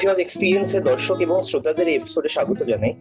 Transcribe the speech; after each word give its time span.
Coffee 0.00 0.08
house 0.08 0.20
এক্সপিরিয়েন্সের 0.20 0.82
দর্শক 0.82 1.18
এবং 1.26 1.38
শ্রোতাদের 1.42 1.88
এপিসোডে 1.88 2.28
স্বাগত 2.28 2.60
জানাই। 2.62 2.92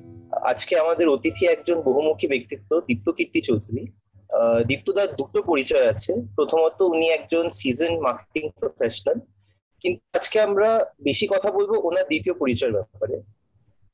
আজকে 0.51 0.73
আমাদের 0.79 1.07
অতিথি 1.09 1.43
একজন 1.47 1.77
বহুমুখী 1.81 2.27
ব্যক্তিত্ব, 2.27 2.71
দীপ্ত 2.87 3.07
কীর্তি 3.09 3.39
চৌধুরী। 3.41 3.83
দীপ্তদার 4.67 5.07
দুটো 5.15 5.39
পরিচয় 5.41 5.85
আছে। 5.89 6.11
প্রথমত 6.35 6.81
উনি 6.81 7.07
একজন 7.09 7.45
সিজন 7.49 7.93
মার্কেটিং 7.99 8.49
প্রফেশনাল 8.59 9.17
কিন্তু 9.81 9.99
আজকে 10.17 10.37
আমরা 10.47 10.69
বেশি 11.03 11.25
কথা 11.27 11.51
বলব 11.51 11.71
ওনার 11.85 12.05
দ্বিতীয় 12.07 12.35
পরিচয়ের 12.35 12.73
ব্যাপারে। 12.73 13.15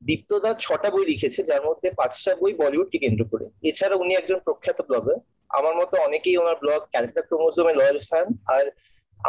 দীপ্তদা 0.04 0.52
ছটা 0.60 0.90
বই 0.90 1.06
লিখেছে, 1.06 1.40
যার 1.44 1.62
মধ্যে 1.66 1.88
পাঁচটা 1.92 2.32
বই 2.36 2.54
বলিউডকে 2.54 2.98
কেন্দ্র 2.98 3.24
করে। 3.32 3.46
এছাড়া 3.70 3.96
উনি 3.96 4.14
একজন 4.16 4.40
প্রখ্যাত 4.40 4.80
ব্লগার 4.82 5.18
আমার 5.50 5.74
মতো 5.76 5.98
অনেকেই 5.98 6.38
ওনার 6.38 6.56
ব্লগ 6.56 6.80
ক্যারেক্টার 6.92 7.24
ক্রোমোজোমে 7.24 7.74
লয়াল 7.74 8.00
ফ্যান 8.10 8.28
আর 8.58 8.66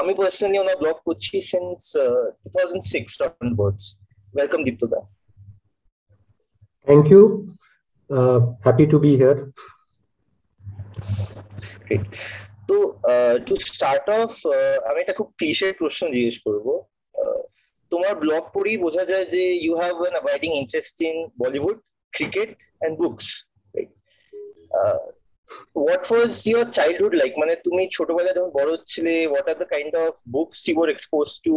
আমি 0.01 0.13
পার্সোনালি 0.19 0.59
ওনার 0.63 0.79
ব্লগ 0.83 0.97
করছি 1.07 1.35
since 1.53 1.81
two 2.41 2.49
thousand 2.57 2.85
six 2.93 3.11
onwards 3.27 3.85
welcome 4.35 4.61
দীপ্তদা 4.69 5.01
thank 6.89 7.05
you 7.13 7.23
happy 8.65 8.85
to 8.93 8.97
be 9.05 9.11
here 9.21 9.37
তো 12.69 12.77
টু 13.47 13.55
স্টার্ট 13.71 14.07
অফ 14.21 14.31
আমি 14.89 14.99
একটা 15.01 15.15
খুব 15.19 15.29
ক্লিশের 15.39 15.73
প্রশ্ন 15.81 16.03
জিজ্ঞেস 16.15 16.37
করব। 16.47 16.67
তোমার 17.93 18.15
ব্লগ 18.25 18.43
পড়েই 18.55 18.79
বোঝা 18.85 19.05
যায় 19.11 19.27
যে 19.35 19.43
you 19.65 19.73
have 19.83 19.95
an 20.03 20.15
abiding 20.17 20.51
interest 20.63 20.97
in 21.09 21.17
Bollywood 21.43 21.77
cricket 22.13 22.51
and 22.81 22.95
books 23.01 23.27
what 25.79 26.05
was 26.13 26.33
your 26.51 26.67
childhood 26.79 27.15
like 27.21 27.33
মানে 27.43 27.55
তুমি 27.67 27.83
ছোটবেলায় 27.97 28.37
যখন 28.39 28.53
বড় 28.59 28.69
হচ্ছিলে 28.77 29.15
what 29.31 29.47
are 29.53 29.57
the 29.63 29.69
kind 29.75 29.93
of 30.05 30.13
books 30.37 30.61
you 30.69 30.75
were 30.79 30.91
expose 30.95 31.27
to 31.47 31.55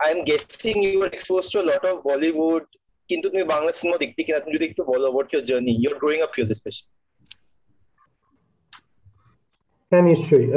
I 0.00 0.08
am 0.14 0.20
guessing 0.30 0.74
you 0.88 0.98
are 1.06 1.10
expose 1.16 1.42
to 1.52 1.58
lot 1.70 1.84
of 1.90 1.96
Bollywood 2.10 2.64
কিন্তু 3.10 3.26
তুমি 3.32 3.44
Bangla 3.54 3.70
cinema 3.78 3.98
দেখতে 4.04 4.20
কিনা? 4.24 4.38
তুমি 4.42 4.54
যদি 4.56 4.66
একটু 4.70 4.82
বলো 4.92 5.06
what 5.14 5.28
your 5.32 5.44
journey 5.50 5.72
your 5.82 5.96
growing 6.02 6.20
up 6.26 6.30
fuse 6.36 6.50
specially 6.60 6.92
হ্যাঁ 9.92 10.04
নিশ্চয়ই। 10.10 10.48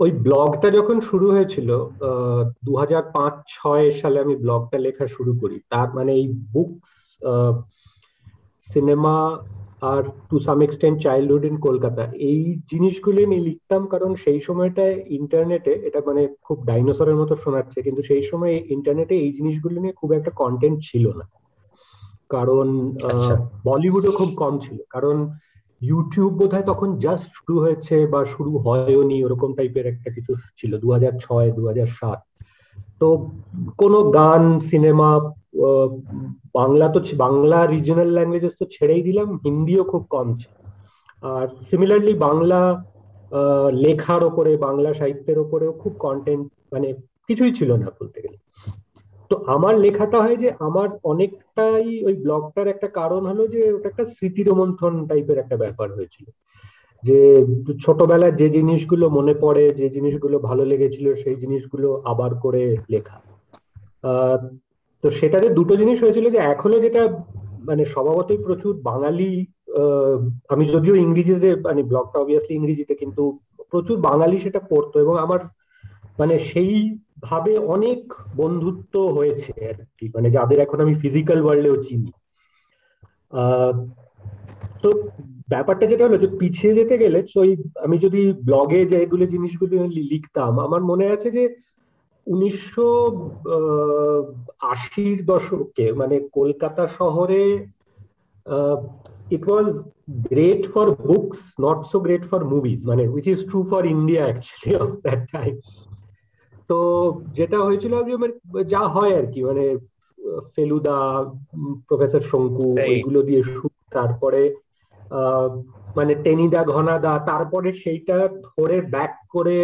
ওই 0.00 0.10
ব্লগটা 0.26 0.68
যখন 0.78 0.96
শুরু 1.08 1.26
হয়েছিল 1.34 1.68
দু 2.66 2.72
হাজার 2.82 3.02
পাঁচ 3.16 3.34
ছয় 3.56 3.86
সালে 4.00 4.18
আমি 4.24 4.34
ব্লগটা 4.44 4.78
লেখা 4.86 5.06
শুরু 5.16 5.32
করি। 5.40 5.56
তার 5.72 5.88
মানে 5.96 6.12
এই 6.20 6.26
books 6.54 6.90
cinema 8.66 9.14
R 9.82 10.02
to 10.30 10.38
some 10.38 10.62
extent 10.62 11.00
childhood 11.02 11.44
in 11.44 11.56
Kolkata 11.56 12.12
এই 12.12 12.60
জিনিসগুলি 12.70 13.24
আমি 13.24 13.40
লিখতাম 13.40 13.86
কারণ 13.86 14.14
সেই 14.14 14.40
সময়টায় 14.40 15.04
ইন্টারনেটে 15.08 15.70
এটা 15.70 16.00
মানে 16.06 16.28
খুব 16.42 16.64
ডাইনোসরের 16.64 17.16
মতো 17.16 17.34
শোনাচ্ছে 17.34 17.82
কিন্তু 17.82 18.02
সেই 18.02 18.22
সময় 18.22 18.62
ইন্টারনেটে 18.68 19.14
এই 19.16 19.32
জিনিসগুলি 19.32 19.80
নিয়ে 19.80 19.92
খুব 19.92 20.12
একটা 20.12 20.30
কন্টেন্ট 20.30 20.82
ছিল 20.82 21.08
না। 21.08 21.28
কারণ 22.30 22.94
বলিউডও 23.64 24.10
খুব 24.10 24.28
কম 24.36 24.58
ছিল। 24.58 24.78
কারণ 24.90 25.30
ইউটিউব 25.82 26.32
বোধ 26.32 26.54
তখন 26.66 26.98
জাস্ট 26.98 27.26
শুরু 27.34 27.60
হয়েছে 27.60 28.06
বা 28.06 28.24
শুরু 28.24 28.58
হয়নি 28.58 29.24
ওরকম 29.24 29.54
টাইপের 29.54 29.86
একটা 29.86 30.10
কিছু 30.10 30.34
ছিল 30.56 30.78
দু 30.78 30.92
হাজার 30.92 31.12
ছয় 31.18 31.52
দু 31.52 31.66
হাজার 31.66 31.86
সাত। 31.86 32.20
তো 32.98 33.30
কোনো 33.76 34.10
গান 34.10 34.60
সিনেমা 34.60 35.30
বাংলা 36.54 36.88
তো 36.88 37.00
বাংলা 37.16 37.66
রিজনাল 37.66 38.10
ল্যাঙ্গুয়েজেস 38.12 38.54
তো 38.58 38.64
ছেড়েই 38.64 39.02
দিলাম, 39.02 39.28
হিন্দিও 39.44 39.84
খুব 39.84 40.02
কম 40.10 40.34
ছিল 40.34 40.54
আর 41.22 41.46
সিমিলারলি 41.60 42.14
বাংলা 42.14 42.84
লেখার 43.72 44.24
ওপরে, 44.24 44.56
বাংলা 44.56 44.94
সাহিত্যের 44.94 45.38
ওপরেও 45.38 45.72
খুব 45.72 45.92
কন্টেন্ট 45.98 46.52
মানে 46.72 46.94
কিছুই 47.28 47.52
ছিল 47.52 47.70
না 47.72 47.88
বলতে 48.00 48.20
গেলে। 48.20 48.38
তো 49.30 49.44
আমার 49.46 49.78
লেখাটা 49.78 50.22
হয় 50.22 50.36
যে, 50.36 50.48
আমার 50.58 50.88
অনেকটাই 51.04 52.04
ওই 52.04 52.14
ব্লগটার 52.14 52.66
একটা 52.68 52.88
কারণ 52.88 53.26
হলো 53.26 53.46
যে, 53.46 53.72
ওটা 53.72 53.88
একটা 53.88 54.04
স্মৃতি 54.04 54.42
রোমন্থন 54.42 55.06
টাইপের 55.06 55.38
একটা 55.38 55.56
ব্যাপার 55.56 55.92
হয়েছিল। 55.92 56.26
যে 57.02 57.46
ছোটবেলার 57.84 58.36
যে 58.36 58.48
জিনিসগুলো 58.48 59.08
মনে 59.08 59.34
পড়ে, 59.34 59.70
যে 59.70 59.90
জিনিসগুলো 59.90 60.38
ভালো 60.38 60.64
লেগেছিল, 60.64 61.14
সেই 61.14 61.36
জিনিসগুলো 61.36 62.02
আবার 62.04 62.34
করে 62.34 62.76
লেখা। 62.90 63.20
তো 65.04 65.06
সেটাতে 65.18 65.48
দুটো 65.58 65.74
জিনিস 65.80 65.98
হয়েছিল 66.02 66.26
যে 66.34 66.38
এক 66.52 66.58
হলো 66.64 66.76
যেটা 66.84 67.02
মানে 67.68 67.82
স্বভাবতই 67.94 68.40
প্রচুর 68.46 68.72
বাঙালি 68.90 69.30
আমি 70.54 70.64
যদিও 70.74 70.94
ইংরেজিতে 71.04 71.50
মানে 71.66 71.80
ব্লগটা 71.90 72.18
অবভিয়াসলি 72.20 72.52
ইংরেজিতে, 72.56 72.94
কিন্তু 73.02 73.22
প্রচুর 73.72 73.96
বাঙালি 74.08 74.36
সেটা 74.44 74.60
পড়তো 74.70 74.96
এবং 75.04 75.14
আমার 75.24 75.40
মানে 76.20 76.34
সেই 76.50 76.72
ভাবে 77.28 77.52
অনেক 77.74 78.00
বন্ধুত্ব 78.36 78.94
হয়েছে 79.16 79.52
আর 79.70 79.78
কি। 79.96 80.06
মানে 80.14 80.28
যাদের 80.36 80.58
এখন 80.64 80.78
আমি 80.84 80.94
ফিজিক্যাল 81.02 81.38
ওয়ার্ল্ডেও 81.42 81.76
চিনি। 81.86 82.10
তো 84.82 84.88
ব্যাপারটা 85.52 85.84
যেটা 85.90 86.04
হলো 86.06 86.18
যে 86.24 86.28
পিছিয়ে 86.40 86.76
যেতে 86.78 86.94
গেলে 87.02 87.18
ওই 87.42 87.50
আমি 87.84 87.96
যদি 88.04 88.20
ব্লগে 88.48 88.80
যেগুলো 88.92 89.24
জিনিসগুলো 89.34 89.74
লিখতাম, 90.12 90.52
আমার 90.66 90.82
মনে 90.90 91.06
আছে 91.14 91.28
যে 91.36 91.44
উনিশশো 92.26 92.88
আশির 94.72 95.18
দশকে 95.26 95.86
মানে 95.92 96.16
কলকাতা 96.32 96.84
শহরে 96.98 97.42
it 99.30 99.44
was 99.48 99.68
great 100.28 100.62
for 100.72 100.86
books 101.04 101.40
not 101.60 101.78
so 101.84 101.96
great 102.00 102.24
for 102.30 102.40
movies 102.44 102.80
মানে 102.84 103.04
which 103.08 103.26
is 103.28 103.40
true 103.50 103.60
for 103.62 103.82
India 103.86 104.22
actually 104.24 104.72
of 104.76 104.88
that 105.02 105.20
time 105.32 105.54
তো 106.68 106.78
যেটা 107.32 107.58
হয়েছিল 107.58 107.92
যা 108.64 108.82
হয় 108.86 109.12
আর 109.18 109.26
কি 109.26 109.40
মানে 109.44 109.64
ফেলুদা 110.54 110.98
প্রফেসর 111.88 112.22
শঙ্কু 112.22 112.66
ওইগুলো 112.84 113.20
দিয়ে 113.22 113.42
শুরু 113.44 113.68
তারপরে 113.90 114.42
মানে 115.96 116.12
টেনিদা 116.24 116.60
ঘনাদা 116.74 117.12
তারপরে 117.26 117.70
সেইটা 117.72 118.16
ধরে 118.48 118.76
ব্যাক 118.90 119.12
করে 119.30 119.58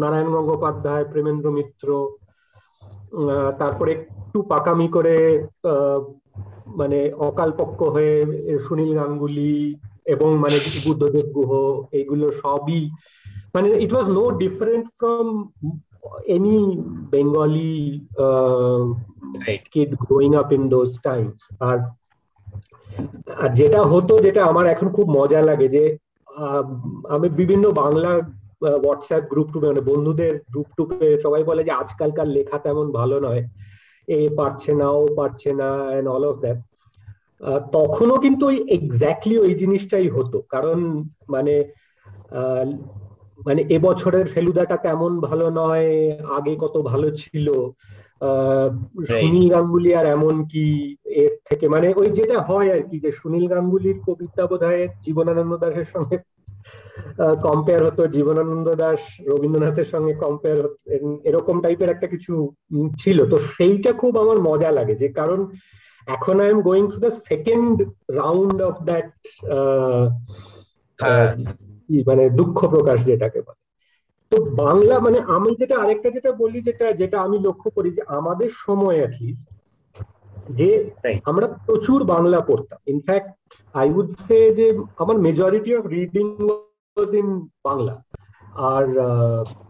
নারায়ণ 0.00 0.28
গঙ্গোপাধ্যায় 0.34 1.04
প্রেমেন্দ্র 1.12 1.46
মিত্র 1.50 1.88
তারপরে 3.58 3.90
একটু 3.96 4.38
পাকামি 4.42 4.88
করে 4.88 5.16
মানে 6.80 6.98
অকালপক্ষ 7.28 7.78
হয়ে 7.94 8.14
সুনীল 8.64 8.92
গাঙ্গুলি 8.98 9.56
এবং 10.04 10.28
মানে 10.38 10.56
বুদ্ধদেব 10.86 11.26
গুহ 11.36 11.52
এইগুলো 11.98 12.26
সবই 12.42 12.82
মানে 13.54 13.68
it 13.84 13.90
was 13.92 14.06
no 14.18 14.24
different 14.42 14.86
from 14.98 15.26
any 16.26 16.58
Bengali 17.10 17.74
right. 19.38 19.64
kid 19.66 19.90
growing 19.98 20.34
up 20.36 20.52
in 20.52 20.62
those 20.68 20.94
আর 21.60 21.78
আর 23.42 23.48
যেটা 23.54 23.80
হতো 23.92 24.14
যেটা 24.18 24.40
আমার 24.44 24.64
এখন 24.66 24.88
খুব 24.96 25.06
মজা 25.18 25.40
লাগে 25.40 25.68
যে 25.68 25.84
আমি 27.08 27.28
বিভিন্ন 27.40 27.64
বাংলা 27.82 28.10
হোয়াটসঅ্যাপ 28.84 29.22
গ্রুপ 29.32 29.48
টুপে 29.52 29.66
মানে 29.68 29.82
বন্ধুদের 29.90 30.34
গ্রুপ 30.50 30.68
টুপে 30.76 31.08
সবাই 31.24 31.42
বলে 31.44 31.62
যে 31.64 31.72
আজকালকার 31.82 32.28
লেখা 32.36 32.56
তেমন 32.58 32.86
ভালো 32.92 33.16
নয়। 33.20 33.42
এ 34.08 34.18
পারছে 34.38 34.70
না 34.80 34.86
ও 34.90 35.02
পারছে 35.16 35.50
না 35.60 35.68
অ্যান্ড 35.90 36.08
অল 36.08 36.24
অফ 36.30 36.36
দ্যাট 36.40 36.58
তখনও 37.72 38.16
কিন্তু 38.18 38.42
ওই 38.46 38.56
এক্স্যাক্টলি 38.68 39.36
ওই 39.38 39.52
জিনিসটাই 39.54 40.08
হতো। 40.08 40.38
কারণ 40.48 40.78
মানে 41.28 41.54
মানে 43.46 43.60
এবছরের 43.76 44.26
ফেলুদাটা 44.28 44.76
তেমন 44.76 45.12
ভালো 45.20 45.46
নয় 45.50 45.88
আগে 46.38 46.52
কত 46.56 46.74
ভালো 46.82 47.08
ছিল। 47.12 47.46
সুনীল 49.10 49.46
গাঙ্গুলি 49.50 49.90
আর 49.94 50.06
এমন 50.06 50.34
কি 50.44 50.66
এর 51.22 51.32
থেকে 51.48 51.66
মানে 51.68 51.86
ওই 51.96 52.08
যেটা 52.10 52.38
হয় 52.40 52.68
আর 52.72 52.82
কি 52.82 52.96
যে 53.00 53.10
সুনীল 53.12 53.46
গাঙ্গুলির 53.48 53.98
কবিতা 54.06 54.42
বোধ 54.46 54.62
হয় 54.62 54.82
জীবনানন্দ 55.00 55.52
দাসের 55.56 55.88
সঙ্গে 55.94 56.16
কম্পেয়ার 57.46 57.82
হতো 57.86 58.02
জীবনানন্দ 58.16 58.68
দাস 58.82 59.00
রবীন্দ্রনাথের 59.30 59.88
সঙ্গে 59.92 60.14
কম্পেয়ার 60.14 60.58
হতো 60.64 60.78
এরকম 61.28 61.56
টাইপের 61.64 61.92
একটা 61.92 62.06
কিছু 62.14 62.32
ছিল। 63.02 63.18
তো 63.32 63.36
সেইটা 63.54 63.90
খুব 64.00 64.12
আমার 64.22 64.38
মজা 64.48 64.70
লাগে 64.78 64.94
যে 65.02 65.08
কারণ 65.18 65.40
এখন 66.08 66.36
I 66.44 66.48
am 66.50 66.60
going 66.68 66.84
to 66.92 66.98
the 67.04 67.12
second 67.28 67.74
round 68.20 68.58
of 68.68 68.74
that 68.88 69.08
মানে 72.08 72.24
দুঃখ 72.38 72.58
প্রকাশ 72.74 72.98
যেটাকে 73.10 73.40
বলে। 73.46 73.62
তো 74.32 74.36
বাংলা 74.62 74.94
মানে 75.06 75.18
আমি 75.36 75.50
যেটা 75.60 75.74
আরেকটা 75.82 76.08
যেটা 76.16 76.30
বলি 76.42 76.58
যেটা 76.68 76.86
যেটা 77.00 77.16
আমি 77.26 77.36
লক্ষ্য 77.46 77.68
করি 77.76 77.90
যে 77.96 78.02
আমাদের 78.18 78.50
সময় 78.66 78.98
অ্যাটলিস্ট 79.00 79.48
যে 80.58 80.68
আমরা 81.30 81.46
প্রচুর 81.66 81.98
বাংলা 82.14 82.38
পড়তাম। 82.48 82.80
ইনফ্যাক্ট 82.86 83.30
আই 83.80 83.86
উড 83.98 84.08
সে 84.26 84.38
যে 84.58 84.66
আমার 85.02 85.16
majority 85.26 85.70
of 85.78 85.82
reading 85.96 86.26
was 86.96 87.12
in 87.20 87.28
Bangla 87.66 87.94
আর 88.72 88.86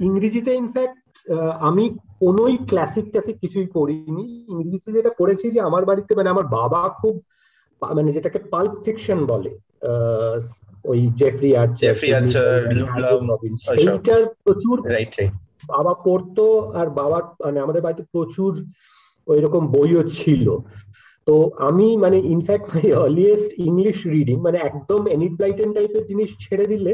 ইংরেজিতে 0.09 0.53
ইনফ্যাক্ট 0.63 0.99
আমি 1.69 1.85
কোনোই 2.23 2.57
ক্লাসিক 2.71 3.05
ক্লাসিক 3.11 3.37
কিছুই 3.43 3.69
পড়িনি। 3.77 4.25
ইংরেজিতে 4.53 4.89
যেটা 4.97 5.11
পড়েছি 5.19 5.47
যে 5.55 5.61
আমার 5.69 5.83
বাড়িতে 5.91 6.13
মানে 6.19 6.33
আমার 6.35 6.47
বাবা 6.59 6.81
খুব 7.01 7.15
মানে 7.97 8.11
যেটাকে 8.17 8.39
পাল্প 8.53 8.73
ফিকশন 8.85 9.19
বলে 9.33 9.53
ওই 10.91 11.01
জেফরি 11.21 11.51
এইটার 13.83 14.23
প্রচুর 14.45 14.77
বাবা 15.73 15.93
পড়তো 16.07 16.45
আর 16.81 16.87
বাবা 17.01 17.19
মানে 17.45 17.59
আমাদের 17.65 17.83
বাড়িতে 17.87 18.05
প্রচুর 18.15 18.53
ওই 19.27 19.39
রকম 19.45 19.63
বইও 19.75 20.03
ছিল। 20.19 20.47
তো 21.27 21.35
আমি 21.69 21.87
মানে 21.97 22.19
in fact 22.35 22.67
my 22.73 22.87
earliest 23.05 23.51
English 23.69 23.99
reading 24.15 24.37
মানে 24.47 24.59
একদম 24.69 25.01
এনি 25.07 25.13
এনিপ্লাইটেন 25.17 25.69
টাইপের 25.77 26.05
জিনিস 26.11 26.31
ছেড়ে 26.45 26.67
দিলে 26.73 26.93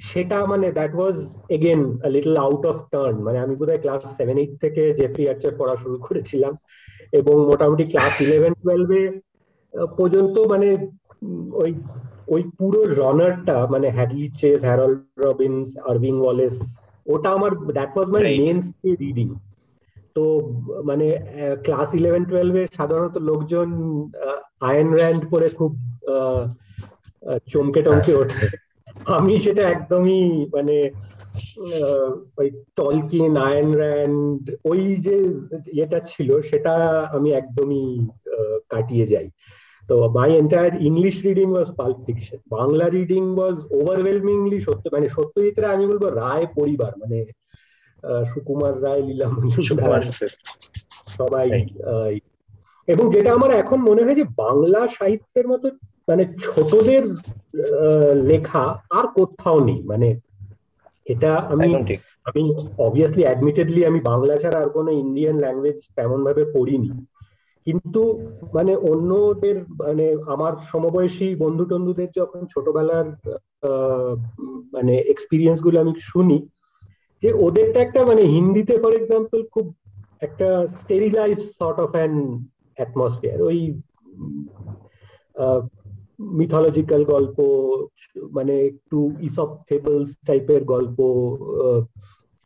সেটা 0.00 0.38
মানে 0.46 0.66
that 0.78 0.92
was 0.94 1.16
again 1.56 1.80
little 2.14 2.34
out 2.46 2.62
of 2.66 2.76
turn 2.92 3.16
মানে 3.26 3.38
আমি 3.44 3.54
বোধহয় 3.56 3.80
ক্লাস 3.84 4.00
সেভেন 4.18 4.36
এইট 4.42 4.52
থেকে 4.60 4.82
জেফ্রি 4.98 5.24
আর্চার 5.28 5.52
পড়া 5.60 5.74
শুরু 5.82 5.96
করেছিলাম 6.06 6.52
এবং 7.12 7.34
মোটামুটি 7.50 7.84
ক্লাস 7.92 8.14
ইলেভেন 8.20 8.52
টুয়েলভে 8.62 9.02
পর্যন্ত 9.98 10.36
মানে 10.52 10.68
ওই 11.62 11.70
ওই 12.28 12.42
পুরো 12.58 12.80
রনারটা 13.00 13.56
মানে 13.66 13.86
Hadley 13.96 14.26
Chase 14.40 14.58
Harold 14.64 15.00
Robbins 15.24 15.66
Irving 15.90 16.14
Wallace 16.20 16.56
ওটা 17.06 17.28
আমার 17.30 17.52
that 17.76 17.90
was 17.94 18.08
my 18.14 18.22
main 18.40 18.58
reading 19.04 19.28
তো 20.16 20.24
মানে 20.84 21.06
ক্লাস 21.64 21.88
ইলেভেন 21.94 22.22
টুয়েলভে 22.24 22.62
সাধারণত 22.76 23.16
লোকজন 23.30 23.68
আয়ন 24.68 24.88
র্যান্ড 24.94 25.22
পরে 25.30 25.48
খুব 25.58 25.72
চমকে 27.52 27.80
টমকে 27.82 28.12
ওঠে। 28.14 28.46
আমি 29.06 29.38
সেটা 29.38 29.68
একদমই 29.68 30.46
মানে 30.52 30.90
ওই 32.36 32.50
টলকিন 32.76 33.36
আয়ন 33.38 33.74
র্যান্ড 33.74 34.50
ওই 34.64 34.96
যে 34.96 35.16
ইয়েটা 35.72 36.00
ছিল 36.00 36.42
সেটা 36.42 37.04
আমি 37.10 37.30
একদমই 37.30 38.06
কাটিয়ে 38.68 39.06
যাই। 39.06 39.28
তো 39.84 40.08
my 40.08 40.32
entire 40.32 40.82
English 40.82 41.24
reading 41.24 41.52
was 41.52 41.72
pulp 41.76 42.04
fiction 42.06 42.36
Bangla 42.48 42.88
reading 42.88 43.34
was 43.36 43.64
overwhelmingly 43.70 44.60
Satya 44.60 44.88
মানে 44.92 45.08
সত্যজিৎ 45.08 45.64
আমি 45.64 45.86
বলব 45.86 46.04
রায় 46.04 46.46
পরিবার 46.54 46.92
মানে 46.98 47.26
সুকুমার 48.26 48.82
রায় 48.82 49.02
লীলা 49.02 49.26
সবাই 51.06 51.48
এবং 52.88 53.10
যেটা 53.10 53.32
আমার 53.32 53.50
এখন 53.50 53.80
মনে 53.80 54.02
হয় 54.02 54.14
যে 54.14 54.24
বাংলা 54.36 54.86
সাহিত্যের 54.86 55.48
মতো 55.48 55.70
মানে 56.10 56.22
ছোটদের 56.44 57.04
লেখা 58.30 58.64
আর 58.90 59.06
কোথাও 59.14 59.58
নেই। 59.60 59.80
মানে 59.82 60.08
এটা 61.06 61.30
আমি 61.52 61.68
আমি 62.26 62.42
অবভিয়াসলি 62.78 63.22
অ্যাডমিটেডলি 63.24 63.80
আমি 63.84 64.00
বাংলা 64.00 64.34
ছাড়া 64.36 64.58
আর 64.60 64.70
কোনো 64.70 64.90
ইন্ডিয়ান 65.02 65.36
ল্যাঙ্গুয়েজ 65.38 65.78
তেমন 65.96 66.18
ভাবে 66.24 66.42
পড়িনি। 66.54 66.90
কিন্তু 67.66 68.02
মানে 68.52 68.72
অন্যদের 68.90 69.56
মানে 69.80 70.06
আমার 70.26 70.52
সমবয়সী 70.70 71.28
বন্ধু 71.34 71.64
টন্ধুদের 71.64 72.10
যখন 72.16 72.40
ছোটবেলার 72.46 73.06
মানে 74.72 74.94
এক্সপিরিয়েন্সগুলো 75.12 75.76
আমি 75.80 75.92
শুনি 76.02 76.38
যে 77.22 77.30
ওদেরটা 77.46 77.78
একটা 77.82 78.00
মানে 78.06 78.22
হিন্দিতে 78.26 78.74
ফর 78.78 78.92
এক্সাম্পল 78.96 79.40
খুব 79.54 79.66
একটা 80.20 80.48
sterilize 80.80 81.38
sort 81.58 81.78
of 81.80 81.90
an 81.94 82.12
atmosphere 82.78 83.38
ওই 83.42 83.58
মিথোলজিক্যাল 86.38 87.02
গল্প 87.04 87.36
মানে 88.32 88.54
একটু 88.66 88.98
ইসব 89.20 89.48
ফেবলস 89.68 90.10
টাইপের 90.26 90.62
গল্প 90.64 90.98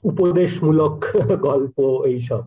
উপদেশমূলক 0.05 0.97
গল্প 1.49 1.77
এইসব। 2.05 2.43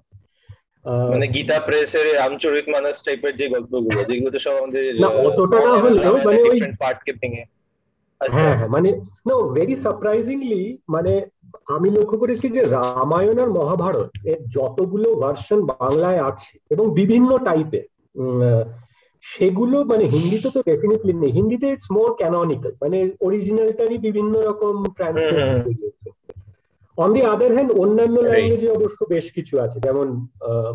মানে 1.11 1.25
গীতা 1.27 1.57
প্রেসের 1.59 2.07
রামচরিত 2.15 2.65
মানস 2.69 2.97
টাইপের 3.03 3.33
যে 3.37 3.45
গল্পগুলো 3.49 3.99
যেগুলো 4.03 4.29
তো 4.31 4.39
সব 4.39 4.53
আমাদের 4.57 4.83
না 4.95 5.09
অতটা 5.23 5.57
না 5.65 5.73
হলেও 5.75 6.13
মানে 6.25 6.39
ওই 6.43 6.59
পার্টকে 6.79 7.11
ভেঙে 7.13 7.43
হ্যাঁ 8.21 8.55
হ্যাঁ 8.55 8.69
মানে 8.69 8.89
না 9.25 9.33
ভেরি 9.55 9.75
সারপ্রাইজিংলি 9.75 10.61
মানে 10.89 11.13
আমি 11.67 11.87
লক্ষ্য 11.89 12.17
করেছি 12.17 12.47
যে 12.49 12.61
রামায়ণ 12.75 13.37
আর 13.39 13.49
মহাভারত 13.49 14.09
এর 14.25 14.39
যতগুলো 14.49 15.07
ভার্সন 15.15 15.59
বাংলায় 15.73 16.21
আছে 16.29 16.53
এবং 16.69 16.85
বিভিন্ন 16.95 17.29
টাইপের 17.37 17.85
সেগুলো 19.23 19.77
মানে 19.91 20.03
হিন্দিতে 20.13 20.49
তো 20.55 20.59
ডেফিনেটলি 20.69 21.13
নেই। 21.13 21.31
হিন্দিতে 21.37 21.67
ইটস 21.73 21.87
মোর 21.97 22.09
ক্যাননিক্যাল 22.19 22.73
মানে 22.83 22.97
অরিজিনালটারই 23.27 23.97
বিভিন্ন 24.07 24.33
রকম 24.49 24.75
translate 24.97 25.49
on 26.97 27.09
the 27.15 27.21
other 27.33 27.51
hand 27.55 27.71
অন্যান্য 27.81 28.17
ল্যাঙ্গুয়েজে 28.27 28.69
অবশ্য 28.77 28.99
বেশ 29.13 29.25
কিছু 29.37 29.53
আছে। 29.65 29.77
যেমন 29.85 30.07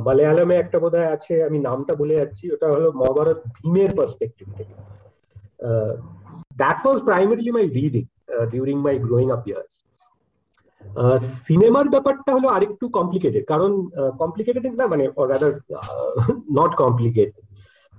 মালয়ালমে 0.06 0.54
একটা 0.58 0.78
বোধ 0.82 0.94
আছে 1.16 1.34
আমি 1.48 1.58
নামটা 1.68 1.92
বলে 2.00 2.14
যাচ্ছি 2.20 2.44
ওটা 2.54 2.66
হলো 2.74 2.88
মহাভারত 3.00 3.38
ভীমের 3.56 3.90
পার্সপেক্টিভ 3.98 4.46
থেকে। 4.58 4.74
That 6.60 6.78
was 6.84 6.98
primarily 7.08 7.50
my 7.56 7.64
reading 7.78 8.04
during 8.52 8.76
my 8.86 8.94
growing 9.06 9.28
up 9.36 9.42
years 9.48 9.74
সিনেমার 11.46 11.86
ব্যাপারটা 11.94 12.30
হলো 12.36 12.48
আরেকটু 12.56 12.84
কমপ্লিকেটেড 12.98 13.44
কারণ 13.52 13.70
কমপ্লিকেটেড 14.22 14.64
না 14.80 14.84
মানে 14.92 15.04
রাদার 15.32 15.52
নট 16.58 16.72
কমপ্লিকেটেড 16.82 17.44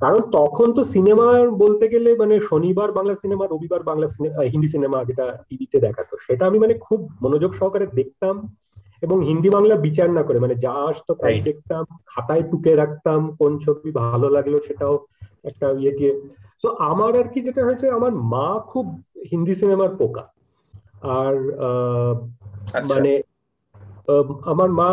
কারণ 0.02 0.22
তখন 0.38 0.68
তো 0.78 0.82
সিনেমা 0.94 1.28
বলতে 1.64 1.86
গেলে 1.94 2.10
মানে 2.22 2.36
শনিবার 2.50 2.90
বাংলা 2.98 3.16
সিনেমা 3.24 3.46
রবিবার 3.46 3.82
বাংলা 3.90 4.08
হিন্দি 4.52 4.70
সিনেমা 4.76 4.98
যেটা 5.10 5.26
টিভিতে 5.48 5.78
দেখাতো 5.80 6.14
সেটা 6.26 6.44
আমি 6.50 6.58
মানে 6.60 6.74
খুব 6.86 7.00
মনোযোগ 7.24 7.52
সহকারে 7.60 7.88
দেখতাম 8.00 8.36
এবং 9.06 9.18
হিন্দি 9.30 9.50
বাংলা 9.50 9.76
বিচার 9.88 10.10
না 10.18 10.24
করে 10.28 10.38
মানে 10.40 10.56
যা 10.56 10.74
আসতো 10.90 11.12
তাই 11.22 11.36
দেখতাম 11.48 11.84
খাতায় 12.12 12.44
টুকে 12.50 12.72
রাখতাম 12.76 13.20
কোন 13.40 13.52
ছবি 13.60 13.90
ভালো 14.02 14.28
লাগল 14.30 14.54
সেটাও 14.68 14.96
একটা 15.50 15.66
ইয়ে 15.82 15.98
দিয়ে। 15.98 16.14
তো 16.64 16.68
আমার 16.92 17.12
আর 17.22 17.28
কি 17.34 17.40
যেটা 17.42 17.62
হয়েছে 17.68 17.86
আমার 17.98 18.12
মা 18.34 18.48
খুব 18.72 18.86
হিন্দি 19.32 19.54
সিনেমার 19.56 19.92
পোকা। 20.00 20.24
আর 21.20 21.36
মানে 22.92 23.12
আমার 24.52 24.70
মা 24.80 24.90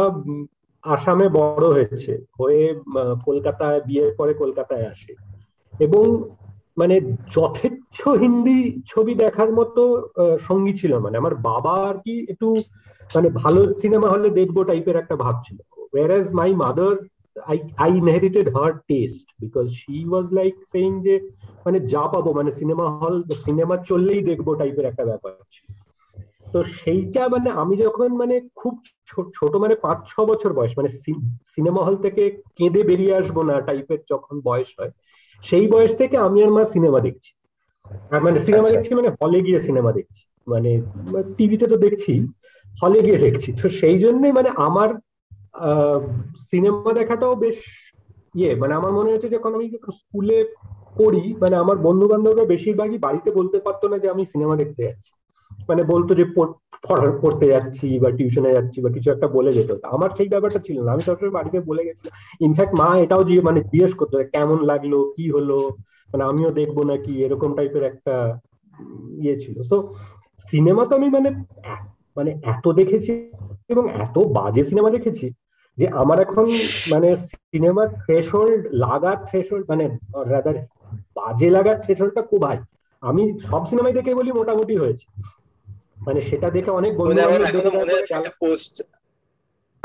আসামে 0.85 1.29
বড় 1.29 1.67
হয়েছে, 1.69 2.13
হয়ে 2.41 2.75
কলকাতায়, 3.25 3.81
বিয়ের 3.81 4.15
পরে 4.19 4.35
কলকাতায় 4.35 4.87
আসে। 4.87 5.13
এবং 5.73 6.05
মানে 6.77 7.01
যথেচ্ছ 7.37 8.09
হিন্দি 8.09 8.83
ছবি 8.87 9.15
দেখার 9.15 9.53
মতো 9.53 9.83
সঙ্গী 10.39 10.73
ছিল 10.73 10.99
মানে 10.99 11.17
আমার 11.19 11.35
বাবা 11.35 11.75
আর 11.91 11.95
কি 12.05 12.27
একটু 12.33 12.55
মানে 13.15 13.29
ভালো 13.31 13.75
সিনেমা 13.83 14.09
হলে 14.09 14.31
দেখব 14.31 14.65
টাইপের 14.65 14.97
একটা 14.97 15.17
ভাব 15.17 15.35
ছিল। 15.45 15.59
Were 15.95 16.33
my 16.35 16.55
mother 16.55 16.97
I 17.51 17.59
I 17.77 17.91
inherited 17.97 18.57
her 18.57 18.73
taste 18.89 19.27
because 19.41 19.67
she 19.71 20.09
was 20.09 20.27
like 20.33 20.55
saying 20.73 21.03
যে 21.03 21.15
মানে 21.67 21.81
যা 21.81 22.01
পাবো 22.01 22.33
মানে 22.33 22.51
সিনেমা 22.51 22.87
হল, 22.91 23.23
সিনেমা 23.47 23.77
চললেই 23.77 24.23
দেখব 24.23 24.55
টাইপের 24.55 24.85
একটা 24.85 25.05
ব্যাপার 25.05 25.33
ছিল। 25.51 25.69
তো 26.55 26.59
সেইটা 26.75 27.23
মানে 27.29 27.49
আমি 27.53 27.75
যখন 27.77 28.09
মানে 28.17 28.35
খুব 28.55 28.75
ছোট 29.35 29.53
মানে 29.57 29.75
পাঁচ 29.75 29.99
ছ 30.09 30.15
বছর 30.21 30.51
বয়স 30.53 30.73
মানে 30.79 30.91
সিনেমা 31.47 31.81
হল 31.85 31.97
থেকে 31.97 32.23
কেঁদে 32.57 32.83
বেরিয়ে 32.85 33.15
আসব 33.15 33.37
না 33.43 33.55
টাইপের 33.61 34.01
যখন 34.11 34.35
বয়স 34.41 34.71
হয় 34.79 34.93
সেই 35.45 35.67
বয়স 35.69 35.93
থেকে 35.95 36.17
আমি 36.17 36.39
আর 36.43 36.51
মা 36.51 36.63
সিনেমা 36.65 37.01
দেখছি। 37.01 37.31
মানে 38.25 38.39
সিনেমা 38.41 38.63
আচ্ছা। 38.63 38.75
দেখছি 38.75 38.93
মানে 38.95 39.11
হলে 39.21 39.39
গিয়ে 39.41 39.61
সিনেমা 39.61 39.93
দেখছি। 39.93 40.23
মানে 40.47 40.71
টিভিতে 41.39 41.67
তো 41.67 41.77
দেখছি 41.77 42.13
হলে 42.83 42.99
গিয়ে 43.03 43.19
দেখছি। 43.19 43.53
তো 43.63 43.67
সেই 43.69 43.99
জন্যই 43.99 44.33
মানে 44.33 44.51
আমার 44.57 44.91
সিনেমা 46.51 46.91
দেখাটাও 46.93 47.35
বেশ 47.37 47.59
ইয়ে। 48.35 48.51
মানে 48.55 48.73
আমার 48.75 48.93
মনে 48.93 49.13
হচ্ছে 49.13 49.29
যখন 49.29 49.51
আমি 49.55 49.67
স্কুলে 49.99 50.39
পড়ি 50.99 51.25
মানে 51.41 51.55
আমার 51.57 51.77
বন্ধু 51.79 52.07
বান্ধবরা 52.09 52.45
বেশিরভাগই 52.45 52.99
বাড়িতে 52.99 53.31
বলতে 53.31 53.59
পারতো 53.61 53.85
না 53.89 53.97
যে 53.99 54.09
আমি 54.11 54.23
সিনেমা 54.25 54.55
দেখতে 54.57 54.81
যাচ্ছি। 54.83 55.13
মানে 55.69 55.83
বলতো 55.93 56.13
যে 56.15 56.25
পড়তে 57.23 57.47
যাচ্ছি 57.55 57.87
বা 58.03 58.09
টিউশনে 58.11 58.51
যাচ্ছি 58.53 58.79
বা 58.85 58.91
কিছু 58.97 59.09
একটা 59.11 59.27
বলে 59.37 59.51
যেত। 59.53 59.71
আমার 59.95 60.11
সেই 60.17 60.29
ব্যাপারটা 60.29 60.61
ছিল 60.67 60.77
না। 60.85 60.91
আমি 60.93 61.03
সবসময় 61.03 61.35
বাড়িতে 61.39 61.59
বলে 61.61 61.83
গেছিলাম। 61.85 62.13
ইনফ্যাক্ট 62.41 62.75
মা 62.81 62.89
এটাও 62.99 63.23
যে 63.25 63.35
মানে 63.41 63.61
জিজ্ঞেস 63.71 63.93
করতো 63.95 64.15
কেমন 64.35 64.59
লাগল? 64.65 64.93
কি 65.17 65.25
হলো? 65.31 65.59
মানে 66.11 66.25
আমিও 66.25 66.51
দেখব 66.51 66.77
নাকি? 66.83 67.13
এরকম 67.25 67.51
টাইপের 67.55 67.83
একটা 67.83 68.15
ইয়ে 69.23 69.37
ছিল। 69.41 69.57
সো 69.63 69.77
সিনেমা 70.51 70.83
তো 70.85 70.93
আমি 70.97 71.09
মানে 71.09 71.31
মানে 72.17 72.31
এত 72.45 72.65
দেখেছি 72.69 73.13
এবং 73.69 73.85
এত 74.05 74.19
বাজে 74.19 74.63
সিনেমা 74.65 74.91
দেখেছি 74.91 75.27
যে 75.79 75.87
আমার 76.03 76.21
এখন 76.21 76.47
মানে 76.93 77.09
সিনেমার 77.51 77.89
থ্রেশহোল্ড 77.89 78.63
লাগার 78.75 79.17
থ্রেশহোল্ড 79.25 79.65
মানে 79.69 79.85
রাদার 80.27 80.57
বাজে 81.15 81.51
লাগার 81.51 81.77
থ্রেশহোল্ডটা 81.81 82.23
খুব 82.23 82.45
হাই 82.45 82.59
আমি 83.03 83.23
সব 83.41 83.63
সিনেমাই 83.67 83.93
দেখে 83.93 84.13
বলি 84.15 84.31
মোটামুটি 84.33 84.75
হয়েছে। 84.77 85.07
মানে 86.01 86.21
সেটা 86.29 86.49
দেখে 86.51 86.71
অনেক 86.71 86.93
বন্ধু 86.97 87.15
পোস্ট 88.43 88.75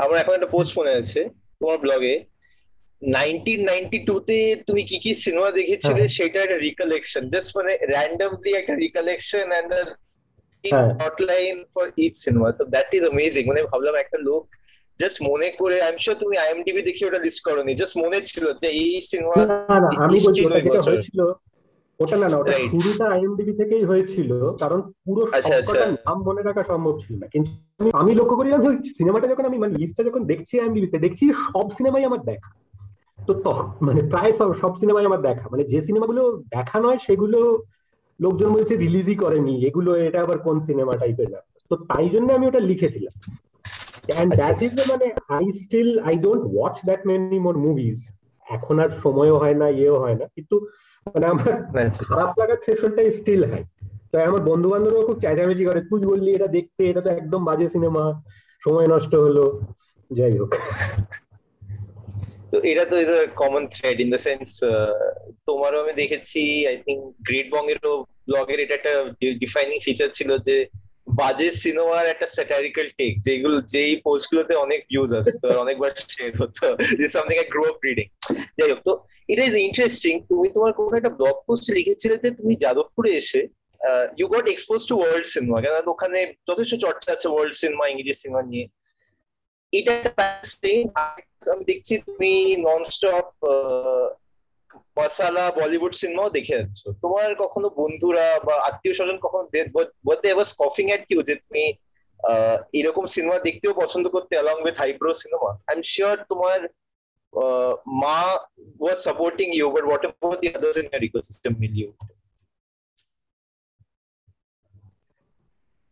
আমার 0.00 0.16
এখন 0.18 0.32
একটা 0.36 0.50
পোস্ট 0.54 0.72
মনে 0.78 0.92
আছে 1.00 1.20
তোমার 1.60 1.78
ব্লগে 1.84 2.14
নাইনটিন 3.02 3.60
নাইনটি 3.70 3.98
টু 4.08 4.14
তে 4.28 4.38
তুমি 4.66 4.82
কি 4.90 4.96
কি 5.04 5.12
সিনেমা 5.24 5.50
দেখেছিলে 5.58 6.02
হ্যাঁ। 6.02 6.14
সেটা 6.16 6.38
একটা 6.42 6.58
রিকালেকশন 6.68 7.22
জাস্ট 7.34 7.50
মানে 7.58 7.72
র্যান্ডমলি 7.92 8.50
একটা 8.52 8.74
recollection 8.84 9.46
and 9.52 9.72
hotline 11.00 11.56
for 11.74 11.86
each 12.04 12.14
cinema 12.24 12.48
তো 12.58 12.62
দ্যাট 12.74 12.88
ইজ 12.96 13.02
অ্যামেজিং 13.04 13.42
মানে 13.50 13.60
ভাবলাম 13.70 13.94
একটা 13.98 14.18
লোক 14.28 14.42
জাস্ট 14.98 15.18
মনে 15.30 15.48
করে 15.60 15.76
আই 15.80 15.90
এম 15.92 15.98
শিওর 16.02 16.16
তুমি 16.22 16.34
আইএমডিবি 16.38 16.82
দেখে 16.88 17.02
ওটা 17.08 17.20
লিস্ট 17.26 17.40
করোনি 17.48 17.72
জাস্ট 17.80 17.94
মনে 18.04 18.18
ছিল 18.30 18.44
যে 18.62 18.68
এই 18.80 18.92
সিনেমা 19.10 19.36
আমি 20.04 20.18
বলছি 20.24 20.40
হয়েছিল 20.86 21.20
ওটা 22.00 22.16
না 22.16 22.28
না 22.28 22.36
ওটা 22.36 22.52
শুরুটা 22.52 23.04
আইএমডিবি 23.10 23.52
থেকেই 23.52 23.84
হয়েছিল 23.84 24.30
কারণ 24.58 24.80
পুরো 25.04 25.22
আচ্ছা, 25.32 25.54
আচ্ছা। 25.56 25.86
নাম 25.86 26.18
মনে 26.22 26.42
রাখা 26.42 26.62
সম্ভব 26.62 26.98
ছিল 27.00 27.14
না। 27.16 27.26
কিন্তু 27.26 27.50
আমি 27.92 28.14
লক্ষ্য 28.14 28.36
করি 28.36 28.52
আমি 28.52 28.68
সিনেমাটা 28.98 29.26
যখন 29.28 29.44
আমি 29.44 29.58
মানে 29.58 29.74
লিস্টটা 29.74 30.04
যখন 30.04 30.24
দেখছি 30.24 30.60
আইএমডিবিতে 30.60 30.98
দেখছি 30.98 31.32
সব 31.32 31.66
সিনেমাই 31.70 32.04
আমার 32.04 32.18
দেখা। 32.18 32.50
তো 33.26 33.32
মানে 33.80 34.00
প্রায় 34.02 34.32
সব 34.32 34.54
সব 34.54 34.72
সিনেমাই 34.76 35.04
আমার 35.04 35.22
দেখা। 35.22 35.48
মানে 35.48 35.64
যে 35.64 35.82
সিনেমাগুলো 35.82 36.42
দেখা 36.50 36.80
নয় 36.80 36.98
সেগুলো 36.98 37.62
লোকজন 38.20 38.52
বলছে 38.52 38.76
রিলিজই 38.76 39.14
করেনি। 39.14 39.64
এগুলো 39.64 39.94
এটা 39.94 40.22
আবার 40.22 40.38
কোন 40.38 40.60
সিনেমা 40.60 40.92
টাইপের 40.96 41.30
না? 41.30 41.40
তো 41.70 41.76
তাই 41.76 42.08
জন্য 42.08 42.32
আমি 42.32 42.46
ওটা 42.46 42.60
লিখেছিলাম। 42.60 43.14
অ্যান্ড 44.06 44.34
দ্যাট 44.36 44.62
ইজ 44.62 44.72
মানে 44.90 45.06
I 45.28 45.52
still 45.52 45.98
I 45.98 46.14
don't 46.16 46.44
watch 46.54 46.76
that 46.84 47.06
many 47.06 47.38
more 47.38 47.56
movies 47.56 47.98
এখন 48.46 48.80
আর 48.80 48.90
সময়ও 48.90 49.36
হয় 49.38 49.54
না 49.54 49.68
ইয়েও 49.68 49.96
হয় 49.98 50.14
না। 50.14 50.26
কিন্তু 50.34 50.66
মানে 51.06 51.26
আমার। 51.26 51.52
খারাপ 52.08 52.32
লাগার 52.40 52.58
থ্রেশনটা 52.64 53.02
স্টিল 53.10 53.42
হাই 53.44 53.62
তাই 54.12 54.24
আমার 54.24 54.42
বন্ধু 54.42 54.68
বান্ধবরাও 54.70 55.06
খুব 55.06 55.18
চেঁচামেচি 55.20 55.64
করে 55.64 55.80
তুই 55.90 56.00
বললি 56.06 56.30
এটা 56.32 56.46
দেখতে 56.46 56.82
এটা 56.90 57.00
তো 57.00 57.10
একদম 57.10 57.40
বাজে 57.44 57.66
সিনেমা 57.68 58.04
সময় 58.62 58.86
নষ্ট 58.86 59.12
হলো। 59.14 59.44
যাই 60.10 60.34
হোক। 60.38 60.52
তো 62.50 62.56
এটা 62.62 62.84
তো 62.84 62.96
common 63.34 63.62
thread 63.66 63.96
in 64.00 64.08
the 64.10 64.18
sense 64.18 64.48
তোমারও 65.46 65.78
আমি 65.80 65.92
দেখেছি 65.92 66.42
আই 66.66 66.76
থিঙ্ক 66.76 67.00
গ্রেট 67.22 67.46
বঙ্গেরও 67.50 67.92
ব্লগের 68.26 68.58
এটা 68.60 68.74
একটা 68.74 68.92
ডিফাইনিং 69.38 69.76
ফিচার 69.82 70.08
ছিল 70.12 70.30
যে 70.38 70.56
বাজে 71.06 71.48
সিনেমার 71.62 72.04
একটা 72.12 72.26
স্যাটারিক্যাল 72.36 72.86
টেক 72.98 73.12
যেগুলো, 73.26 73.56
যেই 73.74 73.94
পোস্ট 74.06 74.26
গুলোতে 74.30 74.54
অনেক 74.64 74.80
ভিউজ 74.90 75.10
আসতো 75.20 75.46
অনেকবার 75.64 75.90
শেয়ার 76.14 76.32
হতো 76.40 76.66
this 76.98 77.10
something 77.16 77.36
I 77.42 77.48
grow 77.54 77.62
up 77.72 77.78
reading 77.88 78.06
যাই 78.58 78.68
হোক, 78.70 78.80
তো 78.88 78.92
ইট 79.32 79.38
ইজ 79.46 79.54
ইন্টারেস্টিং 79.68 80.14
তুমি 80.30 80.46
তোমার 80.56 80.72
কোনো 80.78 80.94
একটা 81.00 81.12
ব্লগ 81.18 81.36
পোস্ট 81.46 81.64
লিখেছিলে 81.76 82.16
যে 82.24 82.30
তুমি 82.38 82.52
যাদবপুরে 82.64 83.10
এসে 83.20 83.40
you 84.18 84.26
got 84.34 84.46
expose 84.54 84.80
to 84.90 84.94
world 85.00 85.26
cinema 85.34 85.58
কেন 85.64 85.74
ওখানে 85.94 86.18
যথেষ্ট 86.48 86.72
চর্চা 86.84 87.08
আছে 87.16 87.28
ওয়ার্ল্ড 87.32 87.54
সিনেমা 87.62 87.84
ইংরেজি 87.90 88.14
সিনেমা 88.22 88.42
নিয়ে। 88.50 88.66
এটা 89.72 89.94
আমি 91.52 91.64
দেখছি 91.70 91.94
তুমি 92.06 92.32
নন 92.66 92.82
ননস্টপ 92.86 93.26
মশালা, 94.96 95.44
বলিউড 95.58 95.92
সিনেমাও 96.00 96.34
দেখে 96.36 96.58
যাচ্ছ। 96.58 96.80
তোমার 97.02 97.28
কখনো 97.42 97.68
বন্ধুরা 97.80 98.26
বা 98.46 98.54
আত্মীয় 98.68 98.94
স্বজন 98.98 99.18
কখনো 99.24 99.42
স্কফিং 100.52 100.86
এট 100.96 101.04
ইউ 101.10 101.20
যে 101.28 101.34
তুমি 101.42 101.64
এরকম 102.78 103.04
সিনেমা 103.14 103.38
দেখতেও 103.38 103.72
পছন্দ 103.82 104.04
করতে 104.14 104.32
along 104.36 104.56
with 104.64 104.76
highbrow 104.82 105.10
cinema 105.22 105.50
I 105.68 105.74
am 105.76 105.82
sure 105.92 106.16
তোমার 106.30 106.58
মা 108.02 108.18
was 108.80 108.98
supporting 109.08 109.46
you 109.58 109.66
but 109.74 109.84
whatever 110.06 110.34
the 110.42 110.46
others 110.56 110.76
in 110.82 110.86
your 110.90 111.02
ecosystem 111.08 111.52
you 111.78 111.88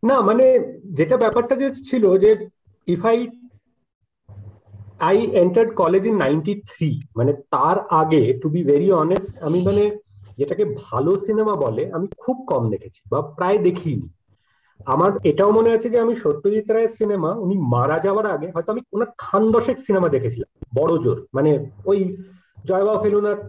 না 0.03 0.15
মানে 0.29 0.45
যেটা 0.97 1.15
ব্যাপারটা 1.23 1.53
যে 1.61 1.67
ছিল 1.89 2.03
যে 2.23 2.31
if 2.87 3.01
I 3.11 3.17
I 5.07 5.17
entered 5.43 5.69
college 5.81 6.03
in 6.09 6.15
ninety 6.23 6.53
three 6.69 6.89
মানে 7.17 7.31
তার 7.53 7.77
আগে 8.01 8.23
টু 8.41 8.47
বি 8.53 8.61
ভেরি 8.71 8.87
অনেস্ট 9.03 9.31
আমি 9.47 9.59
মানে 9.67 9.83
যেটাকে 10.39 10.63
ভালো 10.85 11.11
সিনেমা 11.27 11.53
বলে, 11.65 11.83
আমি 11.95 12.07
খুব 12.23 12.37
কম 12.51 12.63
দেখেছি 12.73 13.01
বা 13.11 13.19
প্রায় 13.37 13.57
দেখিনি। 13.67 14.07
আমার 14.93 15.11
এটাও 15.29 15.51
মনে 15.57 15.69
আছে 15.75 15.87
যে, 15.93 15.97
আমি 16.05 16.13
সত্যজিৎ 16.23 16.67
রায়ের 16.73 16.93
সিনেমা 16.99 17.29
উনি 17.43 17.55
মারা 17.73 17.97
যাওয়ার 18.05 18.27
আগে, 18.35 18.47
হয়তো 18.55 18.69
আমি 18.73 18.81
ওনার 18.95 19.09
খান 19.23 19.43
দশেক 19.55 19.77
সিনেমা 19.87 20.09
দেখেছিলাম, 20.15 20.49
বড় 20.77 20.93
জোর। 21.03 21.17
মানে 21.35 21.51
ওই 21.91 21.99
জয়বা 22.69 22.95
ফেলুনাথ 23.03 23.41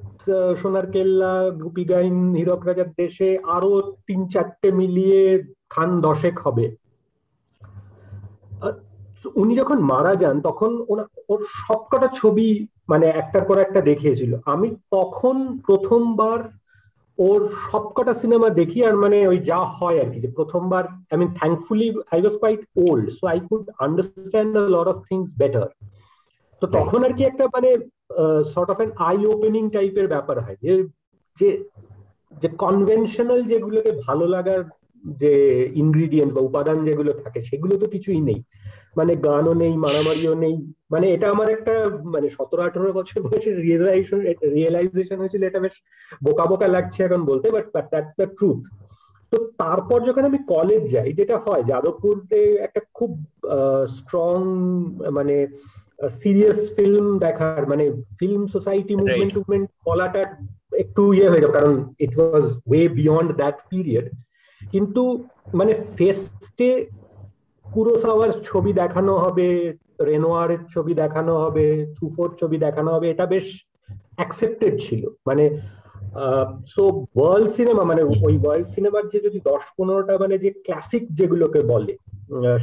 সোনার 0.61 0.87
কেল্লা, 0.95 1.33
গুপি 1.63 1.85
গাইন, 1.93 2.17
হীরক 2.39 2.63
রাজার 2.69 2.91
দেশে 3.01 3.29
আরও 3.57 3.73
তিন 4.07 4.21
চারটে 4.33 4.69
মিলিয়ে 4.81 5.21
খান 5.75 5.91
দশেক 6.07 6.37
হবে। 6.45 6.67
উনি 9.43 9.53
যখন 9.61 9.79
মারা 9.93 10.13
যান, 10.23 10.37
তখন 10.49 10.71
ওর 11.29 11.41
সবকটা 11.61 12.09
ছবি 12.15 12.49
মানে 12.89 13.07
একটার 13.21 13.45
পর 13.45 13.57
একটা 13.59 13.81
দেখিয়েছিল। 13.81 14.33
আমি 14.45 14.69
তখন 14.91 15.37
প্রথমবার 15.67 16.39
ওর 17.19 17.41
সবকটা 17.71 18.13
সিনেমা 18.15 18.49
দেখি 18.51 18.79
আর 18.85 18.95
মানে 18.97 19.19
ওই 19.29 19.39
যা 19.51 19.61
হয় 19.77 19.99
আর 20.03 20.09
কি 20.13 20.19
যে 20.21 20.29
প্রথমবার 20.29 20.85
I 21.11 21.17
mean 21.19 21.31
thankfully 21.35 21.89
I 22.13 22.19
was 22.21 22.35
quite 22.41 22.61
old 22.77 23.07
so 23.11 23.25
I 23.27 23.39
could 23.49 23.65
understand 23.79 24.53
lot 24.75 24.87
of 24.89 24.97
things 25.09 25.29
better 25.39 25.69
তো 26.63 26.67
তখন 26.67 27.01
আর 27.05 27.13
কি 27.13 27.23
একটা 27.25 27.45
মানে 27.55 27.71
sort 28.55 28.69
of 28.71 28.79
an 28.81 28.91
eye 28.99 29.19
opening 29.27 29.63
টাইপের 29.71 30.07
ব্যাপার 30.09 30.37
হয় 30.41 30.59
যে 30.63 30.73
যে 31.39 31.49
যে 32.33 32.49
কনভেনশনাল 32.59 33.41
যেগুলোকে 33.43 33.91
ভালো 34.07 34.25
লাগার 34.27 34.63
যে 35.05 35.33
ইনগ্রিডিয়েন্ট 35.75 36.31
বা 36.35 36.41
উপাদান 36.41 36.79
যেগুলো 36.85 37.13
থাকে 37.13 37.41
সেগুলো 37.43 37.75
তো 37.77 37.87
কিছুই 37.87 38.21
নেই। 38.21 38.41
মানে 38.97 39.13
গানও 39.27 39.53
নেই 39.63 39.75
মারামারিও 39.85 40.35
নেই। 40.45 40.57
মানে 40.93 41.07
এটা 41.15 41.27
আমার 41.31 41.49
একটা 41.51 41.75
মানে 42.15 42.27
সতেরো 42.37 42.63
আঠারো 42.63 42.91
বছর 42.93 43.19
বয়সে 43.27 43.51
রিয়েলাইজেশন 43.59 44.21
রিয়েলাইজেশন 44.57 45.17
হয়েছিল 45.19 45.43
এটা 45.45 45.61
বেশ 45.61 45.75
বোকা 46.23 46.45
বোকা 46.51 46.69
লাগছে 46.69 47.01
এখন 47.03 47.21
বলতে 47.31 47.47
বাট 47.51 47.65
দ্যাটস 47.87 48.13
দ্য 48.21 48.27
ট্রুথ 48.37 48.61
তো 49.33 49.37
তারপর 49.59 49.99
যখন 50.09 50.25
আমি 50.25 50.39
কলেজ 50.55 50.83
যাই 50.95 51.11
যেটা 51.13 51.37
হয় 51.37 51.63
যাদবপুরে 51.63 52.43
একটা 52.67 52.81
খুব 52.95 53.11
স্ট্রং 53.97 54.37
মানে 55.11 55.37
সিরিয়াস 56.21 56.59
ফিল্ম 56.77 57.07
দেখার 57.19 57.63
মানে 57.67 57.85
ফিল্ম 58.19 58.43
সোসাইটি 58.47 58.93
মুভমেন্ট 58.97 59.33
টুভমেন্ট 59.35 59.67
বলাটা 59.85 60.23
একটু 60.79 61.03
ইয়ে 61.13 61.31
হয়ে 61.31 61.43
যাবে 61.43 61.57
কারণ 61.59 61.75
it 61.99 62.13
was 62.19 62.45
way 62.67 62.83
beyond 62.91 63.31
that 63.33 63.57
period 63.71 64.07
কিন্তু 64.61 65.03
মানে 65.55 65.73
ফেস্টে 65.97 66.71
কুরোসাওয়ার 67.75 68.33
ছবি 68.49 68.73
দেখানো 68.83 69.13
হবে 69.25 69.49
রেনোয়ারের 70.09 70.63
ছবি 70.75 70.93
দেখানো 71.03 71.33
হবে, 71.43 71.67
সুফোর 71.97 72.29
ছবি 72.41 72.57
দেখানো 72.67 72.91
হবে, 72.95 73.07
এটা 73.11 73.27
বেশ 73.35 73.47
অ্যাকসেপ্টেড 74.19 74.75
ছিল। 74.87 75.03
মানে 75.29 75.45
সো 76.75 76.83
ওয়ার্ল্ড 77.17 77.49
সিনেমা 77.57 77.83
মানে 77.91 78.03
ওই 78.27 78.35
ওয়ার্ল্ড 78.43 78.69
সিনেমার 78.75 79.05
যে 79.13 79.19
যদি 79.27 79.39
দশ 79.51 79.65
পনেরোটা 79.77 80.15
মানে 80.23 80.35
যে 80.45 80.51
ক্লাসিক 80.67 81.03
যেগুলোকে 81.19 81.61
বলে 81.73 81.95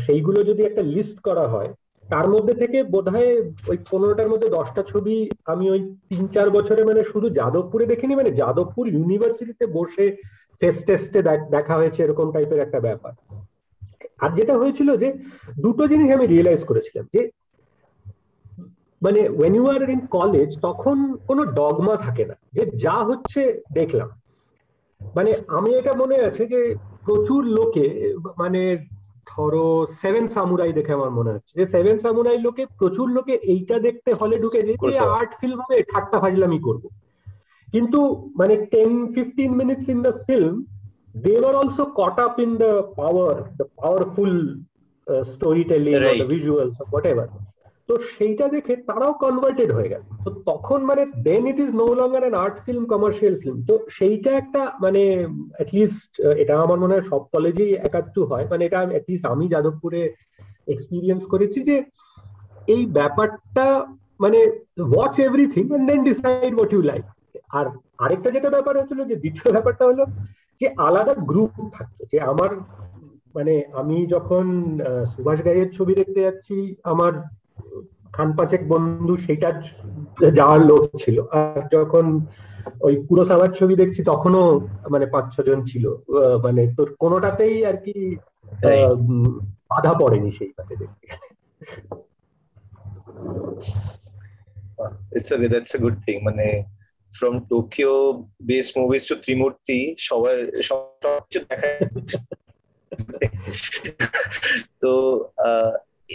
সেইগুলো 0.06 0.40
যদি 0.50 0.62
একটা 0.66 0.84
লিস্ট 0.96 1.18
করা 1.28 1.46
হয়, 1.54 1.72
তার 2.04 2.28
মধ্যে 2.34 2.54
থেকে 2.62 2.78
বোধহয় 2.94 3.32
ওই 3.72 3.78
পনেরোটার 3.92 4.32
মধ্যে 4.32 4.48
দশটা 4.58 4.82
ছবি 4.92 5.16
আমি 5.52 5.66
ওই 5.74 5.82
তিন 6.10 6.24
চার 6.36 6.48
বছরে 6.58 6.82
মানে 6.90 7.02
শুধু 7.12 7.28
যাদবপুরে 7.40 7.86
দেখিনি 7.92 8.14
মানে 8.20 8.32
যাদবপুর 8.42 8.86
ইউনিভার্সিটিতে 8.96 9.66
বসে 9.78 10.06
ফেস 10.62 10.78
টেস্টে 10.88 11.20
দেখা 11.56 11.74
হয়েছে 11.80 12.00
এরকম 12.04 12.28
টাইপের 12.36 12.64
একটা 12.66 12.80
ব্যাপার। 12.88 13.14
আর 14.20 14.30
যেটা 14.36 14.54
হয়েছিল 14.58 14.90
যে 14.96 15.14
দুটো 15.58 15.88
জিনিস 15.88 16.08
আমি 16.12 16.26
রিয়েলাইজ 16.28 16.64
করেছিলাম 16.66 17.06
যে 17.14 17.22
মানে 19.02 19.30
when 19.30 19.56
you 19.56 19.66
are 19.68 19.90
in 19.90 20.00
college 20.08 20.50
তখন 20.62 21.18
কোনো 21.28 21.46
ডগমা 21.46 21.98
থাকে 21.98 22.26
না 22.26 22.36
যে 22.54 22.66
যা 22.76 22.98
হচ্ছে 23.04 23.62
দেখলাম। 23.72 24.10
মানে 25.16 25.32
আমি 25.48 25.74
এটা 25.76 25.94
মনে 25.94 26.18
আছে 26.20 26.46
যে 26.46 26.76
প্রচুর 27.06 27.46
লোকে 27.46 28.16
মানে 28.38 28.78
ধরো 29.28 29.88
সেভেন 30.02 30.28
সামুরাই 30.28 30.74
দেখে 30.74 30.94
আমার 30.94 31.10
মনে 31.10 31.32
হচ্ছে। 31.32 31.60
যে 31.60 31.66
সেভেন 31.66 32.00
সামুরাই 32.00 32.38
লোকে 32.38 32.66
প্রচুর 32.66 33.08
লোকে 33.10 33.34
এইটা 33.34 33.80
দেখতে 33.80 34.14
হলে 34.14 34.36
ঢুকে 34.38 34.62
যে 34.62 34.74
আর্ট 35.00 35.32
ফিল্ম 35.40 35.58
হবে 35.62 35.84
ঠাট্টা 35.84 36.20
ফাজলামি 36.20 36.60
করব। 36.60 36.84
কিন্তু 37.68 38.00
মানে 38.36 38.66
ten 38.66 39.08
fifteen 39.08 39.52
minutes 39.56 39.90
in 39.90 40.02
the 40.02 40.12
film 40.12 40.66
they 41.16 41.40
were 41.40 41.56
also 41.56 41.92
caught 41.92 42.20
up 42.20 42.40
in 42.40 42.58
the 42.58 42.84
power, 42.96 43.52
the 43.58 43.66
powerful 43.78 44.56
uh, 45.08 45.24
storytelling 45.24 45.96
right. 45.96 46.20
or 46.20 46.26
the 46.26 46.34
visuals 46.36 46.80
or 46.80 46.88
whatever. 46.90 47.28
তো 47.90 47.94
সেইটা 48.14 48.46
দেখে 48.56 48.74
তারাও 48.90 49.14
কনভার্টেড 49.24 49.70
হয়ে 49.78 49.92
গেল 49.94 50.04
তো 50.26 50.30
তখন 50.50 50.80
মানে 50.90 51.04
then 51.28 51.44
it 51.52 51.58
is 51.64 51.72
no 51.82 51.88
longer 52.00 52.24
an 52.24 52.36
art 52.44 52.56
film 52.66 52.84
commercial 52.94 53.36
film 53.42 53.58
তো 53.70 53.74
সেইটা 53.98 54.32
একটা 54.42 54.62
মানে 54.84 55.02
অ্যাটলিস্ট 55.58 56.12
এটা 56.42 56.54
আমার 56.66 56.80
মনে 56.84 56.94
হয় 56.96 57.06
সব 57.12 57.22
কলেজেই 57.34 57.72
একাত্তু 57.88 58.22
হয় 58.32 58.46
মানে 58.52 58.62
এটা 58.68 58.80
অ্যাটলিস্ট 58.96 59.26
আমি 59.34 59.46
যাদবপুরে 59.54 60.02
এক্সপিরিয়েন্স 60.74 61.24
করেছি 61.34 61.60
যে 61.70 61.76
এই 62.74 62.82
ব্যাপারটা 62.98 63.66
মানে 64.24 64.40
watch 64.92 65.16
everything 65.28 65.64
and 65.70 65.86
then 65.90 66.00
decide 66.10 66.52
what 66.58 66.72
you 66.74 66.82
like 66.92 67.06
আর 67.58 67.66
আরেকটা 68.04 68.30
যেটা 68.36 68.50
ব্যাপার 68.56 68.74
হচ্ছিল 68.80 69.00
যে 69.10 69.16
দ্বিতীয় 69.22 69.50
ব্যাপারটা 69.56 69.84
হলো 69.90 70.04
যে 70.60 70.68
আলাদা 70.88 71.14
গ্রুপ 71.30 71.52
থাকতো 71.76 72.02
যে 72.12 72.18
আমার 72.32 72.52
মানে 73.36 73.54
আমি 73.82 73.98
যখন 74.14 74.46
সুভাষ 75.14 75.40
গাইয়ের 75.46 75.70
ছবি 75.78 75.94
দেখতে 76.00 76.20
যাচ্ছি 76.26 76.56
আমার 76.92 77.14
খান 78.16 78.30
পাঁচেক 78.38 78.62
বন্ধু 78.72 79.14
সেটা 79.26 79.50
যাওয়ার 80.38 80.62
লোক 80.70 80.82
ছিল। 81.04 81.18
আর 81.38 81.62
যখন 81.76 82.06
ওই 82.88 82.94
পুরো 83.08 83.24
সাবার 83.30 83.52
ছবি 83.60 83.74
দেখছি 83.82 84.02
তখনও 84.12 84.44
মানে 84.94 85.06
পাঁচ 85.14 85.26
ছজন 85.36 85.60
ছিল। 85.72 85.86
মানে 86.46 86.62
তোর 86.78 86.88
কোনোটাতেই 87.04 87.56
আর 87.70 87.78
কি 87.86 87.96
বাধা 89.70 89.94
পড়েনি 90.00 90.30
সেইটাতে 90.38 90.74
দেখতে। 90.82 91.08
It's 95.16 95.30
a 95.32 95.36
that's 95.54 95.74
a 95.78 95.80
good 95.84 95.98
thing 96.06 96.20
মানে 96.28 96.48
from 97.18 97.36
Tokyo 97.52 97.96
base 98.50 98.68
movies 98.80 99.04
to 99.10 99.16
Trimurti 99.24 99.78
সবার 100.08 100.38
সবকিছু 100.68 101.40
দেখা 101.50 101.68
তো 104.82 104.92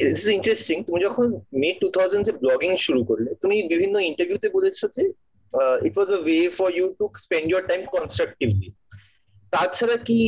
ইটস 0.05 0.26
ইন্টারেস্টিং 0.37 0.76
তুমি 0.87 0.99
যখন 1.07 1.26
মিড 1.61 1.76
টু 1.83 1.88
থাউজেন্ড 1.97 2.26
ব্লগিং 2.43 2.71
শুরু 2.87 3.00
করলে 3.09 3.31
তুমি 3.43 3.57
বিভিন্ন 3.73 3.97
ইন্টারভিউতে 4.11 4.49
বলেছ 4.57 4.78
যে 4.97 5.05
it 5.87 5.95
was 5.99 6.09
a 6.19 6.21
way 6.26 6.38
for 6.59 6.69
you 6.78 6.87
to 6.99 7.05
spend 7.25 7.47
your 7.52 7.62
time 7.71 7.81
constructively 7.95 8.69
তাছাড়া 9.52 9.97
কি 10.09 10.19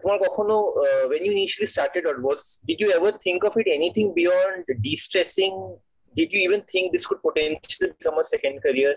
তোমার 0.00 0.18
কখনো 0.26 0.56
when 1.10 1.22
you 1.26 1.32
initially 1.38 1.68
started 1.74 2.02
or 2.10 2.16
was 2.28 2.40
did 2.68 2.78
you 2.82 2.88
ever 2.98 3.10
think 3.26 3.40
of 3.48 3.52
it 3.60 3.66
anything 3.78 4.08
beyond 4.20 4.62
de-stressing 4.84 5.56
did 6.14 6.28
you 6.34 6.40
even 6.46 6.60
think 6.72 6.84
this 6.94 7.04
could 7.08 7.22
potentially 7.28 7.88
become 7.98 8.16
a 8.24 8.26
second 8.32 8.56
career 8.66 8.92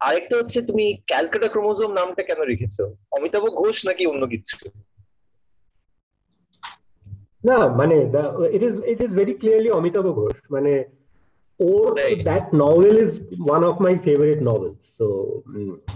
আরেকটা 0.00 0.34
হচ্ছে 0.36 0.58
তুমি 0.62 0.84
Calcutta 1.06 1.48
chromosome 1.48 1.90
নামটা 1.92 2.22
কেন 2.22 2.40
রেখেছো? 2.42 2.84
অমিতাভ 3.12 3.44
ঘোষ 3.60 3.76
নাকি 3.86 4.02
অন্য 4.06 4.22
কিছু? 4.26 4.56
না 7.48 7.58
মানে 7.80 7.96
it 8.56 8.62
is 8.62 8.74
it 8.92 9.00
is 9.02 9.10
very 9.14 9.34
clearly 9.40 9.70
Amitav 9.70 10.06
Ghosh 10.18 10.34
মানে 10.50 10.72
ওর 11.60 11.88
that 12.28 12.44
novel 12.64 12.94
is 13.04 13.12
one 13.48 13.60
of 13.64 13.74
my 13.80 13.94
favourite 14.06 14.40
novels 14.50 14.82
so 14.98 15.06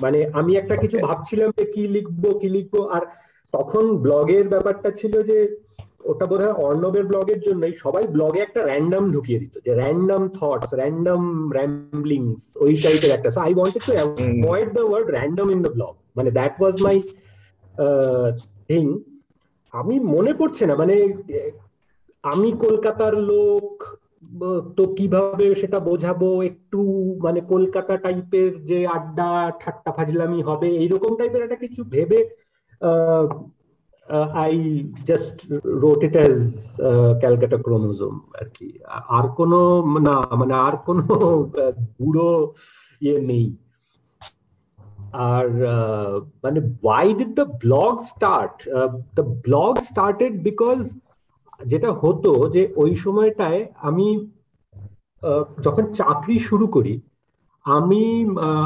মানে 0.00 0.18
আমি 0.32 0.52
একটা 0.56 0.75
কিছু 0.76 0.96
ভাবছিলাম 0.99 1.49
যে 1.58 1.64
কি 1.75 1.82
লিখব 1.87 2.23
কি 2.40 2.49
লিখব 2.49 2.75
আর 2.96 3.02
তখন 3.52 3.84
ব্লগের 3.96 4.46
ব্যাপারটা 4.49 4.90
ছিল 5.00 5.14
যে 5.30 5.38
ওটা 6.11 6.26
বোধ 6.30 6.40
হয় 6.44 6.56
অর্ণবের 6.66 7.04
ব্লগের 7.11 7.40
জন্যই, 7.46 7.75
সবাই 7.84 8.04
ব্লগে 8.14 8.40
একটা 8.46 8.61
র্যান্ডাম 8.70 9.04
ঢুকিয়ে 9.14 9.40
দিত, 9.42 9.54
যে 9.66 9.73
র্যান্ডাম 9.82 10.23
থটস 10.37 10.70
র্যান্ডাম 10.80 11.23
র্যাম্বলিংস 11.56 12.42
ওই 12.64 12.73
টাইপের 12.84 13.12
একটা। 13.16 13.28
I 13.46 13.52
wanted 13.58 13.82
to 13.88 13.92
avoid 13.99 14.68
the 14.76 14.84
word 14.90 15.08
random 15.16 15.46
in 15.54 15.61
the 15.66 15.73
blog 15.76 15.92
মানে 16.16 16.30
দ্যাট 16.38 16.54
ওয়াজ 16.61 16.75
মাই 16.87 16.96
থিং 18.68 18.84
আমি 19.80 19.94
মনে 20.14 20.32
পড়ছে 20.40 20.64
না 20.68 20.75
মানে 20.82 20.94
আমি 22.32 22.49
কলকাতার 22.64 23.14
লোক 23.32 23.68
তো 24.76 24.82
কীভাবে 24.99 25.46
সেটা 25.61 25.78
বোঝাবো? 25.88 26.28
একটু 26.50 26.80
মানে 27.25 27.40
কলকাতা 27.52 27.94
টাইপের 28.04 28.50
যে 28.70 28.78
আড্ডা, 28.96 29.30
ঠাট্টা 29.62 29.90
ফাজলামি 29.96 30.40
হবে, 30.49 30.68
এইরকম 30.82 31.12
টাইপের 31.18 31.44
একটা 31.46 31.58
কিছু 31.64 31.80
ভেবে 31.94 32.20
I 34.34 34.54
just 35.08 35.37
wrote 35.82 36.00
it 36.06 36.14
as 36.20 36.38
Calcutta 37.20 37.58
chromosome 37.66 38.14
আর 38.38 38.46
কি 38.56 38.68
আর 39.08 39.26
কোনো 39.38 39.61
না 40.06 40.14
মানে 40.37 40.54
আর 40.66 40.75
কোনো 40.87 41.04
বুড়ো 41.99 42.30
ইয়ে 43.00 43.18
নেই 43.20 43.46
আর 45.28 45.46
মানে 46.44 46.58
why 46.82 47.06
did 47.18 47.32
the 47.40 47.46
blog 47.62 47.94
start 48.11 48.54
the 49.16 49.25
blog 49.44 49.73
started 49.88 50.32
because 50.42 50.78
যেটা 51.62 51.90
হতো 52.02 52.30
যে 52.54 52.62
ওই 52.76 52.92
সময়টায় 52.96 53.61
আমি 53.80 54.06
যখন 55.62 55.84
চাকরি 55.92 56.37
শুরু 56.49 56.66
করি 56.66 56.94
আমি 57.64 58.02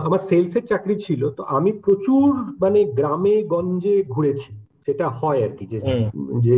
আমার 0.07 0.21
সেলসের 0.29 0.65
চাকরি 0.67 0.95
ছিল 0.97 1.23
তো 1.31 1.43
আমি 1.57 1.71
প্রচুর 1.85 2.29
মানে 2.61 2.81
গ্রামে 2.99 3.35
গঞ্জে 3.45 3.97
ঘুরেছি 4.09 4.51
যেটা 4.89 5.07
হয় 5.21 5.41
আর 5.47 5.53
কি 5.59 5.65
যে 5.73 5.79
যে 6.47 6.57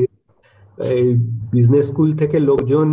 এই 0.79 1.09
বিজনেস 1.55 1.85
স্কুল 1.91 2.11
থেকে 2.21 2.37
লোকজন 2.51 2.89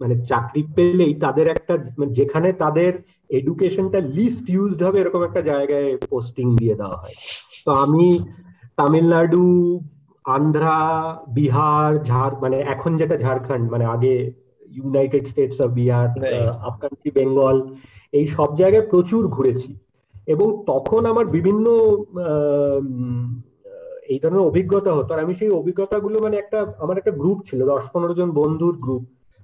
মানে 0.00 0.14
চাকরি 0.30 0.62
পেলেই 0.76 1.12
তাদের 1.24 1.46
একটা 1.54 1.74
মানে 1.98 2.12
যেখানে 2.12 2.48
তাদের 2.62 2.92
এডুকেশনটা 3.30 4.00
লিস্ট 4.18 4.44
ইউজড 4.54 4.80
হবে 4.86 4.98
এরকম 5.00 5.22
একটা 5.24 5.42
জায়গায় 5.50 5.90
পোস্টিং 6.10 6.46
দিয়ে 6.60 6.74
দেওয়া 6.74 6.96
হয়। 7.02 7.16
তো 7.64 7.70
আমি 7.84 8.04
তামিলনাড়ু 8.78 9.46
আন্ধ্রা 10.24 10.78
বিহার 11.38 11.90
ঝাড় 12.08 12.34
মানে 12.42 12.58
এখন 12.74 12.90
যেটা 12.96 13.16
ঝাড়খণ্ড 13.24 13.64
মানে 13.70 13.84
আগে 13.94 14.14
United 14.70 15.24
States 15.26 15.58
of 15.64 15.68
Bihar 15.80 16.06
up 16.66 16.74
country 16.82 17.10
Bengal 17.18 17.56
এই 18.18 18.24
সব 18.36 18.50
জায়গায় 18.60 18.86
প্রচুর 18.92 19.22
ঘুরেছি। 19.36 19.70
এবং 20.34 20.48
তখন 20.66 21.02
আমার 21.12 21.26
বিভিন্ন 21.36 21.66
এই 24.12 24.18
ধরনের 24.22 24.46
অভিজ্ঞতা 24.50 24.90
হতো। 24.96 25.10
আর 25.14 25.20
আমি 25.24 25.34
সেই 25.40 25.50
অভিজ্ঞতাগুলো 25.60 26.16
মানে 26.24 26.36
একটা, 26.38 26.58
আমার 26.82 26.98
একটা 27.00 27.12
গ্রুপ 27.20 27.38
ছিল, 27.48 27.60
দশ 27.72 27.84
পনেরো 27.92 28.14
জন 28.14 28.28
বন্ধুর 28.40 28.76
গ্রুপ 28.84 29.02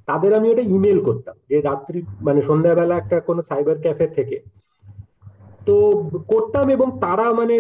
তাদের 0.09 0.31
আমি 0.39 0.47
ওটা 0.51 0.65
ইমেল 0.77 0.99
করতাম 1.09 1.37
যে 1.51 1.57
রাত্রি 1.61 1.99
মানে 2.27 2.41
সন্ধ্যাবেলা 2.49 2.95
একটা 2.99 3.17
কোনো 3.29 3.41
সাইবার 3.49 3.77
ক্যাফে 3.85 4.07
থেকে। 4.19 4.37
তো 5.67 5.77
করতাম 6.29 6.67
এবং 6.77 6.89
তারা 7.05 7.27
মানে 7.41 7.57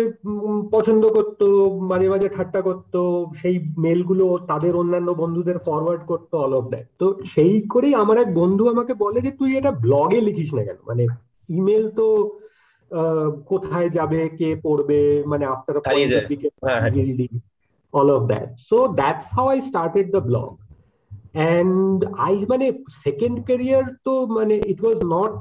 পছন্দ 0.74 1.02
করতো, 1.16 1.46
মাঝে 1.90 2.08
মাঝে 2.12 2.28
ঠাট্টা 2.36 2.60
করতো, 2.68 3.00
সেই 3.40 3.56
মেলগুলো 3.84 4.24
তাদের 4.50 4.72
অন্যান্য 4.76 5.10
বন্ধুদের 5.22 5.58
ফরওয়ার্ড 5.66 6.02
করতো 6.06 6.34
অল 6.44 6.52
অফ 6.60 6.64
দ্যাট 6.72 6.86
তো 7.00 7.06
সেই 7.34 7.54
করেই 7.72 7.94
আমার 8.02 8.16
এক 8.18 8.30
বন্ধু 8.40 8.64
আমাকে 8.74 8.92
বলে 9.04 9.18
যে, 9.26 9.30
তুই 9.40 9.50
এটা 9.58 9.70
ব্লগে 9.84 10.20
লিখিস 10.20 10.50
না 10.54 10.62
কেন? 10.66 10.78
মানে 10.90 11.04
ইমেল 11.48 11.84
তো 11.98 12.06
কোথায় 13.50 13.88
যাবে 13.90 14.20
কে 14.38 14.48
পড়বে 14.64 15.00
মানে 15.26 15.44
after 15.46 15.76
all 17.94 18.08
of 18.16 18.22
that 18.32 18.48
so 18.68 18.78
that's 19.00 19.26
how 19.36 19.46
I 19.54 19.58
started 19.60 20.06
the 20.16 20.22
blog 20.30 20.50
and 21.36 21.98
i 22.32 22.34
মানে 22.52 22.66
second 23.04 23.36
career 23.48 23.82
তো 24.06 24.12
মানে 24.36 24.54
it 24.72 24.78
was 24.86 24.98
not 25.14 25.34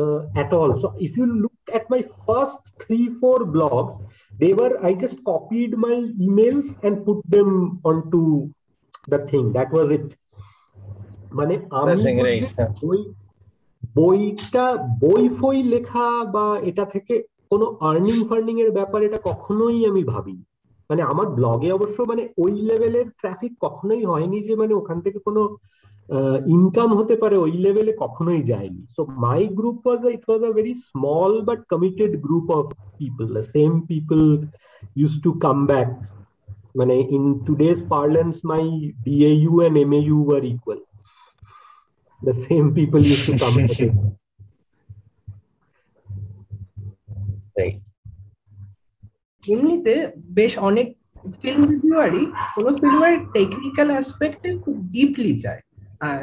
uh, 0.00 0.20
at 0.42 0.50
all 0.58 0.70
so 0.82 0.86
if 1.06 1.12
you 1.18 1.26
look 1.44 1.60
at 1.78 1.84
my 1.94 2.02
first 2.26 2.62
three 2.82 3.06
four 3.20 3.38
blogs 3.54 3.94
they 4.40 4.52
were 4.60 4.74
i 4.88 4.92
just 5.04 5.18
copied 5.30 5.72
my 5.86 5.96
emails 6.26 6.68
and 6.86 6.94
put 7.06 7.20
them 7.36 7.50
onto 7.90 8.22
the 9.12 9.20
thing 9.30 9.44
that 9.56 9.68
was 9.78 9.88
it 9.98 10.08
মানে 11.38 11.54
আমি 11.80 12.02
ওই 12.90 13.00
বইটা, 13.96 14.66
বই 15.04 15.24
ফই 15.38 15.56
লেখা 15.62 16.06
বা 16.34 16.46
এটা 16.70 16.84
থেকে 16.84 17.14
কোনো 17.50 17.66
আর্নিং 17.80 18.18
ফার্নিং 18.28 18.56
এর 18.60 18.70
ব্যাপার 18.70 19.00
এটা 19.02 19.18
কখনোই 19.24 19.78
আমি 19.86 20.02
ভাবিনি। 20.04 20.44
মানে 20.90 21.02
আমার 21.02 21.26
ব্লগে 21.38 21.70
অবশ্য 21.72 21.98
মানে 22.02 22.22
ওই 22.38 22.52
লেভেলের 22.68 23.06
ট্রাফিক 23.20 23.52
কখনোই 23.60 24.02
হয়নি 24.04 24.38
যে 24.48 24.54
মানে 24.56 24.72
ওখান 24.74 24.98
থেকে 25.00 25.18
কোনো 25.18 25.42
ইনকাম 26.46 26.90
হতে 26.98 27.14
পারে 27.16 27.36
ওই 27.36 27.52
লেভেলে 27.64 27.92
কখনোই 27.98 28.42
যায়নি। 28.42 28.82
So 28.96 29.02
my 29.24 29.42
group 29.58 29.78
was 29.86 30.00
it 30.16 30.24
was 30.28 30.40
a 30.44 30.50
very 30.58 30.74
small 30.90 31.32
but 31.48 31.60
committed 31.72 32.12
group 32.26 32.46
of 32.58 32.66
people 32.98 33.24
the 33.36 33.44
same 33.54 33.70
people 33.90 34.20
use 35.00 35.12
to 35.24 35.30
come 35.44 35.58
back 35.66 35.88
মানে 36.78 36.96
in 37.16 37.24
today's 37.46 37.78
parlance 37.94 38.34
my 38.44 38.64
DAU 39.04 39.52
and 39.66 39.76
MAU 39.84 40.18
are 40.36 40.42
equal 40.54 40.80
the 42.22 42.34
same 42.34 42.74
people 42.74 42.98
used 42.98 43.26
to 43.26 43.38
come 43.38 43.56
right. 47.58 47.80
এমনিতে 49.44 50.12
বেশ 50.34 50.58
অনেক 50.58 50.96
film 51.42 51.70
রিভিউয়ারই 51.70 52.26
কোন 52.54 52.74
ফিল্মের 52.74 53.18
technical 53.32 53.90
অ্যাসপেক্টে 53.90 54.58
খুব 54.58 54.92
deeply 54.92 55.36
যায়। 55.36 55.60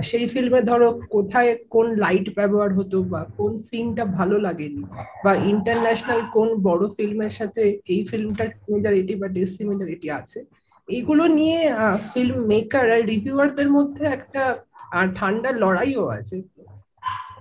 সেই 0.04 0.28
ফিল্মে 0.28 0.62
ধরো 0.62 1.00
কোথায় 1.10 1.58
কোন 1.70 1.96
লাইট 1.96 2.36
ব্যবহার 2.36 2.74
হতো 2.74 3.04
বা 3.04 3.26
কোন 3.38 3.58
সিনটা 3.58 4.06
ভালো 4.06 4.40
লাগেনি 4.40 4.84
বা 5.24 5.36
ইন্টারন্যাশনাল 5.36 6.22
কোন 6.34 6.62
বড় 6.62 6.90
ফিল্মের 6.98 7.30
সাথে 7.30 7.80
এই 7.86 8.08
ফিল্মটার 8.08 8.48
সিমিলারিটি 8.48 9.16
বা 9.16 9.28
ডিসিমিলারিটি 9.28 10.12
আছে। 10.12 10.46
এইগুলো 10.90 11.28
নিয়ে 11.28 11.74
ফিল্ম 12.14 12.48
মেকার 12.48 12.92
আর 12.92 13.06
রিভিউয়ারদের 13.06 13.72
মধ্যে 13.72 14.08
একটা 14.08 14.58
ঠান্ডা 15.18 15.50
লড়াইও 15.64 16.06
আছে। 16.18 16.38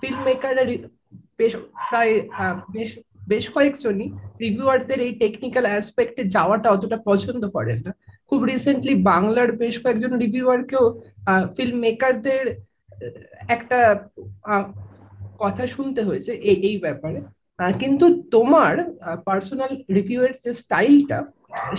ফিল্ম 0.01 0.21
মেকাররা 0.29 0.65
বেশ 1.41 1.53
প্রায় 1.89 2.15
বেশ 2.75 2.91
বেশ 3.31 3.45
কয়েকজনই 3.57 4.09
রিভিউয়ারদের 4.45 4.99
এই 5.07 5.13
টেকনিক্যাল 5.23 5.65
অ্যাসপেক্টে 5.71 6.23
যাওয়াটা 6.37 6.69
অতটা 6.77 6.99
পছন্দ 7.09 7.43
করেন 7.57 7.79
না। 7.87 7.93
খুব 8.29 8.41
রিসেন্টলি 8.53 8.95
বাংলার 9.13 9.51
বেশ 9.63 9.75
কয়েকজন 9.83 10.13
রিভিউয়ারকেও 10.25 10.85
ফিল্ম 11.57 11.77
মেকারদের 11.85 12.45
একটা 13.57 13.81
কথা 15.43 15.65
শুনতে 15.75 16.01
হয়েছে 16.09 16.33
এই 16.51 16.57
এই 16.69 16.77
ব্যাপারে। 16.85 17.19
কিন্তু 17.83 18.07
তোমার 18.35 18.73
পার্সোনাল 19.29 19.73
রিভিউয়ের 19.97 20.35
যে 20.45 20.53
স্টাইলটা 20.63 21.19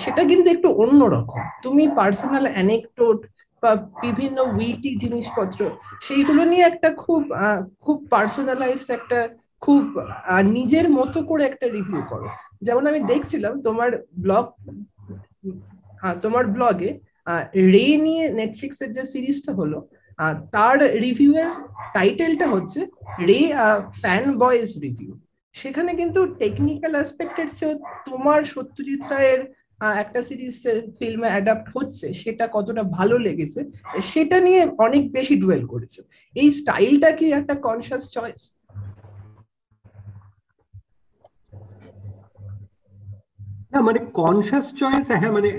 সেটা 0.04 0.22
কিন্তু 0.32 0.48
একটু 0.56 0.70
অন্যরকম। 0.84 1.42
তুমি 1.66 1.84
পার্সোনাল 2.00 2.46
অ্যানেকটোট 2.54 3.20
বা 3.68 3.74
বিভিন্ন 4.06 4.38
উইটি 4.58 4.92
জিনিসপত্র, 5.04 5.60
সেইগুলো 6.06 6.42
নিয়ে 6.52 6.66
একটা 6.68 6.90
খুব 7.04 7.22
খুব 7.86 7.98
পার্সোনালাইজড 8.14 8.90
একটা, 8.98 9.20
খুব 9.66 9.84
নিজের 10.58 10.88
মতো 10.98 11.20
করে 11.30 11.44
একটা 11.48 11.66
রিভিউ 11.78 12.02
করো। 12.12 12.28
যেমন 12.66 12.84
আমি 12.92 13.00
দেখছিলাম 13.12 13.54
তোমার 13.68 13.90
ব্লগ 14.24 14.46
তোমার 16.24 16.46
ব্লগে 16.56 16.92
রে 17.74 17.88
নিয়ে 18.06 18.24
নেটফ্লিক্সের 18.40 18.90
যে 18.98 19.04
সিরিজটা 19.14 19.52
হলো 19.60 19.78
তার 20.56 20.78
রিভিউ 21.06 21.32
এর 21.44 21.50
টাইটেলটা 21.96 22.48
হচ্ছে 22.54 22.80
রে 23.30 23.40
ফ্যান 24.02 24.24
বয়েজ 24.44 24.70
রিভিউ 24.86 25.12
সেখানে 25.56 25.92
কিন্তু 26.02 26.20
টেকনিক্যাল 26.42 26.94
অ্যাসপেক্টের 26.98 27.50
চেয়েও 27.58 27.76
তোমার 28.08 28.40
সত্যজিৎ 28.54 29.04
রায়ের 29.14 29.42
একটা 30.04 30.20
সিরিজ 30.28 30.56
ফিল্মে 30.98 31.30
অ্যাডাপ্ট 31.34 31.68
হচ্ছে, 31.76 32.08
সেটা 32.22 32.46
কতটা 32.56 32.84
ভালো 32.98 33.16
লেগেছে, 33.26 33.62
সেটা 34.12 34.38
নিয়ে 34.48 34.62
অনেক 34.86 35.04
বেশি 35.18 35.36
ডুয়েল 35.44 35.64
করেছে। 35.74 36.00
এই 36.36 36.48
স্টাইলটা 36.60 37.10
কি 37.18 37.26
একটা 37.40 37.54
কনসিয়াস 37.68 38.04
চয়েস 38.16 38.42
না 43.72 43.80
মানে 43.88 44.00
কনসিয়াস 44.20 44.66
চয়েস 44.80 45.06
হ্যাঁ 45.22 45.34
মানে 45.38 45.50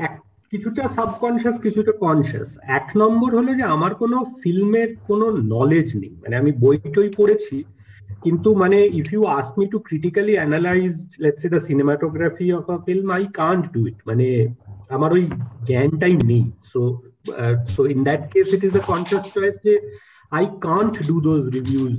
কিছুটা 0.53 0.83
সাবকনসিয়াস 0.97 1.57
কিছুটা 1.65 1.93
কনসিয়াস 2.05 2.49
এক 2.79 2.87
নম্বর 3.01 3.31
হলো 3.39 3.51
যে 3.59 3.65
আমার 3.77 3.93
কোনো 4.03 4.17
ফিল্মের 4.41 4.91
কোনো 5.09 5.27
নলেজ 5.55 5.89
নেই। 6.03 6.13
মানে 6.23 6.35
আমি 6.41 6.51
বই 6.63 6.77
টই 6.95 7.09
পড়েছি 7.19 7.57
কিন্তু 8.23 8.49
মানে 8.63 8.79
if 9.01 9.07
you 9.15 9.23
ask 9.39 9.53
me 9.61 9.67
to 9.67 9.79
critically 9.89 10.35
analyze 10.39 10.95
let's 11.23 11.41
say 11.43 11.49
the 11.55 11.61
cinematography 11.69 12.47
of 12.59 12.65
a 12.71 12.79
film 12.87 13.07
I 13.17 13.23
can't 13.41 13.65
do 13.75 13.81
it 13.91 13.99
মানে 14.09 14.27
আমার 14.97 15.11
ওই 15.13 15.25
জ্ঞানটাই 15.69 16.15
নেই 16.31 16.45
so 16.73 16.81
so 17.75 17.81
in 17.95 18.01
that 18.09 18.23
case 18.35 18.47
it 18.57 18.63
is 18.69 18.75
a 18.81 18.83
conscious 18.91 19.25
choice 19.35 19.55
যে 19.67 19.75
I 20.33 20.45
can't 20.67 20.95
do 21.11 21.17
those 21.29 21.43
reviews 21.57 21.95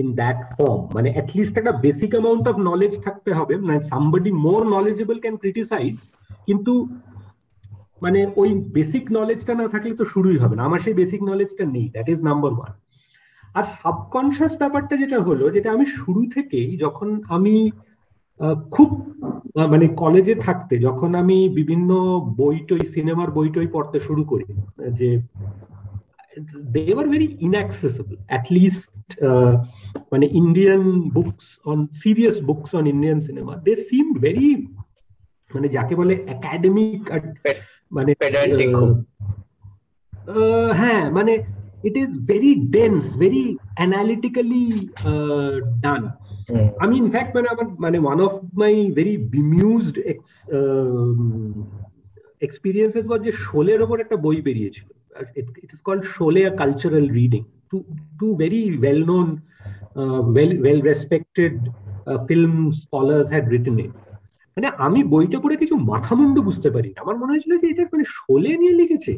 in 0.00 0.08
that 0.20 0.38
form 0.56 0.80
মানে 0.96 1.08
at least 1.12 1.54
একটা 1.58 1.74
basic 1.86 2.10
amount 2.14 2.44
of 2.50 2.56
knowledge 2.70 2.92
থাকতে 3.06 3.30
হবে 3.38 3.54
মানে 3.60 3.80
somebody 3.92 4.30
more 4.46 4.60
knowledgeable 4.76 5.16
can 5.20 5.36
criticize 5.42 5.94
কিন্তু 6.46 6.72
মানে 8.02 8.20
ওই 8.36 8.50
বেসিক 8.76 9.04
নলেজটা 9.18 9.52
না 9.60 9.66
থাকলে 9.74 9.92
তো 9.94 10.04
শুরুই 10.12 10.38
হবে 10.42 10.54
না 10.56 10.62
আমার 10.68 10.80
সেই 10.84 10.94
বেসিক 11.00 11.20
নলেজটা 11.30 11.64
নেই 11.74 11.86
দ্যাট 11.94 12.06
ইজ 12.14 12.20
নাম্বার 12.28 12.52
ওয়ান 12.52 12.72
আর 13.54 13.64
সাবকনসিয়াস 13.76 14.54
ব্যাপারটা 14.58 14.94
যেটা 14.96 15.18
হলো 15.20 15.44
যেটা 15.50 15.68
আমি 15.72 15.86
শুরু 15.96 16.22
থেকেই 16.30 16.68
যখন 16.76 17.08
আমি 17.28 17.54
খুব 18.70 18.88
মানে 19.68 19.86
কলেজে 19.96 20.34
থাকতে 20.34 20.74
যখন 20.78 21.10
আমি 21.14 21.38
বিভিন্ন 21.48 21.90
বই 22.36 22.56
টই 22.68 22.82
সিনেমার 22.86 23.28
বই 23.30 23.48
টই 23.48 23.66
পড়তে 23.66 23.98
শুরু 24.00 24.22
করি 24.24 24.46
যে 24.92 25.10
they 26.64 26.82
are 26.96 27.06
very 27.08 27.26
inaccessible 27.40 28.14
at least 28.26 29.08
মানে 30.12 30.26
Indian 30.32 30.82
books 31.10 31.46
on 31.64 31.78
serious 31.94 32.36
books 32.42 32.70
on 32.74 32.84
Indian 32.86 33.18
cinema 33.20 33.52
they 33.56 33.72
seem 33.76 34.06
very 34.14 34.48
মানে 35.50 35.68
যাকে 35.68 35.94
বলে 35.96 36.14
একাডেমিক 36.26 37.02
মানে 37.92 38.12
হ্যাঁ 40.72 41.04
মানে 41.10 41.32
it 41.88 41.94
is 42.02 42.10
very 42.32 42.52
dense 42.76 43.06
very 43.24 43.44
analytically 43.86 44.66
uh, 45.10 45.54
done 45.86 46.04
mm. 46.48 46.68
i 46.82 46.86
mean 46.90 47.04
in 47.06 47.12
fact 47.16 47.30
when 47.36 47.46
i 47.50 47.54
মানে 47.84 47.98
one 48.12 48.20
of 48.26 48.32
my 48.62 48.72
very 48.98 49.16
bemused 49.34 49.96
ex, 50.12 50.20
um, 50.58 51.66
experiences 52.46 53.04
was 53.10 53.20
যে 53.26 53.32
শোলের 53.44 53.80
ওপর 53.84 53.96
একটা 54.04 54.16
বই 54.24 54.38
বেরিয়েছিল 54.48 54.88
it 55.62 55.70
is 55.74 55.80
called 55.86 56.04
Sholay 56.14 56.44
a 56.50 56.52
cultural 56.62 57.06
reading 57.18 57.44
two 57.70 57.82
two 58.20 58.32
very 58.36 58.62
well 58.84 59.00
known 59.08 59.28
uh, 59.98 60.20
well 60.36 60.52
well 60.66 60.80
respected 60.90 61.54
uh, 62.08 62.18
film 62.28 62.72
scholars 62.72 63.26
had 63.34 63.44
written 63.52 63.76
it 63.86 63.92
মানে 64.56 64.68
আমি 64.86 65.00
বইটা 65.12 65.38
পড়ে 65.42 65.56
কিছু 65.62 65.74
মাথা 65.90 66.12
মুন্ডু 66.18 66.40
বুঝতে 66.48 66.68
পারি 66.74 66.90
আমার 67.02 67.16
মনে 67.20 67.32
হয়েছিল 67.32 67.52
যে 67.62 67.66
এটা 67.72 67.82
মানে 67.94 68.06
শোলে 68.16 68.50
নিয়ে 68.60 68.74
লিখেছে 68.80 69.12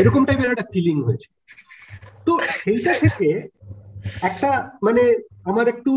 এরকম 0.00 0.22
টাইপের 0.26 0.52
একটা 0.52 0.66
ফিলিং 0.72 0.96
হয়েছে 1.06 1.28
তো 2.26 2.32
সেইটা 2.60 2.92
থেকে 3.02 3.28
একটা 4.28 4.50
মানে 4.82 5.02
আমার 5.50 5.66
একটু 5.68 5.92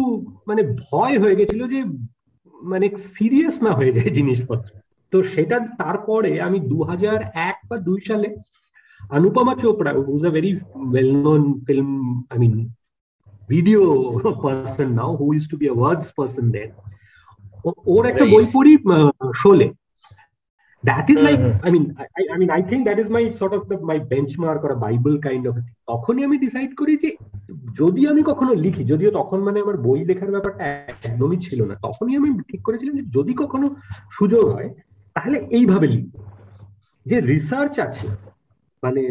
মানে 0.48 0.62
ভয় 0.86 1.16
হয়ে 1.20 1.38
গেছিল 1.40 1.62
যে 1.74 1.80
মানে 2.62 2.86
সিরিয়াস 3.16 3.56
না 3.66 3.72
হয়ে 3.80 3.96
যায় 3.96 4.12
জিনিসপত্র। 4.20 4.70
তো 5.14 5.18
সেটা 5.34 5.58
তারপরে 5.82 6.32
আমি 6.48 6.60
দু 6.72 6.78
এক 7.50 7.58
বা 7.70 7.78
দুই 7.88 8.00
সালে 8.10 8.28
Anupama 9.18 9.54
Chopra 9.62 9.92
who's 10.08 10.24
a 10.26 10.32
very 10.38 10.52
well 10.92 11.10
known 11.26 11.44
film 11.68 11.90
I 12.32 12.38
mean 12.44 12.54
video 13.50 13.82
person 14.44 14.90
now 15.00 15.12
who 15.20 15.26
is 15.34 15.44
to 15.52 15.56
be 15.62 15.68
a 15.74 15.76
words 15.80 16.08
person 16.18 16.46
then 16.56 16.70
ওর 17.94 18.04
একটা 18.12 18.26
বই 18.34 18.46
পড়ি 18.56 18.74
Sholay. 19.42 19.68
That 20.84 21.10
is 21.10 21.20
like 21.28 21.42
i 21.68 21.70
mean 21.74 21.86
I, 22.20 22.22
I 22.34 22.36
mean 22.38 22.52
i 22.60 22.62
think 22.70 22.82
that 22.88 23.00
is 23.02 23.08
my 23.10 23.24
sort 23.32 23.54
of 23.58 23.62
the 23.70 23.78
my 23.90 23.98
benchmark 24.12 24.60
or 24.66 24.72
a 24.78 24.80
bible 24.88 25.16
kind 25.28 25.44
of 25.50 25.54
a 25.60 25.62
thing. 25.66 25.76
তখনই 25.88 26.24
আমি 26.24 26.38
decide 26.38 26.72
করি 26.76 26.94
যে 27.04 27.10
যদি 27.80 28.02
আমি 28.08 28.22
কখনো 28.24 28.54
লিখি 28.54 28.84
যদিও 28.84 29.12
তখন 29.12 29.40
মানে 29.40 29.58
আমার 29.60 29.78
বই 29.78 30.06
লেখার 30.06 30.32
ব্যাপারটা 30.32 30.64
একদমই 31.06 31.38
ছিল 31.38 31.60
না 31.66 31.76
তখনই 31.86 32.16
আমি 32.20 32.30
ঠিক 32.50 32.62
করেছিলাম 32.64 32.96
যে 32.96 33.06
যদি 33.18 33.34
কখনো 33.34 33.68
সুযোগ 34.18 34.44
হয় 34.54 34.70
তাহলে 35.16 35.38
এইভাবে 35.58 35.88
লিখব। 35.88 36.14
যে 37.06 37.18
রিসার্চ 37.22 37.80
আছে 37.80 38.08
মানে 38.84 39.04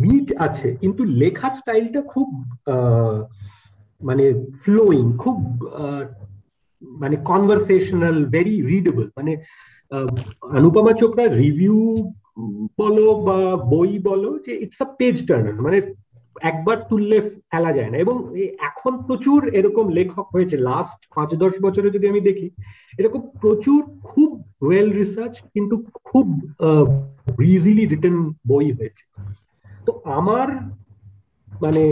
মিট 0.00 0.28
আছে 0.46 0.68
কিন্তু 0.82 1.04
লেখার 1.04 1.50
স্টাইলটা 1.50 2.00
খুব 2.02 2.28
মানে 4.08 4.24
ফ্লোয়িং 4.62 5.16
খুব 5.16 5.38
মানে 7.02 7.16
কনভারসেশনাল 7.16 8.24
ভেরি 8.24 8.62
রিডেবল 8.62 9.06
মানে 9.16 9.32
অনুপমা 10.56 10.92
চোপড়া 11.00 11.24
রিভিউ 11.42 11.78
বলো 12.78 13.06
বা 13.26 13.38
বই 13.72 13.92
বলো 14.08 14.30
যে 14.44 14.52
ইটস 14.64 14.80
আ 14.84 14.88
পেজ 14.98 15.16
টার্নার 15.28 15.58
মানে 15.66 15.78
একবার 16.50 16.76
তুললে 16.90 17.18
ফেলা 17.50 17.70
যায় 17.72 17.90
না 17.92 17.96
এবং 18.04 18.16
এখন 18.68 18.92
প্রচুর 19.08 19.40
এরকম 19.58 19.86
লেখক 19.98 20.26
হয়েছে 20.34 20.56
লাস্ট 20.70 21.00
পাঁচ 21.14 21.30
দশ 21.42 21.52
বছরে 21.62 21.88
যদি 21.90 22.06
আমি 22.12 22.20
দেখি 22.28 22.48
এরকম 22.98 23.20
প্রচুর 23.42 23.80
খুব 24.10 24.30
ওয়েল 24.62 24.88
রিসার্চ 25.00 25.34
কিন্তু 25.54 25.74
খুব 26.08 26.26
ইজিলি 27.54 27.84
রিটেন 27.86 28.16
বই 28.46 28.66
হয়েছে 28.78 29.04
তো 29.86 29.92
আমার 30.18 30.48
মানে 31.62 31.84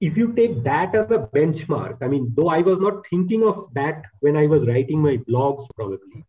if 0.00 0.16
you 0.16 0.32
take 0.32 0.54
that 0.64 0.94
as 0.94 1.10
a 1.10 1.18
benchmark, 1.34 1.96
I 2.00 2.08
mean, 2.08 2.32
though 2.34 2.48
I 2.48 2.60
was 2.62 2.78
not 2.80 3.06
thinking 3.06 3.42
of 3.44 3.56
that 3.74 3.98
when 4.20 4.36
I 4.36 4.46
was 4.46 4.66
writing 4.66 5.00
my 5.02 5.16
blogs, 5.18 5.64
probably, 5.76 6.24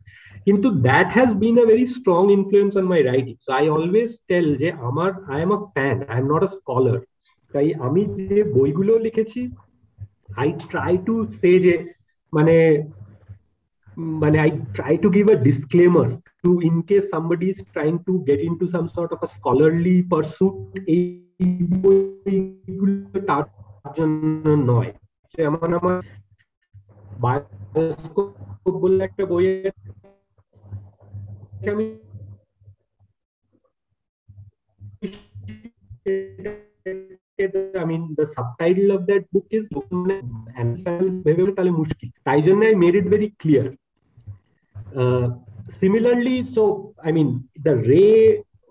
কিন্তু 0.47 0.67
that 0.87 1.07
has 1.13 1.29
been 1.43 1.55
a 1.63 1.65
very 1.65 1.85
strong 1.97 2.21
influence 2.37 2.71
on 2.77 2.85
my 2.85 3.01
writing 3.03 3.35
so 3.45 3.49
I 3.59 3.65
always 3.69 4.11
tell 4.29 4.47
যে 4.55 4.69
আমার 4.89 5.09
I 5.33 5.39
am 5.41 5.51
a 5.51 5.59
fan 5.73 5.95
I 6.11 6.17
am 6.19 6.25
not 6.33 6.41
a 6.43 6.49
scholar 6.57 6.99
তাই 7.53 7.67
আমি 7.87 8.01
যে 8.19 8.39
বইগুলো 8.55 8.93
লিখেছি 8.97 9.41
I 10.37 10.49
try 10.69 10.93
to 11.07 11.15
say 11.39 11.51
যে 11.59 11.73
মানে 12.33 12.55
মানে 14.21 14.37
I 14.39 14.51
try 14.75 14.93
to 14.97 15.07
give 15.09 15.25
a 15.29 15.37
disclaimer 15.47 16.07
to 16.43 16.51
in 16.61 16.75
case 16.81 17.03
somebody 17.11 17.47
is 17.49 17.59
trying 17.73 17.93
to 18.07 18.13
get 18.27 18.39
in 18.39 18.53
to 18.55 18.65
some 18.67 18.85
sort 18.87 19.09
of 19.13 19.19
a 19.23 19.29
scholarly 19.37 19.95
pursuit 20.11 20.55
এই 20.87 21.03
বইগুলো 21.83 23.19
তার 23.29 23.43
জন্য 23.97 24.45
নয়। 24.71 24.91
যেমন 25.35 25.69
আমার 25.79 25.97
বায়োস্কোপ 27.23 28.73
বলে 28.81 29.03
একটা 29.03 29.23
বইয়ের 29.25 29.73
আমি 31.72 31.86
I 37.78 37.84
mean, 37.84 38.14
the 38.16 38.26
subtitle 38.26 38.88
of 38.96 39.02
that 39.10 39.24
book 39.32 39.46
is 39.58 39.64
তাহলে 41.54 41.72
মুশকিল 41.80 42.08
তাই 42.26 42.40
জন্য 42.46 42.62
I 42.72 42.74
made 42.84 42.96
it 43.00 43.06
very 43.14 43.30
clear. 43.42 43.66
Uh, 45.00 45.26
similarly, 45.82 46.36
so 46.54 46.62
I 47.08 47.10
mean, 47.16 47.28
the 47.66 47.74
Ray 47.90 48.16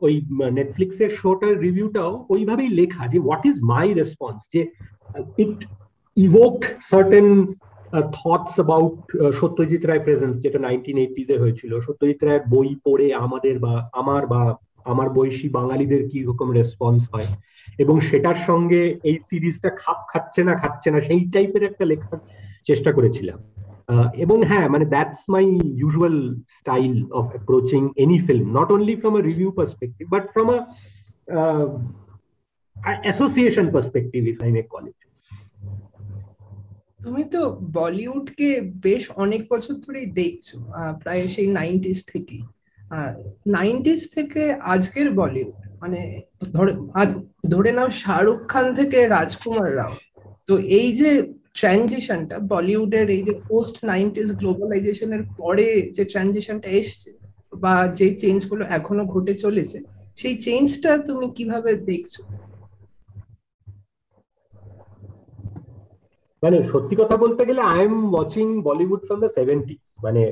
ওই 0.01 0.13
নেটফ্লিক্সের 0.57 1.11
শোটার 1.21 1.53
রিভিউটাও 1.65 2.11
ওইভাবেই 2.33 2.69
লেখা 2.79 3.03
যে 3.13 3.19
হোয়াট 3.25 3.43
ইজ 3.49 3.55
মাই 3.71 3.87
রেসপন্স 4.01 4.39
যে 4.53 4.61
it 5.43 5.57
evoke 6.17 6.57
certain 6.91 7.27
thoughts 7.92 8.54
about 8.54 8.96
Satyajit 9.40 9.82
Ray 9.86 10.00
presence 10.00 10.34
যেটা 10.38 10.58
নাইনটিন 10.58 10.98
এইটিজে 10.98 11.36
হয়েছিল। 11.38 11.80
সত্যজিৎ 11.80 12.20
রায়ের 12.24 12.44
বই 12.48 12.76
পড়ে 12.86 13.14
আমাদের 13.14 13.58
বা, 13.58 13.74
আমার 13.92 14.26
বা, 14.26 14.42
আমার 14.84 15.08
বয়সী 15.10 15.48
বাঙালিদের 15.48 16.02
কি 16.08 16.18
রকম 16.22 16.48
রেসপন্স 16.52 17.00
হয়। 17.14 17.28
এবং 17.78 18.00
সেটার 18.00 18.38
সঙ্গে 18.48 18.98
এই 19.04 19.16
সিরিজটা 19.30 19.70
খাপ 19.70 19.98
খাচ্ছে 20.08 20.44
না 20.44 20.54
খাচ্ছে 20.54 20.90
না, 20.90 21.00
সেই 21.00 21.20
টাইপের 21.30 21.62
একটা 21.62 21.84
লেখার 21.84 22.18
চেষ্টা 22.64 22.92
করেছিলাম। 22.92 23.38
এবং 24.24 24.38
হ্যাঁ 24.42 24.68
মানে 24.68 24.84
that's 24.84 25.20
my 25.28 25.44
usual 25.82 26.16
style 26.48 26.94
of 27.12 27.24
approaching 27.30 27.82
any 27.96 28.18
film 28.18 28.46
not 28.58 28.68
only 28.72 28.94
from 28.96 29.16
a 29.16 29.20
review 29.20 29.50
perspective 29.50 30.04
but 30.10 30.24
from 30.28 30.48
a 30.50 30.58
association 33.02 33.66
perspective 33.72 34.20
if 34.28 34.38
I 34.42 34.50
may 34.52 34.62
call 34.62 34.84
it 34.88 35.00
তুমি 37.04 37.22
তো 37.34 37.40
বলিউডকে 37.78 38.50
বেশ 38.86 39.02
অনেক 39.24 39.42
বছর 39.52 39.74
ধরেই 39.84 40.08
দেখছ 40.20 40.46
প্রায় 41.02 41.22
সেই 41.34 41.48
নাইনটিস 41.58 41.98
থেকে। 42.12 42.36
নাইনটিস 43.56 44.00
থেকে 44.16 44.42
আজকের 44.74 45.08
বলিউড 45.20 45.56
মানে 45.82 46.00
ধরে 46.56 46.72
ধরে 47.52 47.70
নাও 47.78 47.88
শাহরুখ 48.02 48.38
খান 48.52 48.66
থেকে 48.78 48.98
রাজকুমার 49.16 49.70
রাও। 49.78 49.94
তো 50.48 50.54
এই 50.78 50.88
যে 51.00 51.10
ট্রানজিশনটা 51.58 52.36
বলিউডের 52.52 53.06
এই 53.16 53.22
যে 53.28 53.34
পোস্ট 53.48 53.76
নাইনটিস 53.90 54.28
গ্লোবালাইজেশনের 54.40 55.22
পরে 55.40 55.68
যে 55.96 56.02
ট্রানজিশনটা 56.12 56.68
এসছে, 56.80 57.10
বা 57.62 57.74
যে 57.98 58.08
চেঞ্জগুলো 58.22 58.64
এখনও 58.78 59.04
ঘটে 59.14 59.34
চলেছে, 59.44 59.78
সেই 60.20 60.34
চেঞ্জটা 60.46 60.92
তুমি 61.08 61.26
কীভাবে 61.36 61.70
দেখছ? 61.90 62.14
মানে 66.42 66.56
সত্যি 66.62 66.94
কথা 66.96 67.16
বলতে 67.16 67.42
গেলে 67.48 67.62
I 67.72 67.80
am 67.84 67.96
watching 68.14 68.46
Bollywood 68.68 69.00
from 69.06 69.18
the 69.24 69.30
seventies 69.38 69.82
মানে 70.02 70.22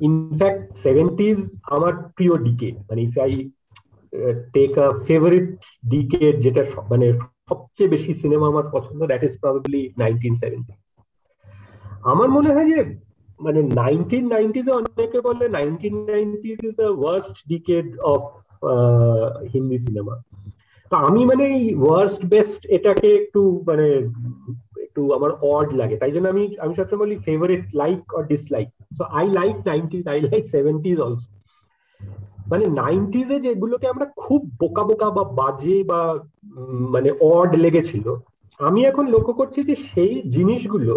ইনফ্যাক্ট 0.00 0.64
সেভেন্টিজ 0.76 1.38
আমার 1.66 1.92
প্রিয় 2.16 2.34
ডিকেড 2.38 2.74
মানে 2.88 3.00
if 3.02 3.14
I 3.24 3.32
take 4.52 4.72
a 4.78 4.88
favourite 5.06 5.50
decade 5.88 6.34
যেটা 6.40 6.62
মানে 6.90 7.06
সবচেয়ে 7.48 7.88
বেশি 7.88 8.12
সিনেমা 8.22 8.46
আমার 8.48 8.66
পছন্দ 8.72 9.00
that 9.10 9.22
is 9.26 9.32
probably 9.42 9.82
nineteen 9.98 10.34
seventy 10.36 10.74
আমার 12.02 12.28
মনে 12.28 12.50
হয় 12.54 12.68
যে 12.72 12.78
মানে 13.40 13.60
নাইনটিন 13.80 14.24
নাইনটিজে 14.28 14.72
অনেকে 14.72 15.18
বলে 15.20 15.44
nineteen 15.48 15.94
nineties 16.12 16.58
is 16.66 16.72
the 16.82 16.90
worst 17.00 17.36
decade 17.48 17.86
of 18.14 18.22
Hindi 19.52 19.78
cinema 19.78 20.14
তো 20.92 20.94
আমি 21.08 21.20
মানে 21.24 21.44
এই 21.56 21.64
ওয়ার্স্ট 21.74 22.20
বেস্ট 22.26 22.60
এটাকে 22.76 23.08
একটু 23.14 23.40
মানে 23.66 23.88
একটু 24.94 25.14
আমার 25.14 25.32
অড 25.54 25.68
লাগে। 25.74 25.96
তাই 25.96 26.12
জন্য 26.14 26.26
আমি 26.28 26.42
আমি 26.64 26.72
সবসময় 26.74 27.00
বলি 27.04 27.16
favourite 27.28 27.64
like 27.74 28.00
or 28.14 28.22
dislike 28.32 28.68
so 28.98 29.02
I 29.18 29.24
like 29.38 29.56
nineties 29.66 30.04
I 30.12 30.18
like 30.20 30.42
seventies 30.46 30.96
also 31.00 31.30
মানে 32.50 32.64
নাইনটিজে 32.82 33.36
যেগুলোকে 33.40 33.86
আমরা 33.88 34.06
খুব 34.16 34.40
বোকা 34.60 34.82
বোকা 34.82 35.08
বা 35.10 35.24
বাজে 35.40 35.78
বা 35.84 36.00
মানে 36.94 37.10
অড 37.32 37.50
লেগেছিল, 37.56 38.06
আমি 38.60 38.80
এখন 38.84 39.04
লক্ষ্য 39.08 39.34
করছি 39.40 39.60
যে 39.62 39.74
সেই 39.90 40.14
জিনিসগুলো 40.26 40.94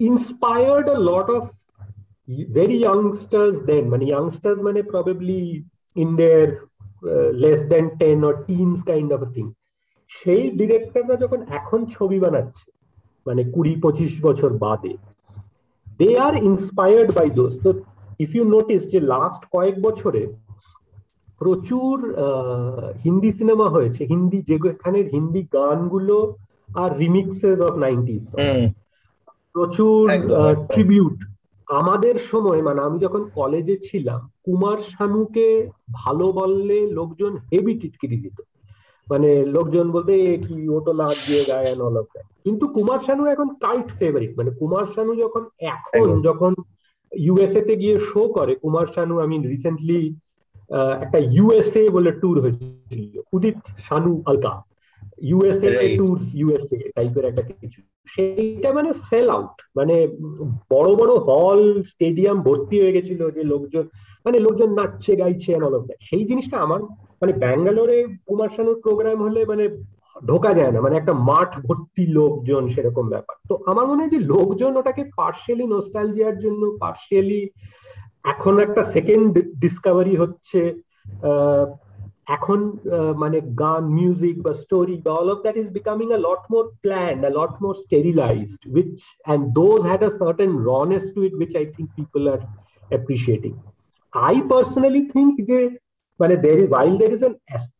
inspired 0.00 0.86
a 0.90 0.98
lot 1.10 1.28
of 1.30 1.44
very 2.48 2.76
youngsters 2.82 3.56
then 3.60 3.84
মানে 3.88 4.04
ইয়াংস্টার্স 4.04 4.58
মানে 4.62 4.80
probably 4.82 5.42
in 5.96 6.10
their 6.16 6.48
less 7.42 7.60
than 7.72 7.84
ten 8.00 8.18
or 8.24 8.34
teens 8.48 8.78
kind 8.82 9.10
of 9.12 9.20
thing 9.34 9.46
সেই 10.10 10.42
ডিরেক্টররা 10.50 11.16
যখন 11.16 11.40
এখন 11.58 11.80
ছবি 11.86 12.18
বানাচ্ছে 12.20 12.66
মানে 13.26 13.42
কুড়ি 13.54 13.74
পঁচিশ 13.84 14.12
বছর 14.26 14.50
বাদে। 14.64 14.94
They 15.98 16.10
are 16.26 16.34
inspired 16.50 17.10
by 17.18 17.28
those 17.38 17.52
তো 17.64 17.70
ইফ 18.24 18.30
ইউ 18.36 18.44
নোটিস 18.56 18.82
যে 18.92 19.00
লাস্ট 19.12 19.42
কয়েক 19.54 19.76
বছরে 19.86 20.22
প্রচুর 21.40 21.96
হিন্দি 23.04 23.30
সিনেমা 23.38 23.66
হয়েছে। 23.74 24.02
হিন্দি 24.12 24.38
যেখানের 24.50 25.06
হিন্দি 25.14 25.42
গানগুলো 25.56 26.16
আর 26.82 26.90
রিমিক্সেস 27.02 27.58
অফ 27.66 27.72
নাইনটিস 27.84 28.24
প্রচুর 29.54 30.02
ট্রিবিউট 30.72 31.18
আমাদের 31.68 32.16
সময় 32.30 32.60
মানে 32.68 32.80
আমি 32.86 32.98
যখন 33.04 33.22
কলেজে 33.38 33.76
ছিলাম 33.86 34.20
কুমার 34.44 34.78
শানুকে 34.92 35.46
ভালো 36.00 36.26
বললে 36.38 36.78
লোকজন 36.98 37.32
হেভি 37.48 37.74
টিটকিরি 37.80 38.18
দিত। 38.24 38.38
মানে 39.06 39.30
লোকজন 39.46 39.86
বলতে 39.90 40.14
কি 40.46 40.56
ও 40.68 40.78
তো 40.80 40.92
নাচ 40.92 41.16
দিয়ে 41.26 41.42
গায় 41.48 41.70
অল 41.80 41.96
অফ 41.96 42.06
কিন্তু 42.44 42.64
কুমার 42.66 43.00
শানু 43.06 43.22
এখন 43.26 43.48
কাল্ট 43.60 43.88
ফেভারিট 43.98 44.32
মানে 44.38 44.50
কুমার 44.50 44.86
শানু 44.86 45.12
যখন 45.14 45.42
এখন 45.66 46.06
যখন 46.22 46.52
ইউএসএ 47.12 47.60
তে 47.60 47.74
গিয়ে 47.76 47.96
শো 48.10 48.22
করে 48.28 48.52
কুমার 48.54 48.86
শানু 48.86 49.14
আমি 49.20 49.36
রিসেন্টলি 49.48 50.00
একটা 51.04 51.18
ইউএসএ 51.34 51.82
বলে 51.88 52.10
ট্যুর 52.12 52.36
হয়েছিল 52.40 53.00
Udit 53.32 53.58
Shanu 53.78 54.12
Alka. 54.26 54.52
USA 55.22 55.68
tour 55.98 56.16
USA 56.34 56.78
টাইপের 56.96 57.24
একটা 57.24 57.42
কিছু। 57.62 57.80
সেইটা 58.08 58.68
মানে 58.72 58.90
সেল 59.08 59.26
আউট 59.30 59.54
মানে 59.76 59.94
বড় 60.70 60.90
বড় 60.94 61.12
হল 61.28 61.60
স্টেডিয়াম 61.82 62.36
ভর্তি 62.42 62.76
হয়ে 62.80 62.94
গেছিল 62.96 63.20
যে 63.30 63.42
লোকজন 63.44 63.84
মানে 64.26 64.38
লোকজন 64.38 64.70
নাচছে 64.74 65.12
গাইছে 65.16 65.50
অল 65.58 65.74
অফ 65.74 65.82
দ্যাট 65.84 66.00
সেই 66.02 66.24
জিনিসটা 66.24 66.56
আমার 66.58 66.80
মানে 67.22 67.32
ব্যাঙ্গালোরে 67.42 67.98
কুমার 68.26 68.50
শানুর 68.54 68.76
প্রোগ্রাম 68.84 69.18
হলে 69.22 69.40
মানে 69.44 69.64
ঢোকা 70.28 70.50
যায় 70.58 70.72
না 70.72 70.78
মানে 70.80 70.96
একটা 70.96 71.14
মাঠ 71.30 71.50
ভর্তি 71.66 72.04
লোকজন 72.18 72.62
সেরকম 72.74 73.06
ব্যাপার। 73.14 73.36
তো 73.48 73.54
আমার 73.70 73.84
মনে 73.86 74.00
হয় 74.02 74.12
যে 74.14 74.20
লোকজন 74.32 74.72
ওটাকে 74.76 75.02
পার্শিয়ালি 75.16 75.64
নোস্টালজিয়ার 75.66 76.36
জন্য 76.38 76.62
পার্শিয়ালি 76.80 77.42
এখন 78.24 78.54
একটা 78.58 78.82
সেকেন্ড 78.94 79.32
ডিসকভারি 79.62 80.14
হচ্ছে 80.16 80.60
এখন 82.36 82.60
মানে 83.22 83.38
গান 83.62 83.82
মিউজিক 83.98 84.36
বা 84.42 84.52
স্টোরি 84.54 84.96
বা 85.06 85.12
all 85.20 85.28
of 85.30 85.38
that 85.44 85.56
is 85.62 85.68
becoming 85.78 86.08
a 86.12 86.20
lot 86.28 86.42
more 86.52 86.64
planned 86.84 87.20
a 87.26 87.32
lot 87.38 87.54
more 87.62 87.72
sterilised 87.84 88.62
which 88.74 88.94
and 89.26 89.42
those 89.60 89.78
had 89.90 90.02
a 90.08 90.10
certain 90.20 90.50
rawness 90.70 91.04
to 91.14 91.20
it 91.26 91.34
which 91.40 91.52
I 91.60 91.64
think 91.74 91.88
people 91.98 92.22
are 92.32 92.40
appreciating 92.90 93.52
I 94.12 94.36
personally 94.52 95.02
think 95.14 95.34
যে 95.50 95.58
মানে 96.20 96.34
there 96.44 96.58
is 96.62 96.66
while 96.74 96.96
there 97.02 97.14
is 97.16 97.22
an 97.28 97.34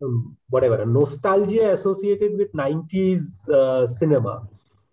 um, 0.04 0.16
whatever 0.52 0.78
a 0.82 0.88
nostalgia 0.98 1.66
associated 1.76 2.32
with 2.40 2.50
90s 2.54 3.22
uh, 3.58 3.82
cinema 3.98 4.34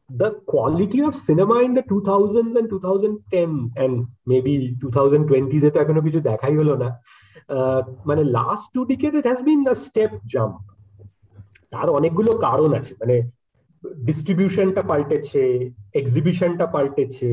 the 0.09 0.29
quality 0.51 0.99
of 1.01 1.13
cinema 1.27 1.55
in 1.67 1.71
the 1.73 1.83
2000s 1.83 2.55
and 2.59 2.67
2010s 2.69 3.71
and 3.83 3.93
maybe 4.31 4.53
2020s 4.83 5.63
এতে 5.69 5.77
এখনও 5.83 6.05
কিছু 6.07 6.19
দেখাই 6.29 6.55
হলো 6.59 6.73
না 6.83 6.89
মানে 8.09 8.21
last 8.37 8.65
two 8.75 8.81
decade 8.91 9.11
it 9.19 9.25
has 9.29 9.39
been 9.49 9.59
a 9.73 9.75
step 9.85 10.11
jump 10.33 10.55
তার 11.73 11.87
অনেকগুলো 11.97 12.31
কারণ 12.47 12.71
আছে 12.79 12.93
মানে 13.01 13.15
ডিস্ট্রিবিউশনটা 14.07 14.81
পাল্টেছে 14.91 15.43
এক্সিবিশনটা 15.99 16.65
পাল্টেছে 16.75 17.29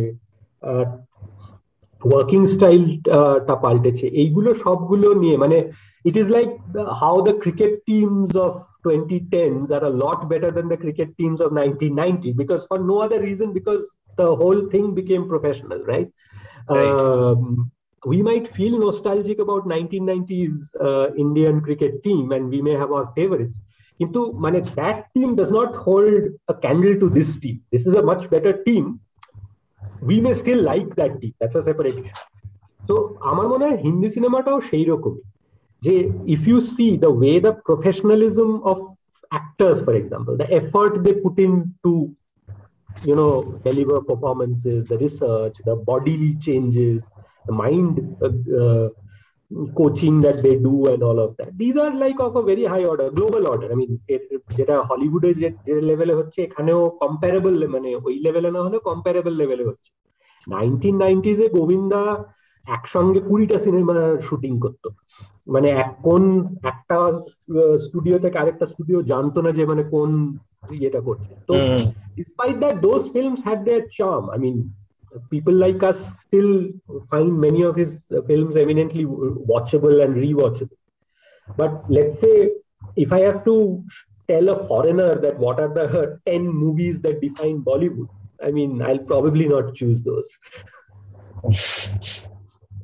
ওয়ার্কিং 2.02 2.40
স্টাইলটা 2.54 3.54
পাল্টেছে 3.64 4.06
এইগুলো 4.22 4.50
সবগুলো 4.64 5.08
নিয়ে 5.22 5.36
মানে 5.44 5.58
it 6.05 6.15
is 6.15 6.29
like 6.29 6.49
the, 6.71 6.93
how 6.93 7.21
the 7.21 7.33
cricket 7.33 7.85
teams 7.85 8.35
of 8.35 8.65
2010s 8.85 9.71
are 9.71 9.85
a 9.85 9.89
lot 9.89 10.29
better 10.29 10.51
than 10.51 10.67
the 10.69 10.77
cricket 10.77 11.17
teams 11.17 11.41
of 11.41 11.51
1990 11.51 12.33
because 12.33 12.65
for 12.67 12.79
no 12.79 12.99
other 12.99 13.21
reason 13.21 13.51
because 13.51 13.97
the 14.15 14.35
whole 14.35 14.69
thing 14.69 14.93
became 14.93 15.27
professional 15.27 15.83
right, 15.83 16.09
right. 16.69 16.87
Um, 16.87 17.71
we 18.05 18.21
might 18.21 18.47
feel 18.47 18.77
nostalgic 18.79 19.39
about 19.39 19.67
1990s 19.67 20.53
uh, 20.79 21.13
indian 21.15 21.61
cricket 21.61 22.03
team 22.03 22.31
and 22.31 22.49
we 22.49 22.61
may 22.61 22.73
have 22.73 22.91
our 22.91 23.07
favorites 23.13 23.59
into 23.99 24.21
mane 24.45 24.61
that 24.75 25.11
team 25.15 25.35
does 25.35 25.51
not 25.51 25.75
hold 25.75 26.23
a 26.47 26.53
candle 26.53 26.99
to 26.99 27.09
this 27.09 27.37
team 27.37 27.61
this 27.71 27.87
is 27.87 27.95
a 27.95 28.03
much 28.03 28.29
better 28.29 28.53
team 28.63 28.99
we 30.01 30.19
may 30.21 30.33
still 30.33 30.61
like 30.61 30.95
that 30.95 31.19
team 31.21 31.33
that's 31.39 31.55
a 31.55 31.63
separate 31.63 31.97
issue 32.01 32.25
so 32.89 32.95
আমার 33.31 33.47
মনে 33.53 33.63
হয় 33.67 33.79
হিন্দি 33.85 34.09
সিনেমাটাও 34.15 34.57
সেই 34.69 34.85
রকমই 34.91 35.23
যে 35.81 35.95
if 36.35 36.41
you 36.51 36.57
see 36.75 36.91
the 37.05 37.13
way 37.21 37.35
the 37.47 37.53
professionalism 37.69 38.49
of 38.71 38.79
actors 39.31 39.77
for 39.85 39.93
example 40.01 40.33
the 40.43 40.49
effort 40.59 40.93
they 41.05 41.15
put 41.25 41.35
in 41.45 41.53
to 41.83 41.91
you 43.09 43.15
know 43.19 43.33
deliver 43.67 43.97
performances 44.11 44.79
the 44.91 44.97
research 45.05 45.55
the 45.69 45.75
bodily 45.89 46.31
changes 46.47 46.99
the 47.47 47.55
mind 47.63 47.93
uh, 48.25 48.31
uh, 48.61 48.87
coaching 49.79 50.15
that 50.25 50.37
they 50.45 50.55
do 50.67 50.75
and 50.91 51.03
all 51.07 51.19
of 51.19 51.31
that 51.37 51.49
these 51.57 51.77
are 51.77 51.93
like 52.03 52.19
of 52.19 52.35
a 52.35 52.43
very 52.51 52.65
high 52.65 52.85
order 52.91 53.07
global 53.17 53.43
order 53.53 53.67
i 53.73 53.77
mean 53.81 53.91
যেটা 54.57 54.75
হলিউডে 54.89 55.31
যে 55.41 55.47
লেভেলে 55.89 56.13
হচ্ছে 56.19 56.39
এখানেও 56.47 56.81
comparable 57.01 57.55
মানে 57.75 57.89
ওই 58.05 58.15
লেভেলে 58.25 58.49
না 58.55 58.59
হলে 58.65 58.77
কম্পারেবল 58.89 59.33
লেভেলে 59.41 59.63
হচ্ছে 59.69 59.89
নাইনটিন 60.47 60.95
নাইনটিজে 61.03 61.47
গোবিন্দা 61.57 62.01
একসঙ্গে 62.65 63.19
কুড়িটা 63.29 63.57
সিনেমা 63.65 63.93
শুটিং 64.27 64.53
করতো 64.63 64.87
মানে 65.53 65.69
কোন 66.07 66.23
একটা 66.71 66.97
স্টুডিও 67.85 68.15
থেকে 68.23 68.37
আরেকটা 68.41 68.65
স্টুডিও 68.73 68.99
জানতো 69.11 69.39
না 69.45 69.49
যে 69.57 69.63
মানে 69.71 69.83
কোন 69.93 70.09
ইয়েটা 70.79 71.01
করছে 71.07 71.31
তো 71.47 71.53
despite 72.17 72.55
that 72.63 72.75
those 72.87 73.01
films 73.13 73.39
had 73.47 73.59
their 73.67 73.83
charm 73.97 74.23
I 74.33 74.39
mean 74.45 74.57
people 75.29 75.53
like 75.53 75.81
us 75.83 75.99
still 76.23 76.51
find 77.09 77.39
many 77.39 77.61
of 77.63 77.75
his 77.75 77.91
films 78.27 78.55
eminently 78.55 79.05
watchable 79.05 80.03
and 80.03 80.15
rewatchable. 80.15 80.77
But 81.47 81.83
let's 81.89 82.19
say 82.19 82.51
if 82.95 83.11
I 83.11 83.21
have 83.21 83.39
to 83.45 83.83
tell 84.27 84.49
a 84.49 84.67
foreigner 84.67 85.15
that 85.15 85.37
what 85.37 85.59
are 85.59 85.73
the 85.73 86.19
10 86.25 86.47
movies 86.47 87.01
that 87.01 87.21
define 87.21 87.61
Bollywood, 87.61 88.09
I 88.43 88.51
mean, 88.51 88.81
I'll 88.81 88.99
probably 88.99 89.47
not 89.47 89.75
choose 89.75 90.01
those. 90.01 90.29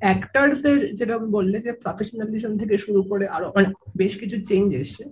অ্যাক্টরদের 0.05 0.79
যেটা 0.99 1.17
বললে 1.37 1.57
যে 1.67 1.73
professionalism 1.85 2.53
থেকে 2.61 2.77
শুরু 2.85 3.01
করে 3.11 3.25
আরও 3.37 3.49
বেশ 4.01 4.13
কিছু 4.23 4.37
change 4.49 4.69
এসছে। 4.83 5.03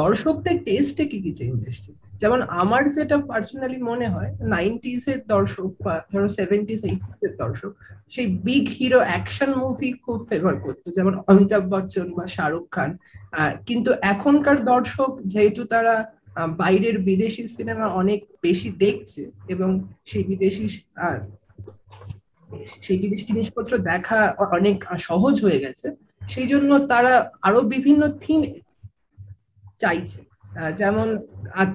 দর্শকদের 0.00 0.56
টেস্টে 0.66 1.04
কি 1.10 1.18
কি 1.24 1.32
চেঞ্জ 1.40 1.58
এসছে? 1.70 1.90
যেমন 2.22 2.40
আমার 2.62 2.82
যেটা 2.96 3.16
পার্সোনালি 3.30 3.78
মনে 3.90 4.06
হয় 4.14 4.30
নাইনটিস 4.54 5.04
এর 5.12 5.20
দর্শক 5.34 5.68
বা 5.84 5.94
ধরো 6.10 6.28
সেভেন্টিস 6.38 6.80
এইটিস 6.90 7.20
এর 7.26 7.34
দর্শক, 7.42 7.72
সেই 8.14 8.26
বিগ 8.46 8.64
হিরো 8.76 9.00
অ্যাকশন 9.08 9.50
মুভি 9.62 9.90
খুব 10.04 10.18
ফেভার 10.28 10.54
করতো। 10.64 10.86
যেমন 10.96 11.14
অমিতাভ 11.30 11.62
বচ্চন 11.72 12.06
বা 12.16 12.24
শাহরুখ 12.34 12.66
খান। 12.74 12.90
কিন্তু 13.68 13.90
এখনকার 14.12 14.58
দর্শক 14.72 15.10
যেহেতু 15.32 15.62
তারা 15.72 15.94
বাইরের 16.62 16.96
বিদেশি 17.08 17.42
সিনেমা 17.56 17.86
অনেক 18.00 18.20
বেশি 18.46 18.68
দেখছে 18.84 19.22
এবং 19.54 19.70
সেই 20.10 20.24
বিদেশি 20.30 20.64
সেই 22.84 22.98
জিনিসপত্র 23.28 23.72
দেখা 23.90 24.20
অনেক 24.58 24.76
সহজ 25.08 25.34
হয়ে 25.44 25.62
গেছে। 25.64 25.86
সেই 26.32 26.46
জন্য 26.52 26.70
তারা 26.92 27.14
আরও 27.42 27.60
বিভিন্ন 27.74 28.02
থিম 28.22 28.40
চাইছে। 29.82 30.20
যেমন 30.80 31.08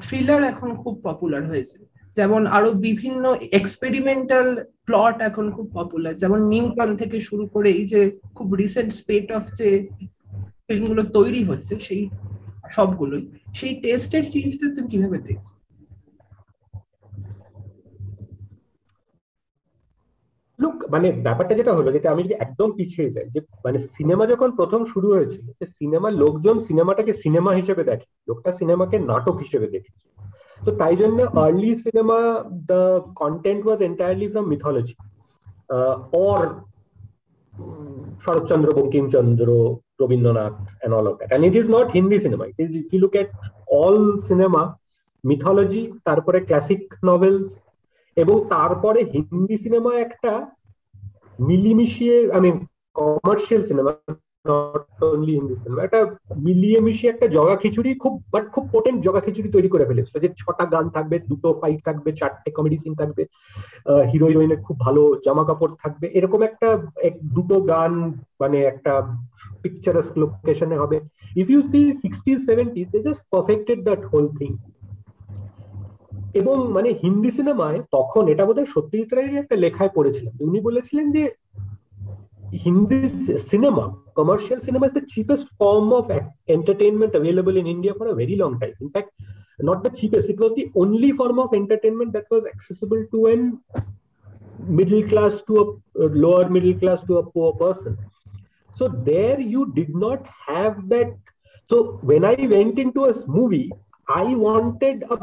থ্রিলার 0.01 0.41
এখন 0.51 0.69
খুব 0.81 0.93
পপুলার 1.03 1.43
হয়েছে। 1.51 1.77
যেমন 2.15 2.41
আরও 2.57 2.69
বিভিন্ন 2.87 3.23
এক্সপেরিমেন্টাল 3.59 4.47
প্লট 4.87 5.15
এখন 5.29 5.45
খুব 5.51 5.67
পপুলার 5.73 6.13
যেমন 6.21 6.39
নিউটন 6.53 6.89
থেকে 7.01 7.17
শুরু 7.21 7.43
করে 7.53 7.69
এই 7.79 7.85
যে 7.93 8.01
খুব 8.35 8.47
রিসেন্ট 8.53 8.91
স্পেট 8.99 9.27
অফ 9.37 9.43
যে 9.59 9.67
ফিল্মগুলো 10.65 11.03
তৈরি 11.17 11.41
হচ্ছে, 11.49 11.73
সেই 11.87 12.01
সবগুলোই। 12.75 13.23
সেই 13.59 13.73
টেস্টের 13.83 14.23
চেঞ্জটা 14.31 14.65
তুমি 14.75 14.87
কীভাবে 14.91 15.17
দেখছ? 15.27 15.47
লুক 20.61 20.75
মানে 20.93 21.07
ব্যাপারটা 21.25 21.53
যেটা 21.59 21.73
হলো, 21.77 21.89
যেটা 21.95 22.07
আমি 22.13 22.21
যদি 22.25 22.35
একদম 22.45 22.69
পিছিয়ে 22.77 23.13
যাই, 23.15 23.27
যে 23.33 23.39
মানে 23.65 23.77
সিনেমা 23.95 24.23
যখন 24.31 24.49
প্রথম 24.59 24.81
শুরু 24.91 25.07
হয়েছিল 25.15 25.45
সিনেমা 25.79 26.09
লোকজন 26.23 26.55
সিনেমাটাকে 26.67 27.13
সিনেমা 27.23 27.51
হিসেবে 27.59 27.83
দেখে, 27.89 28.07
লোকটা 28.29 28.51
সিনেমাকে 28.59 28.95
নাটক 29.09 29.35
হিসেবে 29.43 29.67
দেখেছে। 29.75 30.03
তো 30.65 30.69
তাই 30.81 30.95
জন্য 31.01 31.17
early 31.45 31.71
cinema 31.85 32.17
the 32.69 32.81
content 33.21 33.61
was 33.65 33.79
entirely 33.89 34.27
from 34.31 34.45
mythology 34.53 34.95
or 36.27 36.41
Saratchandra, 38.25 38.69
Bankimchandra, 38.77 39.47
Rabindranath 40.01 40.57
of 41.11 41.15
that. 41.19 41.29
And 41.35 41.43
it 41.49 41.55
is 41.55 41.67
not 41.75 41.85
hindi 41.91 42.17
cinema. 42.25 42.43
It 42.51 42.59
is, 42.63 42.69
if 42.81 42.87
you 42.93 42.99
look 43.03 43.15
at 43.21 43.29
all 43.77 43.97
cinema, 44.29 44.61
mythology, 45.23 45.83
তারপরে 46.07 46.39
ক্লাসিক 46.47 46.81
নভেলস 47.09 47.51
এবং 48.23 48.35
তারপরে 48.53 48.99
Hindi 49.13 49.55
cinema 49.63 49.91
একটা 50.05 50.31
মিলিমিশিয়ে 51.49 52.15
I 52.35 52.41
mean 52.45 52.55
commercial 52.97 53.61
cinema 53.69 53.91
not 54.49 54.85
only 55.13 55.33
Hindi 55.39 55.55
cinema 55.61 55.81
একটা 55.83 56.01
মিলিয়ে 56.45 56.79
মিশিয়ে 56.85 57.11
একটা 57.11 57.27
জগা 57.37 57.55
খিচুড়ি 57.61 57.91
খুব 58.03 58.13
বাট 58.33 58.45
খুব 58.53 58.63
পোটেন্ট 58.73 58.99
জগা 59.07 59.21
খিচুড়ি 59.25 59.49
তৈরি 59.55 59.69
করে 59.73 59.87
ফেলেছিল। 59.89 60.15
যে 60.23 60.29
ছটা 60.41 60.65
গান 60.73 60.85
থাকবে, 60.95 61.15
দুটো 61.29 61.49
ফাইট 61.61 61.79
থাকবে, 61.87 62.09
চারটে 62.19 62.49
কমেডি 62.57 62.77
সিন 62.83 62.93
থাকবে 63.01 63.23
হিরো 64.11 64.25
হিরোইনের 64.31 64.61
খুব 64.65 64.77
ভালো 64.85 65.01
জামা 65.25 65.43
কাপড় 65.49 65.73
থাকবে, 65.83 66.05
এরকম 66.17 66.41
একটা, 66.49 66.69
এক, 67.07 67.15
দুটো 67.35 67.55
গান 67.71 67.93
মানে 68.41 68.57
একটা 68.71 68.93
পিকচারাস 69.61 70.07
লোকেশনে 70.21 70.75
হবে। 70.81 70.97
If 71.41 71.47
you 71.53 71.59
see 71.71 71.81
sixties 72.03 72.37
seventies 72.49 72.87
they 72.93 72.99
just 73.07 73.21
perfected 73.33 73.79
that 73.87 74.01
whole 74.11 74.25
thing 74.39 74.51
এবং 76.40 76.56
মানে 76.76 76.90
হিন্দি 77.02 77.30
সিনেমায় 77.38 77.78
তখন 77.96 78.22
এটা 78.32 78.44
বোধহয় 78.48 78.70
সত্যজিৎ 78.74 79.10
রায়ের 79.16 79.40
একটা 79.42 79.56
লেখায় 79.64 79.92
পড়েছিলেন 79.96 80.32
উনি 80.46 80.58
বলেছিলেন 80.68 81.06
যে 81.16 81.24
Hindi 82.64 83.00
cinema 83.50 83.86
commercial 84.14 84.60
cinema 84.60 84.86
is 84.86 84.92
the 84.92 85.06
cheapest 85.12 85.48
form 85.58 85.92
of 85.92 86.10
entertainment 86.48 87.14
available 87.14 87.56
in 87.56 87.66
India 87.66 87.92
for 87.98 88.08
a 88.08 88.14
very 88.14 88.36
long 88.36 88.58
time. 88.60 88.74
In 88.80 88.90
fact, 88.90 89.10
not 89.60 89.82
the 89.84 89.90
cheapest, 89.90 90.28
it 90.28 90.38
was 90.38 90.52
the 90.54 90.70
only 90.74 91.12
form 91.12 91.38
of 91.38 91.52
entertainment 91.52 92.12
that 92.12 92.26
was 92.30 92.44
accessible 92.46 93.04
to 93.12 93.26
an 93.26 93.60
middle 94.58 95.02
class 95.08 95.42
to 95.42 95.54
a, 95.62 96.04
a 96.04 96.08
lower 96.08 96.48
middle 96.48 96.74
class 96.74 97.02
to 97.04 97.18
a 97.18 97.30
poor 97.30 97.52
person. 97.54 97.98
So 98.74 98.88
there 98.88 99.38
you 99.40 99.72
did 99.74 99.94
not 99.94 100.26
have 100.46 100.88
that. 100.88 101.16
So 101.70 101.98
when 102.02 102.24
I 102.24 102.34
went 102.34 102.78
into 102.78 103.04
a 103.04 103.26
movie, 103.26 103.72
I 104.08 104.34
wanted 104.34 105.04
a 105.10 105.18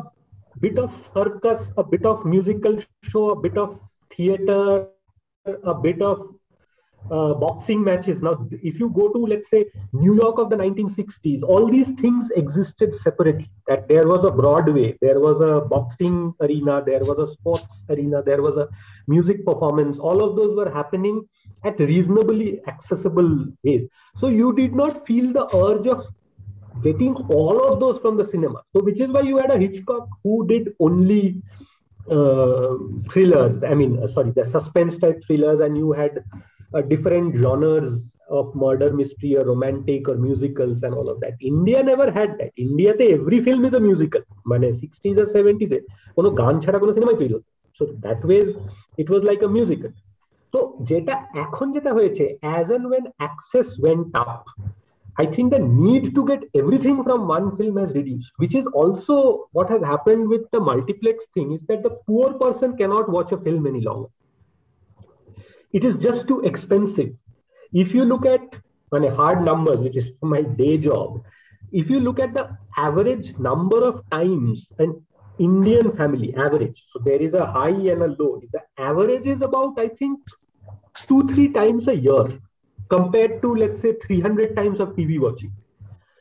bit 0.60 0.78
of 0.78 0.92
circus, 0.92 1.72
a 1.76 1.84
bit 1.84 2.04
of 2.04 2.24
musical 2.24 2.78
show, 3.02 3.30
a 3.30 3.40
bit 3.40 3.56
of 3.58 3.80
theater, 4.10 4.88
a 5.64 5.74
bit 5.74 6.02
of 6.02 6.36
uh, 7.10 7.34
boxing 7.34 7.82
matches. 7.82 8.22
Now, 8.22 8.46
if 8.50 8.80
you 8.80 8.90
go 8.90 9.12
to, 9.12 9.18
let's 9.26 9.48
say, 9.50 9.66
New 9.92 10.16
York 10.16 10.38
of 10.38 10.50
the 10.50 10.56
1960s, 10.56 11.42
all 11.42 11.66
these 11.66 11.92
things 11.92 12.30
existed 12.34 12.94
separately. 12.94 13.50
That 13.68 13.88
there 13.88 14.08
was 14.08 14.24
a 14.24 14.30
Broadway, 14.30 14.98
there 15.00 15.20
was 15.20 15.40
a 15.40 15.60
boxing 15.60 16.34
arena, 16.40 16.82
there 16.84 17.00
was 17.00 17.18
a 17.18 17.32
sports 17.32 17.84
arena, 17.88 18.22
there 18.22 18.42
was 18.42 18.56
a 18.56 18.68
music 19.06 19.44
performance. 19.44 19.98
All 19.98 20.22
of 20.22 20.36
those 20.36 20.56
were 20.56 20.70
happening 20.70 21.28
at 21.64 21.78
reasonably 21.78 22.60
accessible 22.66 23.46
ways. 23.62 23.88
So 24.16 24.28
you 24.28 24.54
did 24.54 24.74
not 24.74 25.06
feel 25.06 25.32
the 25.32 25.46
urge 25.56 25.86
of 25.86 26.06
getting 26.81 27.15
all 27.37 27.57
of 27.69 27.79
those 27.79 27.99
from 27.99 28.17
the 28.17 28.23
cinema. 28.23 28.61
So, 28.75 28.83
which 28.83 28.99
is 28.99 29.09
why 29.09 29.21
you 29.21 29.37
had 29.37 29.51
a 29.51 29.57
Hitchcock 29.57 30.07
who 30.23 30.47
did 30.47 30.73
only 30.79 31.41
uh, 32.09 32.75
thrillers. 33.09 33.63
I 33.63 33.73
mean, 33.75 34.01
uh, 34.01 34.07
sorry, 34.07 34.31
the 34.31 34.45
suspense 34.45 34.97
type 34.97 35.21
thrillers, 35.23 35.59
and 35.59 35.77
you 35.77 35.91
had 35.91 36.23
uh, 36.73 36.81
different 36.81 37.35
genres 37.35 38.15
of 38.29 38.55
murder 38.55 38.93
mystery 38.93 39.37
or 39.37 39.43
romantic 39.45 40.07
or 40.07 40.15
musicals 40.15 40.83
and 40.83 40.93
all 40.93 41.09
of 41.09 41.19
that 41.19 41.33
india 41.41 41.83
never 41.83 42.09
had 42.09 42.37
that 42.39 42.51
india 42.65 42.91
te 42.99 43.07
every 43.17 43.39
film 43.47 43.65
is 43.69 43.73
a 43.79 43.81
musical 43.87 44.23
মানে 44.51 44.67
60s 44.83 45.17
or 45.23 45.27
70s 45.37 45.71
এ 45.77 45.79
কোনো 46.17 46.29
গান 46.41 46.53
ছাড়া 46.63 46.77
কোনো 46.83 46.91
সিনেমাই 46.95 47.17
তৈরি 47.21 47.33
হতো 47.37 47.49
so 47.79 47.83
that 48.05 48.21
ways 48.27 48.47
it 49.01 49.07
was 49.11 49.21
like 49.29 49.39
a 49.47 49.49
musical 49.57 49.91
তো 50.53 50.59
যেটা 50.89 51.15
এখন 51.43 51.67
যেটা 51.75 51.91
হয়েছে 51.97 52.23
as 52.45 52.67
and 52.75 52.85
when 52.89 53.03
access 53.21 53.67
went 53.81 54.03
up 54.23 54.41
I 55.18 55.26
think 55.26 55.52
the 55.52 55.60
need 55.60 56.14
to 56.14 56.26
get 56.26 56.44
everything 56.54 57.02
from 57.02 57.26
one 57.26 57.56
film 57.56 57.78
has 57.78 57.92
reduced, 57.92 58.34
which 58.36 58.54
is 58.54 58.66
also 58.66 59.48
what 59.52 59.70
has 59.70 59.82
happened 59.82 60.28
with 60.28 60.50
the 60.50 60.60
multiplex 60.60 61.26
thing 61.32 61.52
is 61.52 61.62
that 61.68 61.82
the 61.82 61.90
poor 62.06 62.34
person 62.34 62.76
cannot 62.76 63.08
watch 63.08 63.32
a 63.32 63.38
film 63.38 63.66
any 63.66 63.80
longer 63.80 64.08
it 65.72 65.84
is 65.84 65.96
just 65.98 66.26
too 66.28 66.40
expensive. 66.40 67.10
If 67.72 67.92
you 67.94 68.04
look 68.04 68.24
at 68.26 68.56
I 68.92 69.08
hard 69.08 69.44
numbers, 69.44 69.82
which 69.82 69.96
is 69.96 70.10
my 70.22 70.42
day 70.42 70.78
job, 70.78 71.22
if 71.72 71.90
you 71.90 72.00
look 72.00 72.18
at 72.18 72.32
the 72.32 72.56
average 72.76 73.36
number 73.38 73.82
of 73.86 74.02
times 74.10 74.68
an 74.78 75.04
Indian 75.38 75.94
family 75.96 76.34
average, 76.34 76.84
so 76.88 77.00
there 77.04 77.20
is 77.20 77.34
a 77.34 77.44
high 77.44 77.78
and 77.94 78.02
a 78.02 78.06
low. 78.18 78.40
The 78.52 78.62
average 78.78 79.26
is 79.26 79.42
about, 79.42 79.78
I 79.78 79.88
think, 79.88 80.20
two, 80.94 81.26
three 81.28 81.48
times 81.48 81.88
a 81.88 81.96
year 81.96 82.26
compared 82.88 83.42
to, 83.42 83.54
let's 83.54 83.80
say, 83.80 83.92
300 83.94 84.56
times 84.56 84.80
of 84.80 84.90
TV 84.90 85.18
watching. 85.18 85.52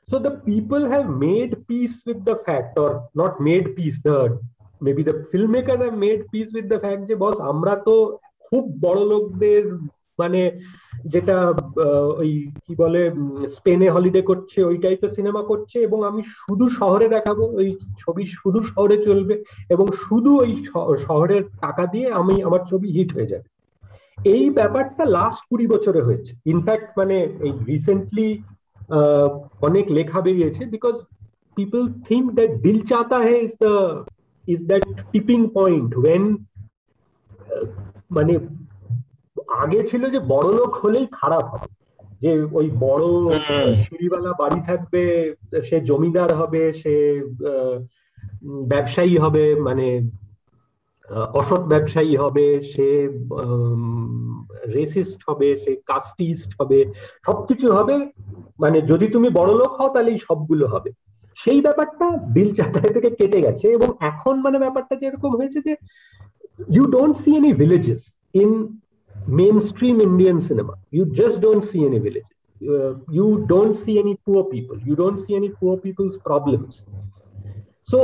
So 0.08 0.20
the 0.20 0.32
people 0.32 0.88
have 0.88 1.10
made 1.10 1.68
peace 1.68 2.04
with 2.06 2.24
the 2.26 2.36
fact, 2.38 2.78
or 2.78 3.10
not 3.16 3.40
made 3.42 3.76
peace, 3.76 4.00
the 4.04 4.40
maybe 4.82 5.04
the 5.04 5.14
filmmakers 5.32 5.82
have 5.82 5.98
made 5.98 6.30
peace 6.32 6.50
with 6.54 6.68
the 6.70 6.80
fact 6.80 7.02
যে 7.10 7.16
বস 7.16 7.36
আমরা 7.52 7.74
তো 7.88 7.96
খুব 8.48 8.64
বড় 8.86 9.02
লোকদের 9.12 9.64
মানে 10.20 10.42
যেটা 11.06 11.38
ওই 12.22 12.32
কি 12.66 12.74
বলে 12.82 13.02
স্পেনে 13.56 13.88
হলিডে 13.96 14.22
করছে 14.30 14.60
ওই 14.70 14.78
টাইপের 14.84 15.16
সিনেমা 15.18 15.42
করছে 15.52 15.78
এবং 15.88 16.00
আমি 16.10 16.22
শুধু 16.38 16.66
শহরে 16.80 17.08
দেখাবো 17.16 17.44
ওই 17.60 17.68
ছবি 18.02 18.24
শুধু 18.38 18.60
শহরে 18.72 18.98
চলবে 19.08 19.36
এবং 19.74 19.86
শুধু 20.04 20.32
ওই 20.44 20.52
শহরের 21.08 21.44
টাকা 21.64 21.84
দিয়ে 21.94 22.08
আমি 22.20 22.36
আমার 22.48 22.62
ছবি 22.72 22.88
হিট 22.98 23.10
হয়ে 23.16 23.32
যাবে 23.32 23.48
এই 24.18 24.44
ব্যাপারটা 24.50 25.04
লাস্ট 25.18 25.42
কুড়ি 25.50 25.66
বছরে 25.74 26.02
হয়েছে। 26.08 26.32
ইনফ্যাক্ট 26.54 26.90
মানে 27.00 27.18
এই 27.46 27.52
রিসেন্টলি 27.72 28.28
অনেক 29.68 29.86
লেখা 29.98 30.20
বেরিয়েছে 30.22 30.64
because 30.76 30.96
people 31.58 31.82
think 32.08 32.26
that 32.38 32.52
Dil 32.66 32.78
Chahta 32.92 33.18
Hai 33.28 33.36
is 33.46 33.54
the 33.64 33.74
is 34.46 34.60
that 34.70 34.84
tipping 35.12 35.40
point 35.58 35.92
when 35.98 36.24
মানে 38.12 38.34
আগে 39.64 39.80
ছিল 39.90 40.04
যে 40.14 40.20
বড় 40.34 40.50
লোক 40.60 40.72
হলেই 40.82 41.08
খারাপ 41.20 41.46
হবে। 41.54 41.70
যে 42.24 42.32
ওই 42.60 42.68
বড় 42.86 43.06
সিঁড়িওয়ালা 43.84 44.32
বাড়ি 44.42 44.60
থাকবে 44.70 45.04
সে 45.68 45.78
জমিদার 45.90 46.32
হবে 46.36 46.64
সে 46.82 46.96
ব্যবসায়ী 48.72 49.16
হবে 49.24 49.46
মানে 49.68 49.88
অসৎ 51.40 51.64
ব্যবসায়ী 51.74 52.14
হবে, 52.24 52.48
সে 52.74 52.88
রেসিস্ট 54.78 55.20
হবে, 55.28 55.50
সে 55.64 55.72
কাস্টিস্ট 55.86 56.50
হবে, 56.60 56.80
সবকিছু 57.28 57.68
হবে। 57.78 57.96
মানে 58.60 58.78
যদি 58.92 59.06
তুমি 59.16 59.30
বড়লোক 59.40 59.72
হও, 59.80 59.90
তাহলে 59.94 60.10
এই 60.12 60.20
সবগুলো 60.28 60.66
হবে। 60.74 60.92
সেই 61.38 61.60
ব্যাপারটা 61.62 62.08
বিল 62.36 62.50
চাতায় 62.58 62.92
থেকে 62.96 63.10
কেটে 63.20 63.40
গেছে 63.46 63.66
এবং 63.78 63.90
এখন 64.12 64.36
মানে 64.46 64.58
ব্যাপারটা 64.60 64.96
যেরকম 65.04 65.32
হয়েছে 65.40 65.60
যে 65.68 65.74
you 66.76 66.84
don't 66.96 67.16
see 67.24 67.30
any 67.40 67.52
villages 67.62 68.02
in 68.42 68.52
main 69.40 69.56
stream 69.70 69.96
Indian 70.08 70.38
cinema 70.50 70.74
you 70.96 71.04
just 71.20 71.38
don't 71.46 71.64
see 71.72 71.78
any 71.88 72.00
villages 72.06 72.38
you 73.18 73.28
don't 73.54 73.74
see 73.84 73.92
any 74.02 74.16
poor 74.26 74.44
people 74.54 74.76
you 74.88 74.94
don't 75.02 75.18
see 75.24 75.32
any 75.40 75.50
poor 75.60 75.78
people's 75.86 76.14
problems 76.28 76.74
so 77.92 78.00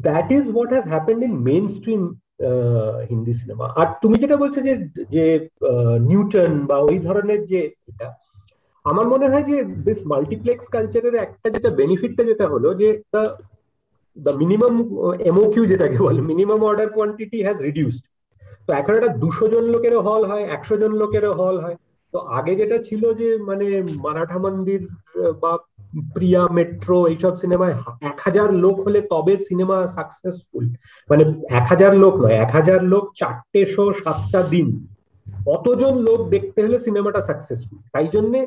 that 0.00 0.30
is 0.30 0.44
what 0.50 0.70
has 0.72 0.84
happened 0.84 1.22
in 1.22 1.32
mainstream 1.42 2.02
Hindi 3.08 3.32
uh, 3.32 3.38
cinema 3.40 3.66
আর 3.80 3.88
তুমি 4.02 4.16
যেটা 4.18 4.36
বলছো 4.36 4.60
যে 4.60 4.72
যে 5.10 5.24
Newton 6.00 6.52
বা 6.66 6.76
ওই 6.78 6.98
ধরনের 6.98 7.46
যে 7.46 7.60
এটা 7.86 8.06
আমার 8.84 9.06
মনে 9.08 9.26
হয় 9.28 9.42
যে 9.42 9.64
দিস 9.84 10.00
মাল্টিপ্লেক্স 10.06 10.64
কালচারের 10.68 11.14
একটা 11.14 11.48
যেটা 11.50 11.70
বেনিফিটটা 11.70 12.22
যেটা 12.24 12.46
হলো 12.46 12.68
যে 12.74 12.88
দ্য 14.16 14.32
মিনিমাম 14.32 14.74
এমওকিউ 15.20 15.64
যেটাকে 15.66 15.98
বলে 15.98 16.20
minimum 16.20 16.60
order 16.62 16.88
quantity 16.90 17.38
has 17.42 17.58
reduced 17.62 18.04
তো 18.66 18.70
এখন 18.72 18.92
একটা 18.94 19.12
দুশো 19.14 19.46
জন 19.48 19.64
লোকেরও 19.64 20.00
হল 20.02 20.22
হয় 20.24 20.44
একশো 20.46 20.76
জন 20.76 20.92
লোকেরও 20.92 21.32
হল 21.32 21.56
হয়। 21.60 21.76
তো 22.14 22.18
আগে 22.18 22.52
যেটা 22.56 22.78
ছিল 22.78 23.02
যে 23.14 23.28
মানে 23.38 23.66
মারাঠা 23.96 24.38
মন্দির 24.38 24.80
বা 25.40 25.52
প্রিয়া, 26.14 26.42
মেট্রো 26.56 26.98
এইসব 27.12 27.32
সিনেমায় 27.42 27.74
এক 28.10 28.18
হাজার 28.26 28.48
লোক 28.64 28.76
হলে 28.86 29.00
তবে 29.12 29.34
সিনেমা 29.48 29.76
সাকসেসফুল 29.96 30.64
মানে 31.10 31.22
এক 31.58 31.64
হাজার 31.72 31.92
লোক 32.02 32.14
নয়, 32.22 32.36
এক 32.44 32.50
হাজার 32.58 32.80
লোক 32.92 33.04
চারটে 33.20 33.60
শো 33.74 33.84
সাতটা 34.02 34.40
দিন। 34.52 34.68
অতজন 35.54 35.94
লোক 36.08 36.20
দেখতে 36.34 36.58
হলে 36.64 36.78
সিনেমাটা 36.86 37.20
সাকসেসফুল 37.28 37.78
তাই 37.94 38.08
জন্যে 38.14 38.40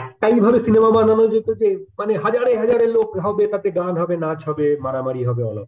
একটাই 0.00 0.36
ভাবে 0.40 0.58
সিনেমা 0.66 0.90
বানানো 0.96 1.24
যেত 1.34 1.48
যে 1.62 1.68
মানে 1.98 2.12
হাজারে 2.24 2.52
হাজারে 2.62 2.86
লোক 2.96 3.08
হবে, 3.24 3.44
তাতে 3.46 3.68
গান 3.70 3.94
হবে, 4.02 4.14
নাচ 4.24 4.40
হবে, 4.48 4.66
মারামারি 4.84 5.22
হবে 5.28 5.42
অল 5.50 5.58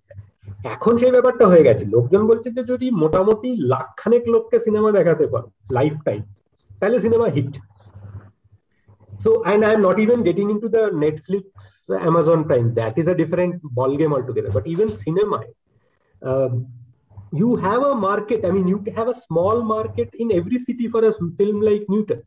এখন 0.75 0.93
সেই 1.01 1.13
ব্যাপারটা 1.17 1.45
হয়ে 1.47 1.67
গেছে। 1.69 1.85
লোকজন 1.95 2.23
বলছে 2.31 2.49
যে, 2.57 2.63
যদি 2.73 2.87
মোটামুটি 3.03 3.49
লাখখানেক 3.73 4.23
লোককে 4.35 4.57
সিনেমা 4.67 4.91
দেখাতে 4.99 5.25
পারো 5.33 5.49
লাইফ 5.77 5.95
টাইম 6.05 6.23
তাহলে 6.81 6.97
cinema 7.01 7.27
hit 7.29 7.53
so 9.22 9.44
and 9.44 9.66
i'm 9.66 9.82
not 9.82 10.00
even 10.00 10.24
getting 10.24 10.50
into 10.50 10.70
the 10.70 10.84
netflix 11.04 11.46
amazon 12.10 12.44
prime 12.50 12.74
that 12.74 12.98
is 12.98 13.08
a 13.08 13.16
different 13.16 13.62
ball 13.78 13.96
game 13.98 14.14
altogether 14.14 14.52
but 14.58 14.66
even 14.68 14.88
cinema 14.88 15.40
uh, 16.22 16.50
you 17.32 17.56
have 17.56 17.84
a 17.84 17.96
market 17.96 18.46
i 18.46 18.52
mean 18.52 18.68
you 18.68 18.84
have 18.96 19.08
a 19.08 19.14
small 19.14 19.62
market 19.76 20.10
in 20.14 20.32
every 20.32 20.60
city 20.60 20.88
for 20.88 21.04
a 21.06 21.14
film 21.40 21.62
like 21.62 21.86
newton 21.96 22.22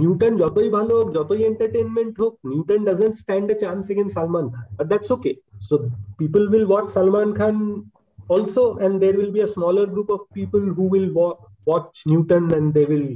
Newton 0.00 0.32
যতই 0.42 0.68
ভালো 0.76 0.92
হোক 0.98 1.08
যতই 1.16 1.42
entertainment 1.50 2.14
হোক 2.22 2.34
Newton 2.50 2.80
doesn't 2.88 3.14
stand 3.22 3.46
a 3.52 3.54
chance 3.62 3.84
against 3.92 4.10
Salman 4.16 4.46
Khan 4.54 4.66
but 4.76 4.86
that's 4.90 5.10
okay 5.14 5.32
so 5.68 5.74
people 6.20 6.42
will 6.52 6.66
watch 6.70 6.86
Salman 6.96 7.28
Khan 7.38 7.56
also 8.34 8.62
and 8.84 8.94
there 9.02 9.16
will 9.20 9.30
be 9.30 9.42
a 9.42 9.50
smaller 9.56 9.86
group 9.86 10.08
of 10.10 10.20
people 10.38 10.60
who 10.76 10.84
will 10.94 11.08
wa 11.18 11.28
watch 11.66 11.96
newton 12.06 12.44
and 12.56 12.66
they 12.76 12.86
will 12.92 13.08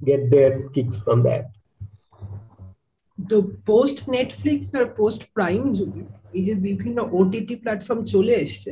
get 0.00 0.30
their 0.30 0.68
kicks 0.74 0.98
from 1.04 1.18
that 1.28 1.44
তো 3.29 3.35
post 3.69 3.97
Netflix 4.15 4.67
আর 4.79 4.85
post 4.99 5.21
Prime 5.35 5.61
যুগে 5.79 6.03
এই 6.37 6.43
যে 6.47 6.53
বিভিন্ন 6.67 6.97
OTT 7.19 7.55
platform 7.63 8.01
চলে 8.13 8.33
এসছে, 8.45 8.71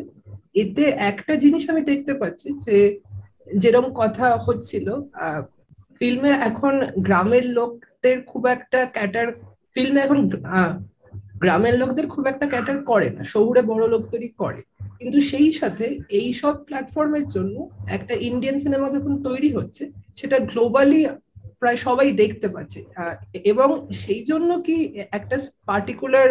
এতে 0.63 0.83
একটা 1.11 1.33
জিনিস 1.43 1.63
আমি 1.71 1.81
দেখতে 1.91 2.13
পাচ্ছি 2.21 2.47
যে 2.65 2.77
যেরকম 3.61 3.87
কথা 4.01 4.27
হচ্ছিল 4.45 4.87
ফিল্মে 5.99 6.31
এখন 6.49 6.73
গ্রামের 7.07 7.45
লোকদের 7.57 8.17
খুব 8.31 8.43
একটা 8.55 8.79
ক্যাটার 8.95 9.27
ফিল্মে 9.73 9.99
এখন 10.05 10.19
গ্রামের 11.43 11.75
লোকদের 11.81 12.05
খুব 12.13 12.23
একটা 12.31 12.45
ক্যাটার 12.53 12.77
করে 12.91 13.07
না, 13.15 13.21
শহুরে 13.33 13.61
বড় 13.71 13.83
লোকদেরই 13.93 14.31
করে। 14.41 14.61
কিন্তু 14.99 15.17
সেই 15.29 15.49
সাথে 15.59 15.85
এই 16.19 16.29
সব 16.41 16.55
প্ল্যাটফর্মের 16.67 17.25
জন্য 17.35 17.55
একটা 17.97 18.13
ইন্ডিয়ান 18.29 18.57
সিনেমা 18.63 18.87
যখন 18.95 19.13
তৈরি 19.27 19.49
হচ্ছে, 19.57 19.83
সেটা 20.19 20.37
গ্লোবালি 20.51 21.01
প্রায় 21.61 21.79
সবাই 21.87 22.09
দেখতে 22.21 22.47
পাচ্ছে। 22.55 22.79
এবং 23.51 23.69
সেই 24.01 24.21
জন্য 24.29 24.49
কি 24.67 24.75
একটা 25.17 25.37
পার্টিকুলার 25.69 26.29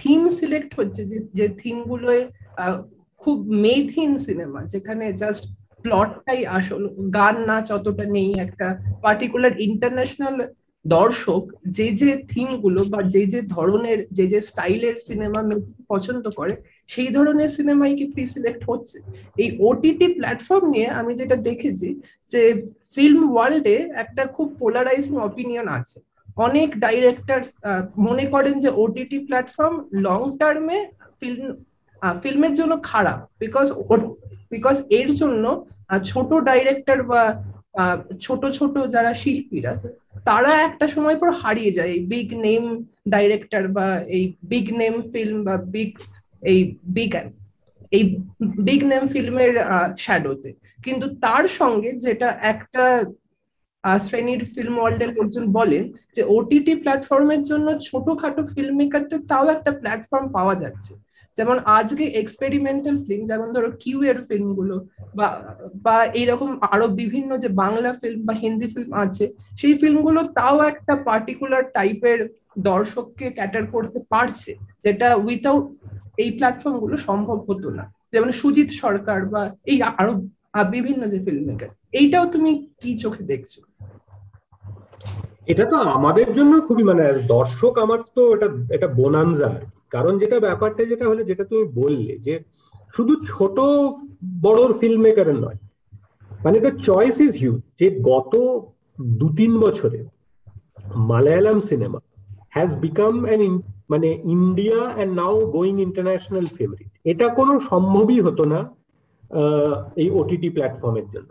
থিম 0.00 0.20
সিলেক্ট 0.38 0.70
হচ্ছে 0.78 1.02
যে 1.10 1.18
যে 1.38 1.46
থিম 1.60 1.76
গুলোয় 1.90 2.22
খুব 3.22 3.36
মেথিন 3.64 4.12
সিনেমা 4.26 4.60
যেখানে 4.72 5.04
জাস্ট 5.22 5.44
প্লটটাই 5.84 6.42
আসল, 6.58 6.82
গান, 7.18 7.36
নাচ 7.48 7.66
অতটা 7.76 8.04
নেই, 8.16 8.30
একটা 8.44 8.66
পার্টিকুলার 9.04 9.54
ইন্টারন্যাশনাল 9.68 10.36
দর্শক 10.84 11.42
যে 11.76 11.86
যে 12.00 12.10
থিমগুলো 12.32 12.80
বা 12.92 13.00
যে 13.14 13.22
যে 13.32 13.40
ধরনের, 13.56 13.98
যে 14.16 14.24
যে 14.32 14.40
স্টাইলের 14.50 14.96
সিনেমা 15.08 15.40
পছন্দ 15.90 16.24
করে, 16.38 16.54
সেই 16.94 17.10
ধরনের 17.16 17.50
সিনেমাই 17.56 17.94
কি 17.98 18.04
প্রি 18.12 18.24
সিলেক্ট 18.34 18.62
হচ্ছে? 18.70 18.96
এই 19.42 19.48
ওটিটি 19.68 20.06
প্ল্যাটফর্ম 20.16 20.64
নিয়ে 20.74 20.88
আমি 21.00 21.12
যেটা 21.20 21.36
দেখেছি 21.48 21.88
যে 22.32 22.42
ফিল্ম 22.94 23.20
ওয়ার্ল্ডে 23.32 23.76
একটা 24.02 24.22
খুব 24.36 24.48
পোলারাইজিং 24.60 25.14
অপিনিয়ন 25.28 25.66
আছে। 25.78 25.98
অনেক 26.46 26.68
ডাইরেক্টর 26.84 27.40
মনে 28.06 28.24
করেন 28.34 28.54
যে 28.64 28.70
ওটিটি 28.82 29.18
প্ল্যাটফর্ম 29.26 29.74
লং 30.06 30.20
টার্মে 30.40 30.78
ফিল্ম 31.20 31.44
ফিল্মের 32.22 32.54
জন্য 32.60 32.72
খারাপ। 32.90 33.18
বিকজ 33.42 33.66
বিকজ 34.54 34.76
এর 34.98 35.08
জন্য 35.20 35.44
ছোট 36.10 36.30
ডাইরেক্টর 36.48 36.98
বা 37.10 37.22
ছোট 38.26 38.42
ছোট 38.58 38.74
যারা 38.94 39.12
শিল্পীরা, 39.22 39.72
তারা 40.28 40.52
একটা 40.66 40.86
সময় 40.94 41.16
পর 41.20 41.30
হারিয়ে 41.42 41.76
যায়। 41.76 41.90
এই 41.96 42.02
বিগ 42.12 42.28
নেম 42.46 42.64
ডাইরেক্টর 43.14 43.64
বা 43.76 43.86
এই 44.16 44.24
বিগ 44.50 44.66
নেম 44.80 44.94
ফিল্ম 45.12 45.36
বা 45.46 45.54
বিগ 45.74 45.92
এই 46.42 46.60
বিগ 46.96 47.12
এই 47.96 48.02
বিগ 48.66 48.80
নেম 48.92 49.04
ফিল্মের 49.12 49.52
শ্যাডোতে 50.02 50.50
কিন্তু 50.84 51.06
তার 51.24 51.44
সঙ্গে 51.60 51.90
যেটা 52.04 52.28
একটা 52.52 52.84
শ্রেণির 54.04 54.42
ফিল্ম 54.52 54.74
ওয়ার্ল্ডের 54.78 55.10
লোকজন 55.18 55.44
বলেন 55.58 55.84
যে 56.16 56.22
ওটিটি 56.36 56.72
প্ল্যাটফর্মের 56.82 57.42
জন্য 57.50 57.66
ছোটখাটো 57.88 58.42
ফিল্ম 58.52 58.74
মেকারদের 58.80 59.20
তাও 59.30 59.46
একটা 59.56 59.70
প্ল্যাটফর্ম 59.80 60.26
পাওয়া 60.36 60.54
যাচ্ছে। 60.62 60.92
যেমন 61.36 61.56
আজকে 61.78 62.04
এক্সপেরিমেন্টাল 62.22 62.96
ফিল্ম 63.06 63.22
যেমন 63.30 63.48
ধরো 63.54 63.70
কিউ 63.82 63.98
এর 64.10 64.18
ফিল্মগুলো 64.28 64.76
বা 65.18 65.26
বা 65.86 65.96
এইরকম 66.20 66.50
আরও 66.74 66.86
বিভিন্ন 67.00 67.30
যে 67.42 67.48
বাংলা 67.62 67.90
ফিল্ম 68.00 68.20
বা 68.28 68.34
হিন্দি 68.42 68.68
ফিল্ম 68.74 68.92
আছে, 69.04 69.24
সেই 69.60 69.74
ফিল্মগুলো 69.80 70.20
তাও 70.38 70.56
একটা 70.72 70.94
পার্টিকুলার 71.08 71.64
টাইপের 71.76 72.20
দর্শককে 72.70 73.26
ক্যাটার 73.36 73.64
করতে 73.74 73.98
পারছে, 74.12 74.50
যেটা 74.84 75.08
উইথাউট 75.26 75.64
এই 76.22 76.30
প্ল্যাটফর্মগুলো 76.38 76.96
সম্ভব 77.08 77.38
হতো 77.48 77.68
না। 77.78 77.84
যেমন 78.12 78.30
সুজিত 78.40 78.68
সরকার 78.82 79.20
বা 79.32 79.42
এই 79.70 79.78
আরও 80.00 80.14
বিভিন্ন 80.54 81.02
যে 81.06 81.18
ফিল্ম 81.20 81.44
মেকার 81.46 81.70
এইটাও 81.92 82.26
তুমি 82.26 82.68
কি 82.80 82.98
চোখে 82.98 83.22
দেখছ? 83.22 83.60
এটা 85.46 85.64
তো 85.66 85.76
আমাদের 85.76 86.34
জন্য 86.34 86.60
খুবই 86.60 86.82
মানে 86.82 87.04
দর্শক 87.26 87.78
আমার 87.78 88.00
তো 88.14 88.34
এটা 88.34 88.48
এটা 88.70 88.86
বোনানজা 88.86 89.48
কারণ 89.90 90.18
যেটা 90.18 90.40
ব্যাপারটা 90.40 90.84
যেটা 90.84 91.08
হলো, 91.08 91.22
যেটা 91.24 91.44
তুমি 91.44 91.64
বললে 91.74 92.18
যে 92.18 92.34
শুধু 92.94 93.16
ছোট 93.26 93.60
বড় 94.42 94.72
ফিল্ম 94.80 95.00
মেকারের 95.02 95.34
নয় 95.34 95.58
মানে 96.44 96.60
দ্য 96.60 96.70
চয়েস 96.82 97.20
ইজ 97.20 97.32
হিউজ 97.36 97.60
যে 97.78 97.86
গত 97.90 98.32
দু 99.00 99.28
তিন 99.28 99.60
বছরে 99.60 100.04
Malayalam 101.08 101.60
cinema 101.60 101.98
has 102.50 102.70
become 102.80 103.24
an 103.24 103.40
মানে 103.90 104.08
India 104.24 104.80
and 104.94 105.12
now 105.16 105.46
going 105.46 105.80
international 105.80 106.46
favourite 106.46 106.90
এটা 107.04 107.28
কোনো 107.28 107.60
সম্ভবই 107.60 108.20
হতো 108.20 108.44
না 108.44 108.60
এই 110.02 110.08
ওটিটি 110.20 110.48
প্ল্যাটফর্মের 110.56 111.06
জন্য। 111.14 111.30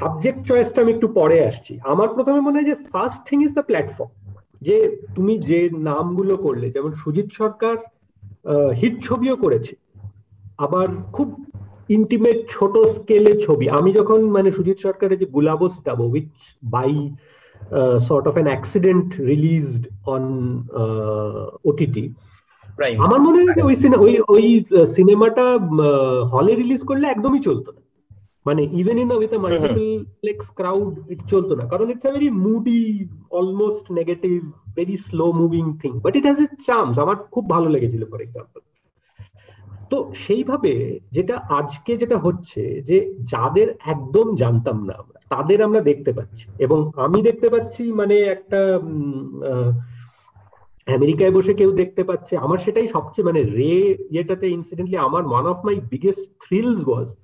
সাবজেক্ট 0.00 0.40
চয়েসটা 0.48 0.78
আমি 0.82 0.92
একটু 0.96 1.08
পরে 1.18 1.38
আসছি। 1.48 1.72
আমার 1.92 2.08
প্রথমে 2.16 2.40
মনে 2.46 2.56
হয় 2.58 2.68
যে 2.70 2.76
first 2.90 3.20
thing 3.28 3.38
is 3.46 3.50
the 3.58 3.64
platform 3.68 4.10
যে 4.66 4.76
তুমি 5.14 5.34
যে 5.50 5.60
নামগুলো 5.88 6.34
করলে, 6.46 6.66
যেমন 6.74 6.92
সুজিত 7.02 7.28
সরকার 7.40 7.76
হিট 8.80 8.94
ছবিও 9.06 9.36
করেছে। 9.44 9.74
আবার 10.64 10.88
খুব 11.16 11.28
ইন্টিমেট 11.96 12.38
ছোট 12.54 12.74
স্কেলে 12.94 13.32
ছবি। 13.44 13.66
আমি 13.78 13.90
যখন 13.98 14.20
মানে 14.36 14.48
সুজিত 14.56 14.78
সরকারের 14.86 15.20
যে 15.22 15.26
Gulabo 15.34 15.66
Sitabo 15.74 16.04
which 16.14 16.32
by 16.74 16.92
sort 18.08 18.24
of 18.30 18.34
an 18.38 18.48
accident 18.52 19.08
released 19.30 19.82
on 20.14 20.24
OTT 21.70 22.04
আমার 23.04 23.20
মনে 23.20 23.38
হয় 23.44 23.62
ওই 23.68 23.74
ওই 24.04 24.14
ওই 24.34 24.64
সিনেমাটা 24.96 25.58
হলে 26.34 26.54
রিলিজ 26.54 26.82
করলে 26.84 27.06
একদমই 27.08 27.40
চলতো 27.40 27.72
না। 27.72 27.80
মানে 28.46 28.62
even 28.80 28.98
in 28.98 29.12
with 29.12 29.32
multiplex 29.34 30.46
crowd 30.54 30.94
it 31.12 31.20
চলতো 31.26 31.56
না। 31.56 31.64
কারণ 31.68 31.90
it's 31.90 32.06
a 32.06 32.12
very 32.12 32.30
moody 32.30 33.08
almost 33.30 33.92
negative 33.92 34.38
very 34.76 34.96
slow 34.96 35.32
moving 35.32 35.78
thing 35.82 35.92
but 36.00 36.16
it 36.16 36.24
has 36.24 36.40
a 36.40 36.46
charms 36.66 36.98
আমার 36.98 37.16
খুব 37.16 37.50
ভালো 37.50 37.68
লেগেছিল 37.68 38.04
ফর 38.10 38.20
এক্সাম্পল 38.20 38.60
তো 39.90 40.12
সেইভাবে 40.26 41.00
যেটা 41.12 41.36
আজকে 41.36 41.96
যেটা 41.96 42.18
হচ্ছে 42.18 42.82
যে 42.88 43.14
যাদের 43.32 43.68
একদম 43.84 44.34
জানতাম 44.36 44.84
না 44.86 44.94
আমরা 45.02 45.18
তাদের 45.28 45.62
আমরা 45.62 45.80
দেখতে 45.80 46.12
পাচ্ছি। 46.12 46.46
এবং 46.58 46.90
আমি 46.96 47.22
দেখতে 47.22 47.48
পাচ্ছি 47.48 47.92
মানে 47.92 48.16
একটা 48.20 48.80
আমেরিকায় 50.86 51.30
বসে 51.30 51.54
কেউ 51.54 51.72
দেখতে 51.72 52.04
পাচ্ছে। 52.04 52.36
আমার 52.36 52.58
সেটাই 52.58 52.86
সবচেয়ে 52.86 53.26
মানে 53.26 53.42
রে 53.42 53.96
ইয়েটাতে 54.10 54.48
ইনসিডেন্টলি 54.48 54.96
আমার 54.96 55.26
one 55.26 55.46
of 55.46 55.64
my 55.64 55.80
biggest 55.80 56.30
thrills 56.40 56.88
was 56.88 57.16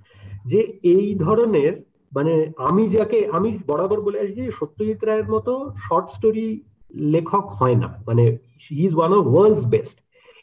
যে 0.45 0.59
এই 0.83 1.15
ধরনের 1.15 1.83
মানে 2.17 2.53
আমি 2.57 2.89
যাকে 2.89 3.29
আমি 3.33 3.59
বরাবর 3.67 4.01
বলে 4.01 4.21
আসছি 4.21 4.51
সত্যজিৎ 4.51 5.05
রায়ের 5.05 5.29
মতো 5.29 5.73
শর্ট 5.77 6.11
স্টোরি 6.11 6.61
লেখক 6.95 7.51
হয় 7.51 7.75
না। 7.75 8.03
মানে 8.07 8.37
is 8.71 8.95
one 8.95 9.13
of 9.13 9.27
world's 9.27 9.67
best 9.67 9.99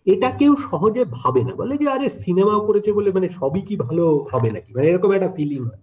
এটা 0.05 0.31
কেউ 0.31 0.55
সহজে 0.55 1.05
ভাবে 1.11 1.43
না। 1.43 1.55
বলে 1.55 1.77
যে, 1.77 1.89
আরে, 1.89 2.09
সিনেমাও 2.09 2.65
করেছে 2.65 2.93
বলে 2.93 3.11
মানে 3.11 3.27
সবই 3.27 3.61
কি 3.61 3.75
ভালো 3.75 4.27
হবে 4.31 4.49
নাকি? 4.49 4.73
মানে 4.73 4.87
এরকম 4.87 5.11
একটা 5.11 5.27
ফিলিং 5.27 5.63
হয়। 5.63 5.77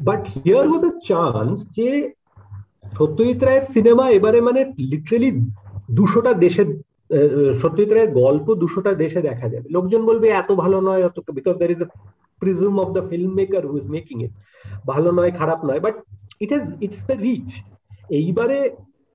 But 0.00 0.28
here 0.28 0.68
was 0.68 0.84
a 0.84 0.90
chance 1.04 1.66
যে 1.70 2.12
সত্যজিৎ 2.92 3.44
রায়ের 3.44 3.62
সিনেমা 3.62 4.10
এবারে 4.10 4.40
মানে 4.40 4.72
লিটারেলি 4.78 5.30
দুশোটা 5.88 6.32
দেশে 6.44 6.62
সত্যিকারের 7.60 8.08
গল্প, 8.20 8.46
দুশোটা 8.62 8.92
দেশে 9.02 9.20
দেখা 9.28 9.46
যাবে। 9.52 9.66
লোকজন 9.76 10.02
বলবে 10.10 10.26
এত 10.40 10.50
ভালো 10.62 10.78
নয় 10.88 11.02
অত 11.08 11.16
because 11.38 11.54
there 11.60 11.72
is 11.74 11.82
prism 12.42 12.74
of 12.82 12.88
the 12.96 13.02
film 13.10 13.30
maker 13.40 13.62
who 13.70 13.74
is 13.80 13.86
making 13.96 14.16
it 14.24 14.32
ভালো 14.90 15.08
নয়, 15.18 15.32
খারাপ 15.40 15.60
নয় 15.68 15.80
but 15.86 15.94
it 16.44 16.50
has 16.54 16.66
it's 16.86 17.00
the 17.08 17.16
reach 17.26 17.48
এইবারে 18.18 18.58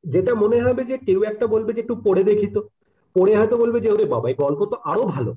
যেটা 0.04 0.32
মনে 0.44 0.58
হবে 0.66 0.82
যে 0.90 0.96
কেউ 1.08 1.20
একটা 1.32 1.46
বলবে 1.54 1.72
যে 1.76 1.82
একটু 1.84 1.96
পড়ে 2.06 2.24
দেখি 2.30 2.48
তো। 2.56 2.62
পড়ে 3.16 3.34
হয়তো 3.40 3.56
বলবে 3.64 3.78
যে, 3.84 3.90
ওরে 3.96 4.06
বাবা, 4.14 4.28
এই 4.32 4.38
গল্প 4.44 4.60
তো 4.72 4.76
আরও 4.92 5.04
ভালো। 5.16 5.32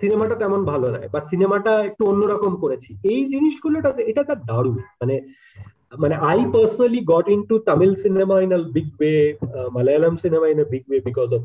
সিনেমাটা 0.00 0.34
তেমন 0.42 0.60
ভালো 0.72 0.86
নয়, 0.94 1.08
বা 1.14 1.20
সিনেমাটা 1.30 1.72
একটু 1.88 2.02
অন্যরকম 2.12 2.52
করেছি। 2.62 2.90
এই 3.12 3.20
জিনিসগুলো 3.32 3.76
এটা 4.10 4.22
তার 4.28 4.40
দারুণ। 4.50 4.78
মানে 5.00 5.16
মানে 5.92 6.14
I 6.30 6.40
personally 6.54 7.00
got 7.12 7.26
into 7.50 7.56
Tamil 7.68 7.92
cinema 8.04 8.36
in 8.44 8.50
a 8.58 8.60
big 8.76 8.88
way 9.00 9.14
Malayalam 9.76 10.14
cinema 10.24 10.46
in 10.52 10.58
a 10.64 10.66
big 10.72 10.84
way 10.90 11.00
because 11.08 11.28
of 11.38 11.42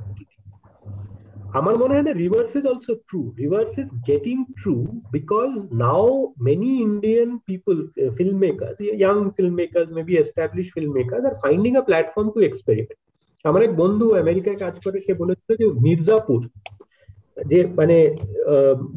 আমার 1.60 1.76
মনে 1.82 1.94
হয় 1.96 2.06
না 2.08 2.14
reverse 2.24 2.52
is 2.60 2.64
also 2.72 2.94
true 3.10 3.22
reverse 3.42 3.74
is 3.82 3.90
getting 4.10 4.38
true 4.60 4.76
because 5.16 5.50
now 5.84 6.08
many 6.48 6.72
Indian 6.88 7.30
people 7.48 7.76
film 8.18 8.38
makers 8.46 8.76
young 9.02 9.18
film 9.36 9.54
makers 9.62 9.88
maybe 9.98 10.14
establish 10.24 10.68
film 10.76 10.92
makers 11.00 11.24
are 11.30 11.36
finding 11.44 11.72
a 11.82 11.84
platform 11.90 12.28
to 12.36 12.40
experiment 12.50 13.00
আমার 13.46 13.62
এক 13.68 13.74
বন্ধু 13.82 14.06
আমেরিকায় 14.24 14.60
কাজ 14.64 14.76
করে, 14.86 14.98
সে 15.06 15.14
বলেছিল 15.22 15.50
যে, 15.62 15.66
Mirzapur 15.86 16.42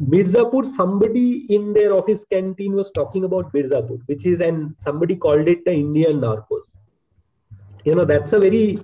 Mirzapur, 0.09 0.65
somebody 0.75 1.45
in 1.49 1.73
their 1.73 1.93
office 1.93 2.25
canteen 2.31 2.73
was 2.73 2.91
talking 2.91 3.25
about 3.25 3.51
Mirzapur, 3.53 3.99
which 4.05 4.25
is, 4.25 4.39
and 4.39 4.75
somebody 4.79 5.15
called 5.15 5.47
it 5.47 5.65
the 5.65 5.73
Indian 5.73 6.21
Narcos. 6.21 6.75
You 7.83 7.95
know, 7.95 8.05
that's 8.05 8.33
a 8.33 8.39
very, 8.39 8.77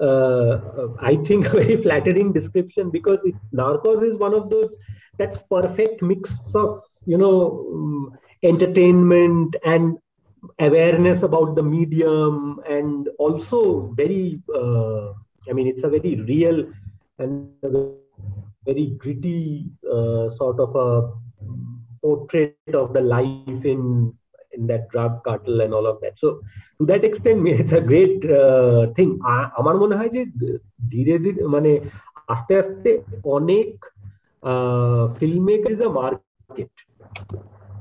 uh, 0.00 0.58
I 1.00 1.16
think, 1.16 1.46
a 1.46 1.50
very 1.50 1.76
flattering 1.76 2.32
description 2.32 2.90
because 2.90 3.24
it, 3.24 3.34
Narcos 3.52 4.02
is 4.02 4.16
one 4.16 4.34
of 4.34 4.48
those, 4.50 4.76
that's 5.18 5.38
perfect 5.50 6.02
mix 6.02 6.38
of, 6.54 6.80
you 7.04 7.18
know, 7.18 7.66
mm, 7.70 8.16
entertainment 8.42 9.56
and 9.64 9.98
awareness 10.58 11.22
about 11.22 11.56
the 11.56 11.62
medium 11.62 12.60
and 12.68 13.08
also 13.18 13.92
very, 13.94 14.40
uh, 14.54 15.12
I 15.48 15.52
mean, 15.52 15.66
it's 15.66 15.84
a 15.84 15.88
very 15.88 16.16
real 16.20 16.66
and 17.18 17.50
very 18.65 18.85
gritty 19.01 19.41
uh, 19.95 20.29
sort 20.29 20.59
of 20.59 20.71
a 20.75 20.89
portrait 22.01 22.55
of 22.73 22.87
the 22.93 23.03
life 23.15 23.63
in 23.73 23.81
in 24.51 24.67
that 24.67 24.83
drug 24.91 25.23
cartel 25.25 25.61
and 25.61 25.73
all 25.73 25.87
of 25.91 25.97
that 26.01 26.17
so 26.17 26.29
to 26.79 26.85
that 26.91 27.03
extent 27.03 27.47
it's 27.47 27.75
a 27.81 27.83
great 27.91 28.19
uh, 28.41 28.83
thing 28.97 29.11
আমার 29.59 29.75
মনে 29.83 29.95
হয় 29.99 30.11
যে 30.15 30.21
ধীরে 30.93 31.15
ধীরে 31.23 31.41
মানে 31.55 31.71
আস্তে 32.33 32.53
আস্তে 32.61 32.91
অনেক 33.37 33.69
film 35.19 35.41
maker 35.49 35.71
is 35.75 35.81
a 35.89 35.91
market 36.01 36.73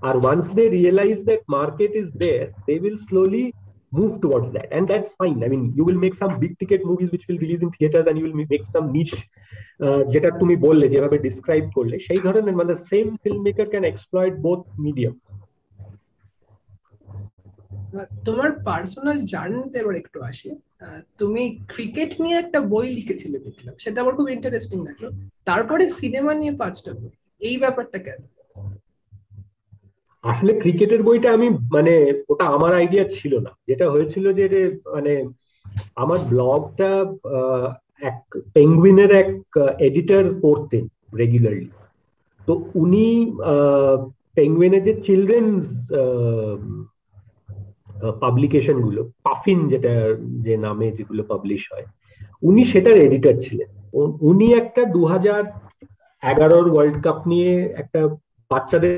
R 0.09 0.15
once 0.23 0.47
they 0.59 0.65
realize 0.79 1.17
that 1.29 1.43
market 1.57 1.93
is 2.03 2.09
there 2.23 2.45
they 2.67 2.75
will 2.83 2.99
slowly 3.07 3.45
move 3.98 4.14
towards 4.24 4.48
that. 4.56 4.68
And 4.76 4.84
that's 4.92 5.12
fine. 5.22 5.40
I 5.46 5.48
mean, 5.54 5.64
you 5.78 5.84
will 5.88 6.00
make 6.06 6.16
some 6.22 6.34
big 6.44 6.54
ticket 6.62 6.82
movies 6.90 7.10
which 7.14 7.26
will 7.28 7.40
release 7.46 7.62
in 7.66 7.70
theaters 7.78 8.06
and 8.10 8.16
you 8.20 8.26
will 8.28 8.40
make 8.42 8.66
some 8.76 8.88
niche 8.98 9.20
যেটা 10.14 10.30
তুমি 10.42 10.56
বললে, 10.66 10.86
যেভাবে 10.94 11.18
describe 11.28 11.66
করলে, 11.78 11.96
সেই 12.08 12.22
ধরনের 12.26 12.56
মানে 12.60 12.74
same 12.90 13.08
film 13.24 13.40
maker 13.48 13.68
can 13.72 13.86
exploit 13.92 14.34
both 14.46 14.62
medium 14.86 15.16
তোমার 18.28 18.50
personal 18.70 19.18
জার্নিতে 19.32 19.78
এবার 19.84 19.96
একটু 20.02 20.18
আসি। 20.30 20.50
তুমি 21.20 21.44
ক্রিকেট 21.74 22.12
নিয়ে 22.24 22.38
একটা 22.44 22.60
বই 22.74 22.88
লিখেছিলে, 22.98 23.38
দেখলাম। 23.48 23.76
সেটা 23.84 23.98
আমার 24.04 24.14
খুব 24.18 24.28
ইন্টারেস্টিং 24.38 24.78
লাগল। 24.88 25.06
তারপরে 25.50 25.84
সিনেমা 26.00 26.34
নিয়ে 26.42 26.54
পাঁচটা 26.62 26.92
বই। 27.00 27.14
এই 27.50 27.56
ব্যাপারটা 27.64 27.98
কেন? 28.08 28.22
আসলে 30.24 30.52
ক্রিকেটের 30.62 31.02
বইটা 31.08 31.30
আমি 31.38 31.48
মানে 31.76 31.94
ওটা 32.32 32.46
আমার 32.56 32.72
আইডিয়া 32.80 33.04
ছিল 33.18 33.34
না। 33.46 33.52
যেটা 33.70 33.86
হয়েছিল 33.94 34.26
যে 34.40 34.46
মানে 34.96 35.14
আমার 36.04 36.20
ব্লগটা 36.32 36.92
এক 38.10 38.20
পেঙ্গুইনের 38.56 39.12
এক 39.22 39.32
এডিটর 39.88 40.24
পড়তেন 40.44 40.84
রেগুলারলি 41.22 41.70
তো 42.48 42.54
উনি 42.82 43.06
পেঙ্গুইনের 44.38 44.84
যে 44.88 44.94
চিলড্রেন্স 45.06 45.64
পাবলিকেশনগুলো 48.24 49.02
পাফিন 49.26 49.60
যেটা, 49.70 49.94
যে 50.46 50.54
নামে 50.66 50.88
যেগুলো 50.98 51.22
পাবলিশ 51.32 51.62
হয়, 51.72 51.88
উনি 52.44 52.62
সেটার 52.72 52.98
এডিটর 53.06 53.36
ছিলেন। 53.46 53.70
উনি 54.30 54.48
একটা 54.62 54.82
দু 54.96 55.02
হাজার 55.06 55.42
এগারোর 56.24 56.68
ওয়ার্ল্ড 56.72 56.98
কাপ 57.06 57.20
নিয়ে 57.32 57.52
একটা 57.82 58.02
বাচ্চাদের 58.52 58.94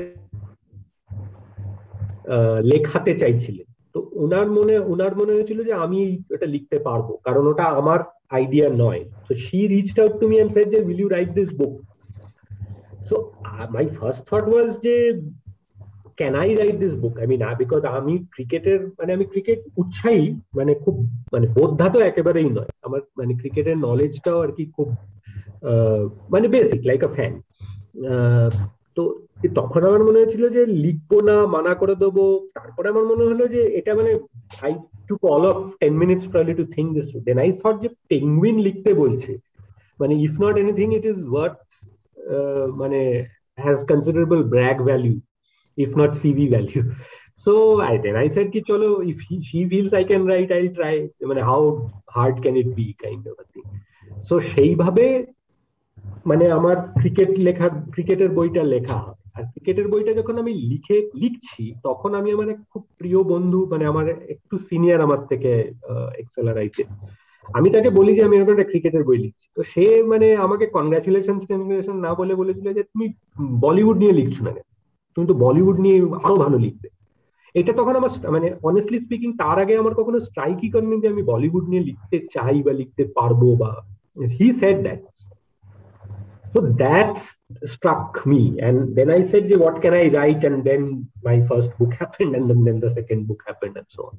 লেখাতে 2.70 3.12
চাইছিলেন। 3.22 3.68
তো 3.94 3.98
ওনার 4.24 4.48
মনে 4.56 4.74
ওনার 4.92 5.12
মনে 5.20 5.34
হয়েছিল 5.36 5.58
যে 5.68 5.74
আমি 5.84 6.00
এটা 6.34 6.46
লিখতে 6.54 6.76
পারব, 6.86 7.08
কারণ 7.26 7.44
ওটা 7.52 7.66
আমার 7.80 8.00
আইডিয়া 8.38 8.68
নয়। 8.82 9.02
তো 9.26 9.32
she 9.44 9.58
reached 9.74 9.98
out 10.02 10.14
to 10.20 10.26
me 10.30 10.36
and 10.42 10.52
said 10.56 10.66
যে 10.74 10.78
will 10.86 11.00
you 11.02 11.08
write 11.16 11.30
this 11.38 11.50
book 11.60 11.74
so 13.08 13.16
my 13.76 13.84
first 13.98 14.22
thought 14.28 14.44
was 14.52 14.68
যে 14.86 14.94
can 16.20 16.34
I 16.42 16.50
write 16.60 16.76
this 16.84 16.94
book 17.02 17.14
I 17.22 17.26
mean 17.32 17.42
because 17.62 17.82
আমি 17.98 18.14
ক্রিকেটের 18.34 18.80
মানে 18.98 19.10
আমি 19.16 19.26
ক্রিকেট 19.32 19.60
উৎসাহী 19.80 20.26
মানে 20.58 20.72
খুব 20.84 20.96
মানে 21.34 21.46
বোদ্ধা 21.56 21.86
তো 21.94 21.98
একেবারেই 22.10 22.50
নয়। 22.56 22.70
আমার 22.86 23.02
মানে 23.18 23.32
ক্রিকেটের 23.40 23.78
নলেজটাও 23.86 24.38
আর 24.44 24.50
কি 24.56 24.64
খুব 24.76 24.88
মানে 26.34 26.46
বেসিক 26.54 26.80
লাইক 26.88 27.00
আ 27.08 27.10
ফ্যান 27.16 27.32
তো 28.96 29.02
তখন 29.58 29.80
আমার 29.88 30.02
মনে 30.04 30.18
হয়েছিল 30.20 30.44
যে 30.56 30.62
লিখব 30.84 31.10
না, 31.28 31.36
মানা 31.46 31.72
করে 31.80 31.94
দেবো। 32.02 32.24
তারপরে 32.56 32.86
আমার 32.92 33.04
মনে 33.12 33.24
হলো 33.30 33.44
যে 33.54 33.62
এটা 33.78 33.92
মানে 33.98 34.12
I 34.66 34.72
took 35.08 35.20
all 35.34 35.44
of 35.52 35.56
ten 35.80 35.94
minutes 36.02 36.26
probably 36.32 36.54
to 36.60 36.64
think 36.74 36.88
this 36.96 37.06
then 37.26 37.38
I 37.44 37.50
thought 37.60 37.76
যে 37.84 37.88
পেঙ্গুইন 38.10 38.56
লিখতে 38.66 38.90
বলছে। 39.02 39.32
মানে 40.00 40.14
if 40.26 40.34
not 40.44 40.54
anything 40.62 40.88
it 40.98 41.04
is 41.12 41.20
worth 41.32 41.58
মানে 42.80 43.00
has 43.58 43.78
considerable 43.90 44.40
brag 44.54 44.78
value 44.88 45.14
if 45.78 45.90
not 46.00 46.12
CV 46.22 46.46
value 46.54 46.80
so 47.44 47.52
I 47.88 47.94
then 48.04 48.14
I 48.22 48.28
said 48.36 48.48
কি 48.54 48.60
চলো 48.70 48.88
if 49.10 49.18
she 49.48 49.58
feels 49.72 49.92
I 49.98 50.04
can 50.10 50.22
write 50.32 50.50
I 50.58 50.62
try 50.76 50.94
মানে 51.30 51.42
how 51.50 51.62
hard 52.16 52.36
can 52.44 52.54
it 52.62 52.68
be 52.78 52.86
kind 53.04 53.22
of 53.30 53.36
thing 53.52 53.64
so 54.28 54.34
সেইভাবে 54.52 55.06
মানে 56.30 56.44
আমার 56.58 56.76
cricket 57.00 57.30
লেখা 57.46 57.66
ক্রিকেটের 57.94 58.30
বইটা 58.36 58.62
লেখা 58.74 58.98
আর 59.36 59.44
ক্রিকেটের 59.52 59.86
বইটা 59.92 60.12
যখন 60.20 60.34
আমি 60.42 60.52
লিখে, 60.70 60.96
লিখছি, 61.22 61.64
তখন 61.86 62.10
আমি 62.20 62.28
আমার 62.36 62.48
এক 62.54 62.60
খুব 62.72 62.82
প্রিয় 63.00 63.20
বন্ধু 63.32 63.60
মানে 63.72 63.84
আমার 63.92 64.06
একটু 64.34 64.54
সিনিয়র 64.68 65.00
আমার 65.06 65.20
থেকে 65.30 65.50
এক্সেলার 66.22 66.56
আইতে 66.62 66.82
আমি 67.48 67.68
তাকে 67.74 67.90
বলি 67.98 68.12
যে, 68.16 68.22
আমি 68.26 68.34
এরকম 68.36 68.54
একটা 68.54 68.70
ক্রিকেটের 68.70 69.04
বই 69.08 69.18
লিখছি। 69.24 69.46
তো 69.56 69.60
সে 69.72 69.84
মানে 70.12 70.26
আমাকে 70.46 70.64
কনগ্রাচুলেশন 70.76 71.36
কনগ্রাচুলেশন 71.50 71.96
না 72.06 72.10
বলে 72.20 72.34
বলেছিল 72.40 72.68
যে, 72.78 72.82
তুমি 72.92 73.06
বলিউড 73.64 73.96
নিয়ে 74.02 74.18
লিখছো 74.20 74.42
না 74.46 74.52
তুমি 75.16 75.26
তো 75.30 75.34
বলিউড 75.44 75.76
নিয়ে 75.84 75.98
আরও 76.26 76.36
ভালো 76.44 76.58
লিখবে। 76.64 76.88
এটা 77.54 77.72
তখন 77.72 77.94
আমার 78.00 78.10
মানে 78.34 78.48
অনেস্টলি 78.62 78.98
স্পিকিং 79.00 79.30
তার 79.42 79.56
আগে 79.62 79.74
আমার 79.82 79.94
কখনো 79.94 80.18
স্ট্রাইকই 80.20 80.70
করেনি 80.74 80.96
যে, 81.02 81.08
আমি 81.14 81.22
বলিউড 81.32 81.64
নিয়ে 81.70 81.86
লিখতে 81.88 82.16
চাই 82.34 82.56
বা 82.66 82.72
লিখতে 82.80 83.02
পারব 83.16 83.42
বা 83.62 83.70
he 84.38 84.46
said 84.60 84.78
that 84.86 85.00
so 86.56 86.62
that 86.82 87.18
struck 87.64 88.24
me. 88.26 88.58
And 88.60 88.96
then 88.96 89.10
i 89.10 89.20
said 89.22 89.50
what 89.56 89.82
can 89.82 89.94
i 89.94 90.08
write? 90.08 90.44
And 90.44 90.64
then 90.64 91.08
my 91.22 91.40
first 91.48 91.76
book 91.78 91.92
happened 92.02 92.34
and 92.36 92.48
then, 92.50 92.64
then 92.64 92.80
the 92.80 92.90
second 92.90 93.26
book 93.28 93.42
happened 93.46 93.76
and 93.76 93.88
so 93.96 94.02
on. 94.10 94.16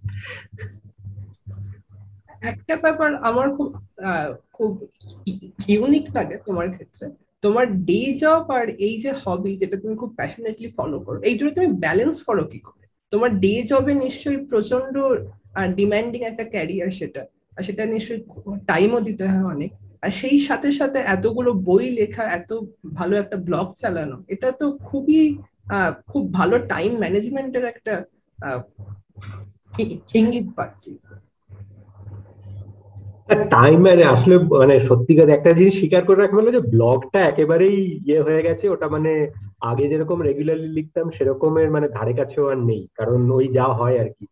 একটা 2.51 2.75
ব্যাপার 2.83 3.09
আমার 3.29 3.47
খুব 3.57 3.69
খুব 4.57 4.71
unique 5.73 6.05
লাগে 6.17 6.35
তোমার 6.47 6.67
ক্ষেত্রে। 6.75 7.05
তোমার 7.43 7.65
day 7.89 8.01
job 8.21 8.43
আর 8.57 8.65
এই 8.87 8.95
যে 9.03 9.11
হবি 9.23 9.51
যেটা 9.61 9.75
তুমি 9.83 9.95
খুব 10.01 10.11
প্যাশনেটলি 10.19 10.69
ফলো 10.77 10.97
করো 11.05 11.17
এই 11.29 11.35
দুটো 11.39 11.51
তুমি 11.57 11.69
ব্যালেন্স 11.83 12.17
করো 12.27 12.43
কি 12.51 12.59
করে? 12.67 12.85
তোমার 13.13 13.31
ডে 13.43 13.53
জবে 13.69 13.93
নিশ্চয়ই 14.05 14.39
প্রচণ্ড 14.51 14.95
ডিমান্ডিং 15.79 16.21
একটা 16.31 16.45
ক্যারিয়ার 16.53 16.91
সেটা 16.99 17.21
আর 17.55 17.61
সেটা 17.67 17.83
নিশ্চয়ই 17.95 18.21
টাইমও 18.69 18.99
দিতে 19.07 19.23
হয় 19.31 19.45
অনেক। 19.55 19.71
আর 20.03 20.11
সেই 20.21 20.37
সাথে 20.47 20.69
সাথে 20.79 20.99
এতগুলো 21.15 21.51
বই 21.69 21.85
লেখা, 21.99 22.23
এত 22.37 22.51
ভালো 22.99 23.13
একটা 23.23 23.37
ব্লগ 23.47 23.67
চালানো, 23.81 24.17
এটা 24.33 24.49
তো 24.59 24.65
খুবই 24.89 25.19
খুব 26.11 26.23
ভালো 26.39 26.55
টাইম 26.73 26.91
ম্যানেজমেন্টের 27.03 27.65
একটা 27.73 27.93
ইঙ্গিত 30.19 30.47
পাচ্ছি। 30.57 30.91
টাইম 33.55 33.77
মানে 33.87 34.03
আসলে 34.15 34.35
মানে 34.61 34.75
সত্যিকার 34.89 35.35
একটা 35.37 35.51
জিনিস 35.59 35.73
স্বীকার 35.79 36.01
করে 36.07 36.19
রাখা 36.21 36.37
হলো 36.39 36.49
যে 36.57 36.61
ব্লগটা 36.73 37.19
একেবারেই 37.31 37.77
ইয়ে 38.07 38.19
হয়ে 38.27 38.45
গেছে, 38.47 38.65
ওটা 38.73 38.87
মানে 38.95 39.11
আগে 39.69 39.85
যেরকম 39.91 40.17
রেগুলারলি 40.27 40.69
লিখতাম, 40.77 41.05
সেরকমের 41.15 41.69
মানে 41.75 41.87
ধারে 41.97 42.13
কাছেও 42.19 42.45
আর 42.51 42.59
নেই, 42.69 42.83
কারণ 42.97 43.19
ওই 43.37 43.45
যা 43.57 43.67
হয় 43.79 43.97
আর 44.03 44.09
কি। 44.17 44.25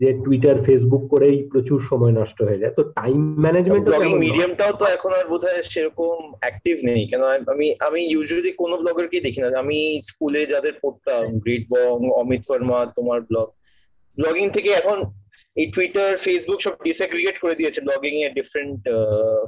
যে 0.00 0.08
টুইটার 0.24 0.56
ফেসবুক 0.66 1.02
করেই 1.12 1.48
প্রচুর 1.52 1.80
সময় 1.90 2.12
নষ্ট 2.12 2.42
হয়ে 2.42 2.58
যায়। 2.58 2.74
তো 2.78 2.82
টাইম 2.82 3.20
ম্যানেজমেন্ট 3.44 3.84
ব্লগিং 3.88 4.18
মিডিয়ামটাও 4.18 4.72
তো 4.72 4.84
এখন 4.86 5.12
আর 5.12 5.26
বোধহয় 5.28 5.62
সেরকম 5.62 6.32
অ্যাক্টিভ 6.42 6.76
নেই। 6.82 7.06
কেন 7.06 7.22
আমি 7.22 7.74
আমি 7.80 8.00
ইউজুয়ালি 8.00 8.52
কোনো 8.52 8.76
ব্লগারকে 8.76 9.20
দেখি 9.20 9.40
না। 9.40 9.48
আমি 9.58 10.00
স্কুলে 10.02 10.46
যাদের 10.46 10.74
পড়তাম 10.82 11.38
গ্রেট 11.38 11.64
বং 11.72 11.96
অমিত 12.10 12.42
শর্মা 12.48 12.86
তোমার 12.96 13.20
ব্লগ 13.20 13.48
ব্লগিং 14.18 14.50
থেকে 14.50 14.70
এখন 14.70 14.98
এই 15.56 15.66
টুইটার 15.74 16.16
ফেসবুক 16.16 16.60
সব 16.60 16.74
ডিসএগ্রিগেট 16.84 17.36
করে 17.42 17.54
দিয়েছে 17.54 17.80
ব্লগিং 17.80 18.14
এর 18.26 18.32
ডিফারেন্ট 18.38 18.80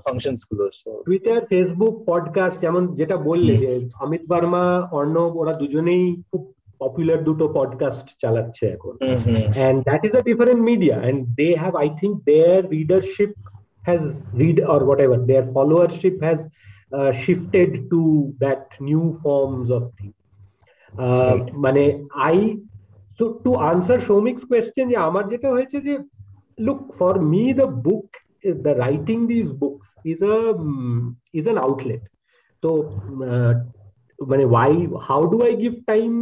ফাংশনসগুলো 0.04 0.64
টুইটার 1.06 1.38
ফেসবুক 1.46 1.94
পডকাস্ট 2.06 2.60
যেমন 2.60 2.82
যেটা 2.94 3.16
বললে 3.16 3.56
যে 3.56 3.70
অমিত 4.00 4.22
বর্মা 4.28 4.64
অর্ণব 4.98 5.32
ওরা 5.36 5.52
দুজনেই 5.52 6.04
খুব 6.30 6.42
পপুলার 6.82 7.20
দুটো 7.28 7.44
পডকাস্ট 7.58 8.06
চালাচ্ছে 8.22 8.64
এখন 8.76 8.94
and 9.66 9.78
that 9.88 10.02
is 10.08 10.12
a 10.20 10.22
different 10.30 10.60
media 10.70 10.96
and 11.08 11.20
they 11.40 11.48
have 11.62 11.72
I 11.82 11.88
think 12.00 12.14
their 12.28 12.60
readership 12.76 13.32
has 13.82 14.22
read 14.32 14.60
or 14.72 14.80
whatever 14.84 15.16
their 15.30 15.44
followership 15.54 16.22
has 16.22 16.40
uh, 16.92 17.12
shifted 17.12 17.90
to 17.90 18.34
that 18.38 18.80
new 18.80 19.12
forms 19.22 19.68
of 19.70 19.82
thing 19.98 20.14
uh, 20.94 21.36
মানে 21.64 21.84
I 22.28 22.38
so 23.18 23.24
to 23.44 23.50
answer 23.70 24.00
Soumik's 24.08 24.44
question 24.52 24.84
যে 24.90 24.96
আমার 25.08 25.24
যেটা 25.32 25.48
হয়েছে 25.54 25.78
যে 25.86 25.94
look 26.66 26.82
for 26.98 27.14
me 27.32 27.44
the 27.60 27.68
book 27.86 28.08
the 28.66 28.72
writing 28.80 29.20
these 29.32 29.50
books 29.62 29.88
is 30.04 30.20
a 30.34 30.36
um, 30.52 31.16
is 31.38 31.46
an 31.52 31.58
outlet 31.66 32.02
তো 32.62 32.70
মানে 34.30 34.44
why 34.54 34.70
how 35.08 35.20
do 35.32 35.36
i 35.50 35.52
give 35.64 35.76
time 35.92 36.16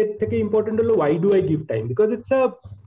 এর 0.00 0.08
থেকে 0.20 0.34
ইম্পর্টেন্ট 0.44 0.76
হলো 0.82 0.94
why 0.98 1.14
do 1.22 1.28
I 1.36 1.42
give 1.50 1.60
time 1.70 1.82
because 1.92 2.08
it's 2.16 2.32
a 2.38 2.40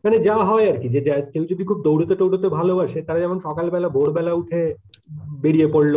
মানে 0.06 0.18
যা 0.28 0.36
হয় 0.50 0.66
আর 0.72 0.78
কি, 0.82 0.88
যে 0.96 1.00
কেউ 1.34 1.44
যদি 1.52 1.64
খুব 1.70 1.80
দৌড়তে 1.88 2.16
টৌড়তে 2.22 2.48
ভালোবাসে, 2.60 3.00
তারা 3.08 3.20
যেমন 3.24 3.38
সকালবেলা, 3.48 3.88
ভোরবেলা 3.98 4.32
উঠে 4.42 4.62
বেরিয়ে 5.44 5.68
পড়ল, 5.76 5.96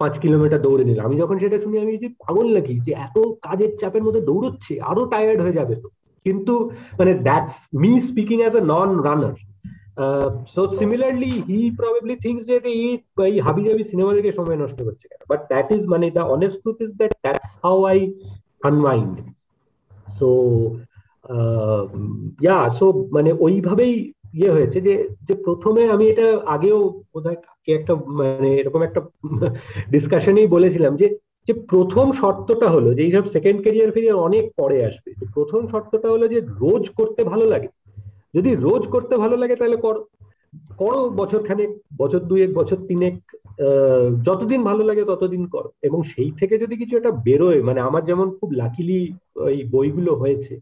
পাঁচ 0.00 0.14
কিলোমিটার 0.24 0.60
দৌড়ে 0.66 0.84
নিল। 0.88 0.98
আমি 1.06 1.14
যখন 1.22 1.36
সেটা 1.42 1.56
শুনি, 1.64 1.76
আমি 1.84 1.92
যে 2.04 2.08
পাগল 2.22 2.46
নাকি, 2.56 2.74
যে 2.86 2.92
এত 3.06 3.16
কাজের 3.46 3.72
চাপের 3.80 4.02
মধ্যে 4.06 4.22
দৌড়চ্ছে, 4.28 4.74
আরও 4.90 5.02
টায়ার্ড 5.12 5.40
হয়ে 5.44 5.58
যাবে 5.60 5.74
তো। 5.82 5.88
কিন্তু 6.26 6.54
মানে 6.98 7.12
that's 7.26 7.56
me 7.82 7.92
speaking 8.08 8.38
as 8.42 8.54
a 8.60 8.62
non 8.72 8.90
runner 9.06 9.36
so 10.54 10.62
similarly 10.78 11.32
he 11.48 11.60
probably 11.78 12.14
thinks 12.24 12.44
এই 12.74 12.82
এই 13.28 13.34
হাবি 13.46 13.62
জাবি 13.66 13.82
সিনেমা 13.92 14.12
দেখে 14.16 14.32
সময় 14.38 14.58
নষ্ট 14.62 14.78
করছে 14.86 15.06
বাট 15.30 15.40
দ্যাট 15.52 15.68
ইজ 15.76 15.82
মানে 15.92 16.06
the 16.16 16.24
honest 16.36 16.56
truth 16.62 16.78
is 16.86 16.90
that 17.00 17.12
that's 17.24 17.50
how 17.64 17.76
I 17.92 17.98
unwind 18.70 19.14
so 20.18 20.28
yeah 22.42 22.58
so 22.70 22.86
মানে 23.12 23.30
ওইভাবেই 23.40 23.94
ইয়ে 24.34 24.50
হয়েছে 24.50 24.78
যে 24.80 24.94
যে 25.28 25.34
প্রথমে 25.44 25.82
আমি 25.88 26.04
এটা 26.08 26.26
আগেও 26.46 26.80
বোধহয় 27.14 27.38
একটা 27.68 27.92
মানে 27.94 28.48
এরকম 28.56 28.82
একটা 28.82 29.00
ডিসকাশনেই 29.90 30.46
বলেছিলাম 30.46 30.92
যে 30.96 31.06
যে 31.48 31.52
প্রথম 31.68 32.06
শর্তটা 32.12 32.68
হলো 32.68 32.94
যে, 32.94 33.02
এইসব 33.02 33.24
সেকেন্ড 33.26 33.58
ক্যারিয়ার 33.62 33.90
ফেরিয়ার 33.90 34.24
অনেক 34.28 34.44
পরে 34.56 34.78
আসবে। 34.84 35.10
প্রথম 35.34 35.60
শর্তটা 35.66 36.08
হলো 36.10 36.24
যে, 36.28 36.38
রোজ 36.60 36.84
করতে 36.88 37.20
ভালো 37.24 37.44
লাগে। 37.44 37.68
যদি 38.34 38.50
রোজ 38.56 38.82
করতে 38.86 39.14
ভালো 39.16 39.36
লাগে 39.36 39.56
তাহলে 39.56 39.76
করো 39.76 40.00
করো 40.78 41.00
বছর 41.10 41.40
খানেক 41.48 41.70
বছর 41.98 42.20
দুয়েক, 42.20 42.50
বছর 42.54 42.78
তিনেক 42.88 43.14
যতদিন 44.22 44.60
ভালো 44.64 44.82
লাগে 44.84 45.04
ততদিন 45.04 45.44
করো। 45.46 45.70
এবং 45.82 46.02
সেই 46.02 46.30
থেকে 46.30 46.54
যদি 46.58 46.74
কিছু 46.76 46.94
একটা 46.96 47.10
বেরোয় 47.10 47.60
মানে 47.62 47.80
আমার 47.80 48.02
যেমন 48.04 48.26
খুব 48.38 48.48
লাকিলি 48.52 49.00
ওই 49.36 49.56
বইগুলো 49.64 50.12
হয়েছে 50.14 50.54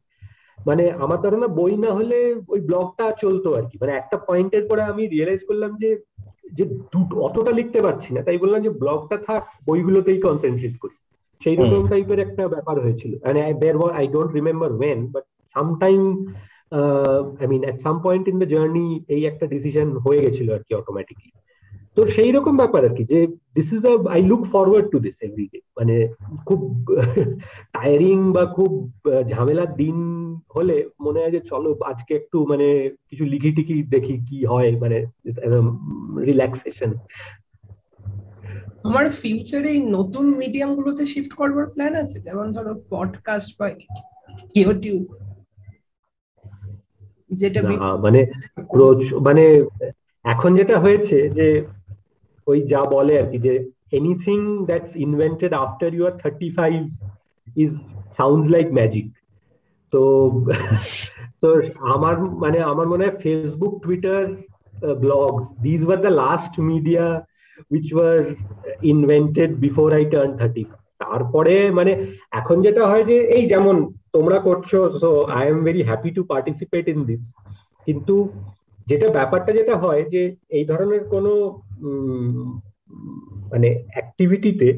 মানে 0.66 0.84
আমার 1.04 1.18
ধারণা 1.20 1.46
বই 1.46 1.74
না 1.76 1.90
হলে 1.92 2.18
ওই 2.48 2.60
ব্লগটা 2.60 3.06
চলতো 3.12 3.48
আর 3.54 3.64
কি। 3.70 3.76
মানে 3.80 3.92
একটা 3.92 4.16
পয়েন্টের 4.28 4.64
পরে 4.68 4.82
আমি 4.82 5.02
রিয়েলাইজ 5.06 5.40
করলাম 5.44 5.70
যে 5.82 5.90
যে 6.52 6.64
দুটো 6.64 7.14
অতটা 7.20 7.52
লিখতে 7.52 7.80
পারছি 7.82 8.14
না। 8.14 8.20
তাই 8.22 8.38
বললাম 8.38 8.60
যে 8.62 8.70
ব্লগটা 8.82 9.16
থাক 9.26 9.42
বইগুলোতেই 9.66 10.18
কনসেন্ট্রেট 10.26 10.74
করি। 10.78 10.96
সেই 11.42 11.56
রকম 11.56 11.82
টাইপের 11.88 12.18
একটা 12.18 12.48
ব্যাপার 12.48 12.76
হয়েছিল। 12.80 13.12
I 13.98 14.06
don't 14.06 14.30
remember 14.34 14.70
when 14.72 14.98
but 15.06 15.24
sometime 15.54 16.02
I 17.40 17.46
mean 17.46 17.62
at 17.64 17.76
some 17.80 17.96
point 18.04 18.24
in 18.28 18.36
the 18.38 18.48
journey 18.54 18.86
এই 19.08 19.22
একটা 19.24 19.44
ডিসিশন 19.46 19.88
হয়ে 19.96 20.20
গেছিল 20.20 20.48
আর 20.52 20.62
কি 20.66 20.72
অটোমেটিকলি 20.74 21.30
তো 21.98 22.06
সেই 22.06 22.32
রকম 22.32 22.56
ব্যাপার 22.56 22.84
আর 22.84 22.94
কি 22.96 23.04
যে 23.04 23.20
this 23.54 23.68
is 23.72 23.82
I 24.08 24.20
look 24.22 24.42
forward 24.44 24.86
to 24.90 24.98
this 24.98 25.16
everyday 25.22 25.58
মানে 25.76 25.96
খুব 26.46 26.60
টায়ারিং 27.74 28.18
বা 28.32 28.44
খুব 28.46 28.70
ঝামেলার 29.28 29.74
দিন 29.74 29.96
হলে 30.56 30.76
মনে 31.00 31.20
হয় 31.20 31.30
যে 31.30 31.40
চলো 31.40 31.70
আজকে 31.84 32.14
একটু 32.14 32.46
মানে 32.46 32.66
কিছু 33.10 33.24
লিখি 33.24 33.50
টিখি 33.52 33.82
দেখি 33.82 34.14
কি 34.30 34.38
হয় 34.44 34.70
মানে 34.80 34.98
রিল্যাক্সেশন 36.26 36.90
আমার 38.84 39.06
ফিউচারে 39.12 39.68
এই 39.70 39.80
নতুন 39.90 40.24
মিডিয়াম 40.36 40.70
গুলোতে 40.74 41.06
শিফট 41.06 41.32
করবার 41.34 41.66
প্ল্যান 41.66 41.94
আছে? 41.94 42.20
যেমন 42.20 42.52
ধরো 42.52 42.72
পডকাস্ট 42.90 43.50
বা 43.60 43.66
ইউটিউব 44.54 45.02
যেটা 47.30 47.60
মানে 48.02 48.20
মানে 49.20 49.44
এখন 50.24 50.50
যেটা 50.56 50.76
হয়েছে 50.80 51.18
যে 51.30 51.46
ওই 52.48 52.58
যা 52.72 52.80
বলে 52.94 53.14
আর 53.20 53.26
কি 53.32 53.38
যে 53.38 53.54
anything 53.92 54.38
that's 54.68 54.92
invented 55.06 55.52
after 55.64 55.90
you 55.94 56.02
are 56.06 56.14
thirty 56.22 56.48
five 56.50 56.78
is 57.56 57.72
sound 58.10 58.44
like 58.50 58.66
magic 58.72 59.06
তো 59.92 60.02
তো 61.42 61.48
আমার 61.94 62.14
মানে 62.44 62.58
আমার 62.72 62.86
মনে 62.86 63.02
হয় 63.04 63.16
Facebook 63.22 63.74
Twitter 63.82 64.22
blogs 65.00 65.44
these 65.62 65.80
were 65.86 65.98
the 66.02 66.12
last 66.22 66.52
media 66.70 67.04
which 67.70 67.86
were 67.94 68.16
invented 68.92 69.50
before 69.64 69.88
I 69.94 70.04
turn 70.04 70.32
thirty 70.40 70.64
তারপরে 71.00 71.54
মানে 71.70 71.92
এখন 72.30 72.56
যেটা 72.62 72.82
হয় 72.86 73.04
যে, 73.04 73.16
এই 73.36 73.44
যেমন 73.46 73.76
তোমরা 74.12 74.38
করছ 74.38 74.70
so 75.02 75.10
I 75.38 75.44
am 75.48 75.58
very 75.64 75.82
happy 75.82 76.10
to 76.10 76.22
participate 76.24 76.84
in 76.88 77.00
this 77.04 77.24
কিন্তু 77.86 78.14
যেটা 78.86 79.08
ব্যাপারটা 79.08 79.50
যেটা 79.52 79.74
হয় 79.76 80.02
যে, 80.04 80.22
এই 80.48 80.64
ধরনের 80.64 81.02
কোনো 81.04 81.32
মানে 83.50 83.68
অ্যাক্টিভিটিতে 83.94 84.68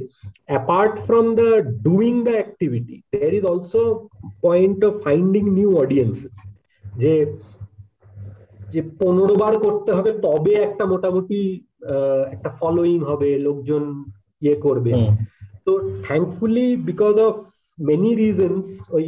apart 0.46 0.94
from 0.98 1.26
the 1.34 1.48
doing 1.82 2.14
the 2.24 2.30
activity 2.30 2.96
there 3.12 3.32
is 3.34 3.44
also 3.44 3.82
point 4.40 4.78
of 4.84 4.92
finding 5.04 5.42
new 5.50 5.70
audiences 5.76 6.34
যে 6.84 7.14
যে 8.70 8.80
পনেরো 9.00 9.34
বার 9.36 9.54
করতে 9.58 9.90
হবে 9.92 10.10
তবে 10.22 10.52
একটা 10.54 10.84
মোটামুটি 10.86 11.40
একটা 12.32 12.50
ফলোয়িং 12.60 12.98
হবে 13.04 13.38
লোকজন 13.38 13.82
ইয়ে 14.42 14.56
করবে। 14.60 14.92
তো 15.66 15.72
thankfully 16.04 16.66
because 16.76 17.14
of 17.18 17.34
many 17.78 18.12
reasons 18.14 18.68
ওই 18.90 19.06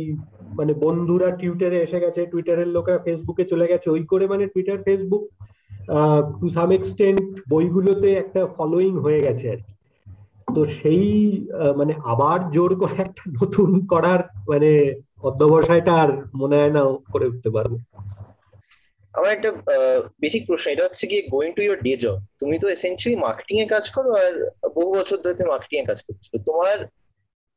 মানে 0.54 0.72
বন্ধুরা 0.74 1.28
টুইটারে 1.30 1.78
এসে 1.82 1.98
গেছে 2.00 2.20
টুইটারের 2.26 2.68
লোকেরা 2.68 2.98
ফেসবুকে 2.98 3.44
চলে 3.44 3.66
গেছে 3.66 3.86
ওই 3.90 4.02
করে 4.04 4.24
মানে 4.26 4.44
Twitter 4.46 4.78
Facebook 4.82 5.22
to 6.40 6.46
some 6.56 6.68
extent 6.78 7.24
বইগুলোতে 7.52 8.08
একটা 8.22 8.40
ফলোয়িং 8.56 8.92
হয়ে 9.04 9.24
গেছে 9.26 9.46
আর 9.54 9.60
কি। 9.64 9.72
তো 10.54 10.60
সেই 10.78 11.04
মানে 11.78 11.92
আবার 12.12 12.38
জোর 12.54 12.70
করে 12.80 12.96
একটা 13.06 13.22
নতুন 13.38 13.70
করার 13.92 14.20
মানে 14.50 14.70
অধ্যবসায়টা 15.28 15.92
আর 16.02 16.10
মনে 16.40 16.56
হয় 16.60 16.72
না 16.76 16.82
করে 17.12 17.26
উঠতে 17.30 17.48
পারব। 17.56 17.72
আমার 19.14 19.30
একটা 19.36 19.50
বেসিক 20.22 20.42
প্রশ্ন, 20.48 20.66
এটা 20.74 20.84
হচ্ছে 20.86 21.04
কি 21.10 21.16
going 21.34 21.50
to 21.56 21.62
your 21.66 21.78
day 21.86 21.92
job 22.02 22.16
তুমি 22.40 22.56
তো 22.62 22.66
এসেন্সিয়ালি 22.76 23.18
মার্কেটিং 23.26 23.56
এ 23.64 23.66
কাজ 23.74 23.84
করো 23.96 24.10
আর 24.22 24.32
বহু 24.76 24.90
বছর 24.98 25.18
ধরে 25.24 25.44
মার্কেটিং 25.52 25.78
এ 25.82 25.86
কাজ 25.90 25.98
করছ। 26.06 26.26
তোমার 26.48 26.76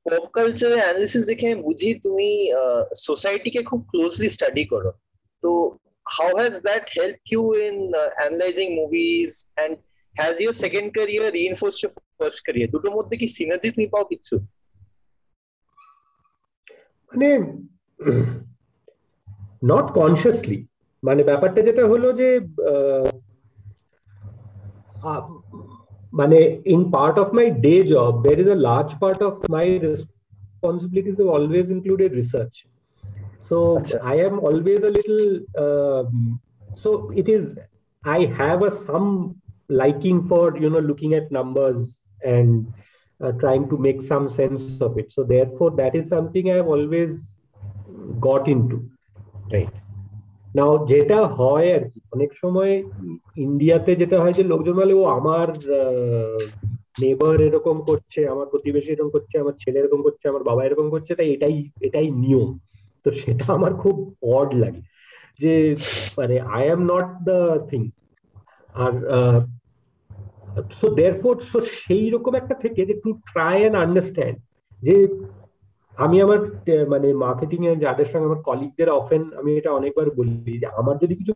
পপ 0.05 0.25
কালচার 0.37 0.71
অ্যানালিসিস 0.83 1.23
দেখে 1.31 1.49
বুঝি 1.65 1.89
তুমি 2.05 2.29
সোসাইটিকে 3.07 3.61
খুব 3.69 3.79
ক্লোজলি 3.91 4.27
স্টাডি 4.35 4.63
করো। 4.73 4.91
তো 5.43 5.49
how 6.15 6.29
has 6.39 6.53
that 6.67 6.85
help 6.97 7.17
you 7.33 7.41
in 7.67 7.77
analysing 8.19 8.67
movies 8.81 9.29
and 9.55 9.73
has 10.15 10.33
your 10.43 10.55
second 10.63 10.87
career 10.97 11.27
reinforce 11.39 11.75
your 11.81 11.91
first 12.19 12.39
career 12.45 12.69
দুটোর 12.73 12.93
মধ্যে 12.97 13.15
কি 13.21 13.27
সিনার্জি 13.37 13.69
তুমি 13.75 13.87
পাও 13.93 14.05
কিছু? 14.11 14.35
মানে 17.11 17.29
নট 19.71 19.87
কনসিয়াসলি 19.99 20.59
মানে 21.03 21.21
ব্যাপারটা 21.29 21.59
যেটা 21.67 21.83
হলো 21.91 22.07
যে 22.19 22.29
মানে 26.19 26.39
in 26.73 26.81
part 26.95 27.15
of 27.23 27.27
my 27.39 27.47
day 27.65 27.79
job, 27.93 28.11
there 28.25 28.39
is 28.43 28.49
a 28.57 28.59
large 28.69 28.93
part 29.01 29.19
of 29.29 29.33
my 29.55 29.65
responsibilities 29.89 31.17
have 31.21 31.31
always 31.37 31.67
included 31.75 32.09
research. 32.21 32.57
so 33.44 33.78
Achha. 33.78 34.00
i 34.02 34.16
am 34.16 34.38
always 34.40 34.82
a 34.82 34.92
little 34.98 35.24
um, 35.64 36.40
so 36.76 37.10
it 37.12 37.28
is 37.28 37.54
i 38.02 38.20
have 38.40 38.62
a 38.62 38.70
some 38.70 39.10
liking 39.70 40.22
for 40.22 40.44
you 40.58 40.70
know 40.70 40.78
looking 40.80 41.14
at 41.14 41.30
numbers 41.30 42.02
and 42.22 42.72
uh, 43.20 43.32
trying 43.32 43.68
to 43.68 43.76
make 43.78 44.00
some 44.02 44.28
sense 44.30 44.64
of 44.80 44.96
it 44.98 45.12
so 45.12 45.22
therefore 45.24 45.70
that 45.72 45.94
is 45.94 46.08
something 46.08 46.50
i 46.50 46.56
have 46.56 46.66
always 46.68 47.12
got 48.20 48.48
into 48.48 48.78
right 49.52 49.76
now 50.48 50.72
যেটা 50.90 51.18
হয় 51.38 51.68
আর 51.76 51.84
কি 51.90 51.98
অনেক 52.14 52.30
সময় 52.42 52.72
ইন্ডিয়াতে 53.46 53.92
যেটা 54.00 54.16
হয় 54.22 54.34
যে 54.38 54.44
লোকজন 54.52 54.74
বলে 54.80 54.94
ও 55.00 55.02
আমার 55.18 55.48
নেবার 57.02 57.36
এরকম 57.48 57.76
করছে 57.88 58.20
আমার 58.34 58.46
প্রতিবেশী 58.52 58.88
এরকম 58.92 59.10
করছে 59.14 59.34
আমার 59.42 59.54
ছেলে 59.62 59.76
এরকম 59.80 60.00
করছে 60.06 60.24
আমার 60.28 60.44
বাবা 60.48 60.62
এরকম 60.64 60.86
করছে 60.94 61.12
তাই 61.18 61.28
এটাই 61.34 61.56
এটাই 61.86 62.08
নিয়ম 62.24 62.50
তো 63.05 63.11
সেটা 63.11 63.45
আমার 63.53 63.73
খুব 63.73 63.95
অড 64.35 64.49
লাগে 64.53 64.81
যে 65.39 65.53
মানে 66.17 66.35
I 66.55 66.63
am 66.67 66.81
not 66.83 67.07
the 67.23 67.39
thing 67.69 67.81
R 68.75 68.93
so 70.71 70.85
therefore 70.95 71.35
so 71.51 71.57
সেই 71.77 72.05
রকম 72.09 72.33
একটা 72.35 72.55
থেকে 72.55 72.81
যে 72.85 72.93
টু 73.03 73.09
ট্রাই 73.31 73.55
অ্যান্ড 73.59 73.77
আন্ডারস্ট্যান্ড 73.77 74.37
যে 74.83 74.95
আমি 75.97 76.17
আমার 76.21 76.39
মানে 76.89 77.07
মার্কেটিং 77.13 77.59
এ 77.67 77.71
যাদের 77.75 78.05
সঙ্গে 78.05 78.27
আমার 78.27 78.41
কলিগদের 78.41 78.89
অফেন 78.89 79.21
আমি 79.39 79.49
এটা 79.57 79.71
অনেকবার 79.71 80.07
বলি 80.15 80.53
যে 80.59 80.67
আমার 80.79 80.95
যদি 80.97 81.13
কিছু 81.15 81.33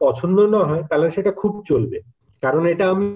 পছন্দ 0.00 0.38
না 0.54 0.60
হয় 0.64 0.82
তাহলে 0.82 1.06
সেটা 1.10 1.32
খুব 1.32 1.52
চলবে। 1.66 1.98
কারণ 2.42 2.62
এটা 2.66 2.84
আমি 2.90 3.06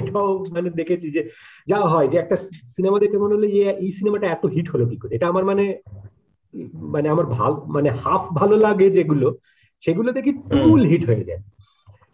এটাও 0.00 0.28
মানে 0.54 0.68
দেখেছি 0.70 1.06
যে 1.10 1.22
যা 1.68 1.78
হয় 1.92 2.08
যে 2.08 2.16
একটা 2.18 2.36
সিনেমা 2.74 2.98
দেখে 2.98 3.18
মনে 3.18 3.34
হলো 3.34 3.46
এই 3.84 3.90
সিনেমাটা 3.92 4.26
এত 4.26 4.44
হিট 4.46 4.66
হলো 4.70 4.84
কি 4.86 4.96
করে? 4.96 5.12
এটা 5.14 5.26
আমার 5.28 5.44
মানে 5.44 5.64
মানে 6.94 7.08
আমার 7.08 7.26
ভালো 7.26 7.56
মানে 7.66 7.90
হাফ 7.90 8.24
ভালো 8.34 8.56
লাগে 8.56 8.90
যেগুলো 8.90 9.36
সেগুলো 9.80 10.12
দেখি 10.12 10.32
ফুল 10.32 10.82
হিট 10.86 11.06
হয়ে 11.06 11.24
যায়। 11.24 11.42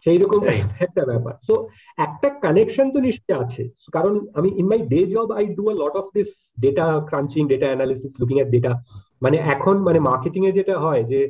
সেই 0.05 0.17
রকম 0.17 0.41
একটা 0.79 1.05
ব্যাপার। 1.05 1.33
সো 1.41 1.67
একটা 1.97 2.29
কানেকশন 2.29 2.91
তো 2.91 2.99
নিশ্চয়ই 2.99 3.39
আছে। 3.43 3.69
কারণ 3.91 4.27
আমি 4.33 4.49
in 4.55 4.67
my 4.67 4.77
day 4.77 5.05
job 5.05 5.31
I 5.31 5.45
do 5.45 5.69
a 5.69 5.73
lot 5.73 5.95
of 5.95 6.05
this 6.13 6.53
data 6.61 7.05
crunching 7.05 7.47
data 7.47 7.65
analysis 7.65 8.13
looking 8.19 8.39
at 8.39 8.47
data 8.47 8.83
মানে 9.21 9.37
এখন 9.37 9.77
মানে 9.77 9.99
মার্কেটিং 9.99 10.45
এ 10.45 10.51
যেটা 10.51 10.79
হয় 10.79 11.03
যে 11.03 11.29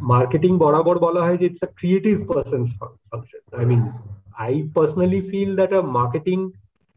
মার্কেটিং 0.00 0.58
বরাবর 0.58 0.98
বলা 0.98 1.20
হয় 1.20 1.36
যে 1.36 1.46
it's 1.46 1.62
a 1.62 1.66
creative 1.66 2.32
person 2.32 2.64
function 2.64 3.58
I 3.58 3.66
mean 3.66 3.82
I 4.36 4.68
personally 4.74 5.20
feel 5.20 5.56
that 5.56 5.72
a 5.72 5.80
marketing 5.80 6.50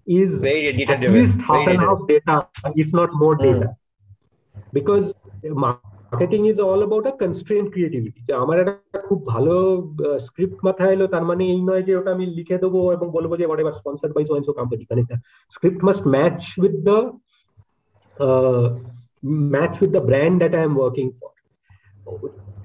is 0.07 0.43
at 0.43 1.01
least 1.11 1.41
half 1.41 1.67
and 1.67 1.79
half 1.79 1.99
data, 2.07 2.47
if 2.75 2.93
not 2.93 3.09
more 3.13 3.35
data. 3.37 3.67
Mm. 4.59 4.73
Because 4.73 5.07
marketing 6.11 6.41
is 6.51 6.57
all 6.67 6.81
about 6.83 7.05
a 7.07 7.13
constrain 7.23 7.63
creativity 7.73 8.19
যে 8.27 8.33
আমার 8.43 8.57
একটা 8.63 8.99
খুব 9.09 9.19
ভালো 9.33 9.55
script 10.27 10.59
মাথায় 10.67 10.93
এলো 10.95 11.05
তার 11.13 11.25
মানে 11.29 11.43
এই 11.53 11.61
নয় 11.69 11.83
যে 11.87 11.93
ওটা 11.95 12.11
আমি 12.15 12.25
লিখে 12.37 12.61
দেবো 12.63 12.79
এবং 12.95 13.07
বলব 13.17 13.31
যে 13.39 13.45
whatever 13.61 13.77
sponsored 13.81 14.11
by 14.15 14.23
so 14.25 14.33
so 14.47 14.53
company 14.59 14.83
মানে 14.89 15.03
script 15.51 15.81
must 15.87 16.03
match 16.15 16.39
with 16.61 16.75
the 16.89 16.97
match 19.55 19.73
with 19.81 19.89
the 19.97 20.03
brand 20.09 20.35
that 20.41 20.53
I 20.57 20.63
am 20.63 20.75
working 20.79 21.05
for 21.17 21.31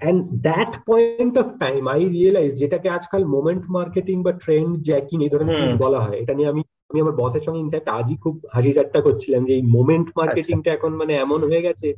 and 0.03 0.19
that 0.49 0.73
point 0.91 1.35
of 1.43 1.47
time 1.65 1.81
I 1.95 2.01
realize 2.17 2.51
যেটাকে 2.63 2.89
আজকাল 2.89 3.23
মোমেন্ট 3.35 3.65
মার্কেটিং 3.77 4.17
বা 4.27 4.33
ট্রেন্ড 4.45 4.71
জ্যাকিং 4.89 5.17
এই 5.27 5.31
ধরনের 5.33 5.57
জিনিস 5.61 5.77
বলা 5.85 6.01
হয় 6.05 6.19
এটা 6.23 6.35
নিয়ে 6.35 6.51
আমি 6.51 6.63
আমি 6.95 7.05
আমার 7.05 7.21
বসের 7.23 7.45
সঙ্গে 7.47 7.63
ইনফ্যাক্ট 7.65 7.89
আজই 7.99 8.17
খুব 8.25 8.35
হাসি 8.55 8.71
ঠাট্টা 8.77 9.01
করছিলাম 9.07 9.43
যে 9.49 9.53
এই 9.59 9.65
মোমেন্ট 9.77 10.09
মার্কেটিংটা 10.19 10.71
এখন 10.77 10.93
মানে 11.01 11.13
এমন 11.25 11.41
হয়ে 11.49 11.67
গেছে 11.67 11.89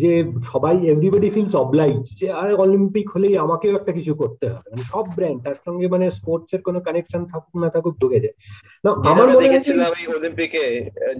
যে 0.00 0.10
সবাই 0.50 0.74
এভরিবডি 0.92 1.28
ফিলস 1.34 1.54
অবলাইজ 1.64 2.02
যে 2.18 2.26
আর 2.40 2.48
অলিম্পিক 2.64 3.06
হলেই 3.14 3.34
আমাকেও 3.44 3.76
একটা 3.78 3.92
কিছু 3.98 4.12
করতে 4.22 4.44
হবে। 4.52 4.66
মানে 4.70 4.84
সব 4.92 5.04
ব্র্যান্ড 5.16 5.38
তার 5.46 5.58
সঙ্গে 5.66 5.86
মানে 5.94 6.06
স্পোর্টস 6.18 6.50
এর 6.54 6.62
কোনো 6.68 6.78
কানেকশন 6.86 7.22
থাকুক 7.32 7.54
না 7.62 7.68
থাকুক 7.74 7.94
ঢুকে 8.02 8.22
যায়। 8.24 8.36
না 8.84 8.90
আমার 9.10 9.26
মনে 9.28 9.42
দেখেছিলাম 9.44 9.90
এই 10.00 10.06
অলিম্পিকে 10.16 10.64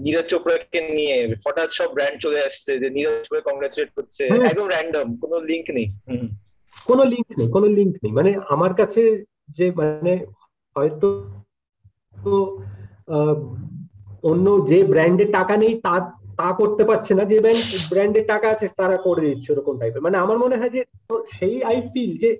নীরজ 0.03 0.25
চোপড়াকে 0.31 0.79
নিয়ে 0.97 1.15
হঠাৎ 1.45 1.69
সব 1.79 1.89
ব্র্যান্ড 1.95 2.17
চলে 2.25 2.39
আসছে 2.47 2.71
যে 2.81 2.87
নীরজ 2.95 3.15
চোপড়া 3.23 3.43
কংগ্রাচুলেট 3.49 3.89
করছে। 3.97 4.23
একদম 4.49 4.67
র্যান্ডম 4.73 5.07
কোনো 5.23 5.37
লিংক 5.49 5.65
নেই। 5.77 5.87
কোনো 6.89 7.03
লিংক 7.11 7.27
নেই 7.37 7.47
কোনো 7.55 7.67
লিংক 7.77 7.93
নেই। 8.03 8.11
মানে 8.19 8.31
আমার 8.55 8.71
কাছে 8.79 9.01
যে 9.57 9.65
মানে 9.79 10.13
হয়তো 10.75 11.09
অন্য 14.30 14.46
যে 14.70 14.78
ব্র্যান্ডের 14.92 15.30
টাকা 15.38 15.54
নেই 15.62 15.74
তার 15.86 16.02
তা 16.40 16.48
করতে 16.60 16.82
পারছে 16.90 17.12
না 17.18 17.24
যে 17.30 17.36
ব্যাংক 17.46 17.62
ব্র্যান্ডের 17.90 18.26
টাকা 18.32 18.46
আছে 18.54 18.66
তারা 18.80 18.96
করে 19.06 19.22
দিচ্ছে 19.28 19.48
ওরকম 19.52 19.74
টাইপের 19.80 20.04
মানে 20.06 20.16
আমার 20.24 20.36
মনে 20.44 20.58
হয় 20.60 20.72
যে 20.76 20.82
সেই 21.36 21.56
আই 21.70 21.76
ফিল 21.92 22.12
যে 22.22 22.30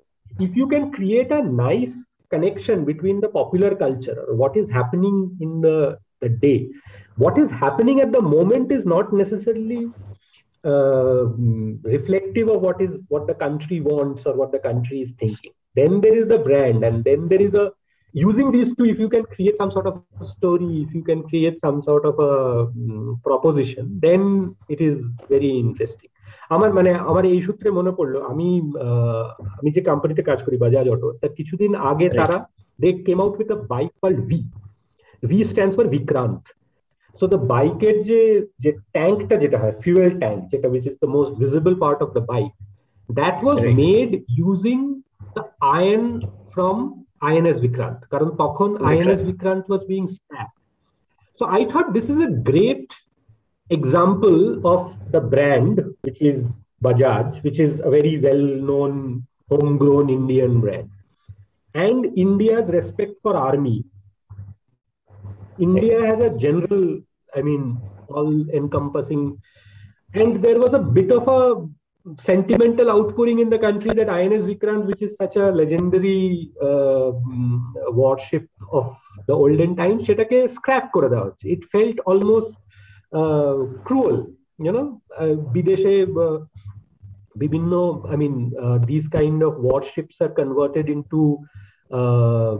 if 0.45 0.53
you 0.59 0.67
can 0.73 0.85
create 0.97 1.29
a 1.39 1.41
nice 1.65 1.93
connection 2.31 2.79
between 2.85 3.17
the 3.21 3.29
popular 3.29 3.71
culture 3.75 4.19
or 4.27 4.35
what 4.43 4.57
is 4.61 4.67
happening 4.71 5.17
in 5.45 5.61
the, 5.61 5.99
the 6.23 6.31
day 6.47 6.59
what 7.17 7.37
is 7.43 7.51
happening 7.51 8.01
at 8.01 8.13
the 8.13 8.23
moment 8.37 8.71
is 8.77 8.87
not 8.87 9.13
necessarily 9.13 9.83
uh, 10.65 11.25
reflective 11.97 12.49
of 12.49 12.63
what 12.63 12.81
is 12.81 12.93
what 13.09 13.27
the 13.27 13.35
country 13.35 13.81
wants 13.81 14.27
or 14.27 14.35
what 14.41 14.53
the 14.53 14.63
country 14.69 15.01
is 15.01 15.13
thinking 15.13 15.55
then 15.75 16.01
there 16.01 16.17
is 16.21 16.27
the 16.29 16.39
brand 16.39 16.85
and 16.85 17.05
then 17.05 17.29
there 17.29 17.43
is 17.49 17.55
a 17.55 17.67
using 18.16 18.52
these 18.52 18.74
two 18.76 18.86
if 18.86 18.98
you 18.98 19.10
can 19.10 19.24
create 19.26 19.56
some 19.58 19.72
sort 19.72 19.88
of 19.88 19.96
story 20.26 20.72
if 20.84 20.94
you 20.94 21.04
can 21.04 21.22
create 21.24 21.60
some 21.60 21.78
sort 21.82 22.06
of 22.06 22.16
a 22.22 22.34
um, 22.62 23.22
proposition 23.24 23.84
then 24.00 24.22
it 24.70 24.80
is 24.82 24.98
very 25.30 25.52
interesting. 25.60 26.12
আমার 26.50 26.70
মানে 26.78 26.92
আমার 27.10 27.24
এই 27.34 27.40
সূত্রে 27.48 27.70
মনে 27.80 27.92
পড়ল 27.98 28.14
আমি 28.32 28.48
আমি 29.60 29.70
যে 29.76 29.82
কোম্পানিতে 29.90 30.22
কাজ 30.30 30.40
করি 30.46 30.56
বাজাজ 30.64 30.88
অটো 30.94 31.08
তার 31.22 31.32
কিছুদিন 31.40 31.72
আগে 31.92 32.08
তারা 32.20 32.38
they 32.80 32.90
came 33.08 33.18
out 33.24 33.36
with 33.40 33.50
a 33.56 33.60
bike 33.74 33.92
called 34.02 34.20
V 34.30 34.40
V 35.24 35.38
stands 35.52 35.74
for 35.78 35.86
Vikrant 35.96 36.44
so 37.20 37.26
the 37.34 37.40
বাইকের 37.54 37.96
যে 38.10 38.22
যে 38.64 38.72
ট্যাঙ্কটা 38.96 39.36
যেটা 39.44 39.58
হয় 39.62 39.76
ফিউয়েল 39.84 40.12
ট্যাঙ্ক 40.22 40.40
যেটা 40.52 40.68
which 40.74 40.84
is 40.90 40.96
the 41.04 41.10
most 41.16 41.32
visible 41.42 41.74
part 41.84 42.00
of 42.06 42.10
the 42.18 42.24
bike 42.32 42.52
that 43.10 43.38
was 43.44 43.58
made 43.82 44.10
using 44.40 44.78
the 45.36 45.44
iron 45.76 46.06
from 46.54 46.78
INS 47.32 47.60
Vikrant. 47.60 48.10
Karan 48.12 48.32
Tokhon, 48.42 48.72
INS 48.92 49.22
Vikrant 49.22 49.68
was 49.68 49.86
being 49.86 50.08
stacked. 50.08 50.60
So 51.38 51.48
I 51.48 51.66
thought 51.66 51.94
this 51.94 52.10
is 52.10 52.18
a 52.18 52.30
great 52.30 52.94
example 53.70 54.66
of 54.66 54.82
the 55.12 55.22
brand, 55.22 55.82
which 56.02 56.22
is 56.22 56.52
Bajaj, 56.84 57.44
which 57.44 57.60
is 57.60 57.80
a 57.80 57.90
very 57.90 58.20
well 58.20 58.44
known 58.70 59.26
homegrown 59.50 60.10
Indian 60.10 60.62
brand, 60.62 60.90
and 61.74 62.18
India's 62.18 62.70
respect 62.70 63.20
for 63.22 63.36
army. 63.36 63.84
India 65.60 66.06
has 66.06 66.20
a 66.20 66.32
general, 66.38 67.02
I 67.36 67.42
mean, 67.42 67.80
all 68.10 68.50
encompassing. 68.52 69.42
And 70.14 70.42
there 70.44 70.60
was 70.60 70.74
a 70.74 70.80
bit 70.80 71.12
of 71.12 71.28
a 71.28 71.68
sentimental 72.19 72.91
outpouring 72.91 73.39
in 73.41 73.51
the 73.51 73.59
country 73.59 73.91
that 73.91 74.09
INS 74.09 74.45
Vikrant, 74.45 74.87
which 74.87 75.03
is 75.03 75.17
such 75.17 75.37
a 75.37 75.51
legendary 75.51 76.51
uh, 76.61 77.13
warship 77.93 78.49
of 78.73 78.87
the 79.27 79.35
olden 79.35 79.73
times, 79.77 80.01
সেটাকে 80.09 80.39
scrap 80.57 80.85
করে 80.95 81.09
দেওয়া 81.13 81.27
হচ্ছে 81.29 81.45
it 81.55 81.63
felt 81.73 81.97
almost 82.11 82.55
cruel 83.87 84.17
you 84.65 84.83
বিদেশে 85.57 85.95
বিভিন্ন 87.43 87.73
I 88.13 88.17
mean 88.23 88.35
this 88.91 89.05
kind 89.17 89.41
of 89.49 89.53
warships 89.67 90.17
are 90.25 90.33
converted 90.41 90.87
into 90.97 91.21
uh, 91.99 92.53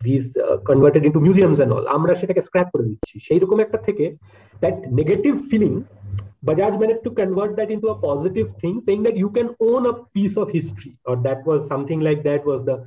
these 0.00 0.24
uh, 0.36 0.58
converted 0.70 1.02
into 1.08 1.20
museums 1.26 1.58
and 1.62 1.70
all 1.74 1.84
আমরা 1.96 2.12
সেটাকে 2.20 2.42
scrap 2.48 2.68
করে 2.72 2.84
দিচ্ছি 2.88 3.14
সেই 3.26 3.38
রকম 3.42 3.58
একটা 3.64 3.78
থেকে 3.86 4.04
that 4.62 4.76
negative 4.98 5.32
feeling 5.50 5.72
Bajaj 6.44 6.78
managed 6.80 7.04
to 7.04 7.10
convert 7.10 7.56
that 7.56 7.70
into 7.70 7.88
a 7.88 7.94
positive 7.94 8.54
thing, 8.60 8.80
saying 8.80 9.02
that 9.04 9.16
you 9.16 9.30
can 9.30 9.54
own 9.60 9.86
a 9.86 9.92
piece 10.14 10.36
of 10.36 10.50
history, 10.50 10.98
or 11.04 11.16
that 11.16 11.44
was 11.46 11.68
something 11.68 12.00
like 12.00 12.24
that 12.24 12.44
was 12.44 12.64
the 12.64 12.84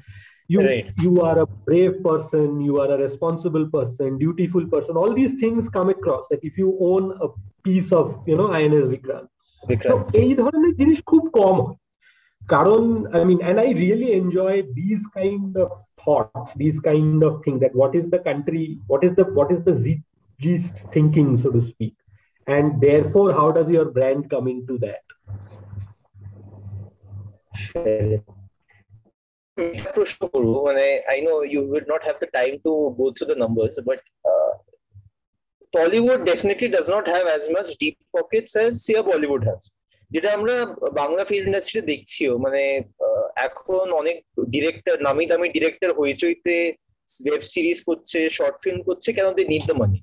you 0.48 0.62
right. 0.62 0.92
you 1.02 1.22
are 1.22 1.40
a 1.40 1.46
brave 1.46 2.04
person, 2.04 2.60
you 2.62 2.80
are 2.80 2.92
a 2.92 2.98
responsible 2.98 3.68
person, 3.68 4.18
dutiful 4.18 4.68
person. 4.68 4.98
All 4.98 5.14
these 5.14 5.40
things 5.40 5.70
come 5.70 5.90
across 5.90 6.28
that 6.30 6.44
if 6.44 6.58
you 6.58 6.78
own 6.80 7.18
a 7.22 7.30
piece 7.64 7.92
of 7.92 8.24
you 8.28 8.36
know 8.36 8.52
INS 8.52 8.90
Vikrant. 8.96 9.28
So 9.90 9.96
এই 10.22 10.32
ধরনের 10.42 10.74
জিনিস 10.80 11.00
খুব 11.12 11.24
কম 11.40 11.56
হয় 11.66 11.78
কারণ 12.54 12.84
I 13.20 13.22
mean 13.28 13.40
and 13.50 13.58
I 13.66 13.70
really 13.86 14.10
enjoy 14.22 14.54
these 14.80 15.04
kind 15.20 15.52
of 15.66 15.72
thoughts, 16.04 16.50
these 16.64 16.80
kind 16.90 17.20
of 17.28 17.34
things 17.44 17.60
that 17.64 17.74
what 17.82 17.92
is 18.00 18.06
the 18.14 18.22
country, 18.30 18.66
what 18.92 19.02
is 19.08 19.14
the 19.20 19.26
what 19.38 19.50
is 19.56 19.62
the 19.68 19.76
Zist 20.44 20.76
thinking, 20.96 21.30
so 21.42 21.48
to 21.56 21.62
speak. 21.72 21.96
and 22.51 22.81
therefore 22.81 23.33
how 23.33 23.49
does 23.53 23.69
your 23.69 23.87
brand 23.91 24.29
come 24.29 24.49
into 24.49 24.77
that? 24.87 25.05
প্রশ্ন 29.97 30.21
করব 30.35 30.53
মানে 30.69 30.87
I 31.13 31.19
know 31.27 31.35
you 31.53 31.61
would 31.73 31.87
not 31.93 32.03
have 32.07 32.17
the 32.23 32.29
time 32.39 32.53
to 32.67 32.73
go 32.99 33.07
through 33.17 33.25
the 33.31 33.39
numbers 33.45 33.77
but 33.89 34.01
Tollywood 35.75 36.21
definitely 36.31 36.69
does 36.77 36.87
not 36.95 37.07
have 37.15 37.25
as 37.31 37.43
much 37.57 37.69
deep 37.83 37.97
pockets 38.17 38.53
as 38.59 38.73
সিয়া 38.85 39.03
বলিউড 39.11 39.43
যেটা 40.11 40.29
আমরা 40.37 40.55
Bangla 41.01 41.23
film 41.31 41.47
ইন্ডাস্ট্রিতে 41.49 41.89
দেখছিও 41.93 42.33
মানে 42.45 42.63
এখন 43.47 43.87
অনেক 44.01 44.17
director 44.55 44.97
নামি 45.07 45.25
দামি 45.31 45.49
ডিরেক্টর 45.57 45.91
হইচইতে 45.99 46.57
ওয়েব 47.25 47.43
সিরিজ 47.55 47.79
করছে 47.89 48.19
শর্ট 48.37 48.57
ফিল্ম 48.65 48.81
করছে 48.89 49.09
কেন 49.17 49.27
they 49.39 49.43
need 49.53 49.65
the 49.71 49.77
money 49.83 49.99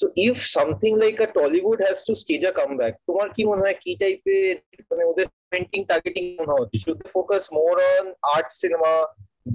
So 0.00 0.06
if 0.26 0.36
something 0.56 0.92
like 1.02 1.14
a 1.26 1.28
Tollywood 1.38 1.78
has 1.86 1.98
to 2.08 2.12
stage 2.22 2.42
a 2.50 2.52
come 2.60 2.70
back 2.80 2.94
তোমার 3.08 3.28
কি 3.36 3.42
মনে 3.50 3.62
হয় 3.64 3.76
কি 3.84 3.92
টাইপের 4.02 4.54
মানে 4.90 5.04
ওদের 5.10 5.26
segmenting 5.52 5.84
targeting 5.86 6.28
should 6.82 6.98
they 7.00 7.10
focus 7.18 7.52
more 7.52 7.78
on 7.92 8.04
art 8.36 8.50
cinema 8.52 8.92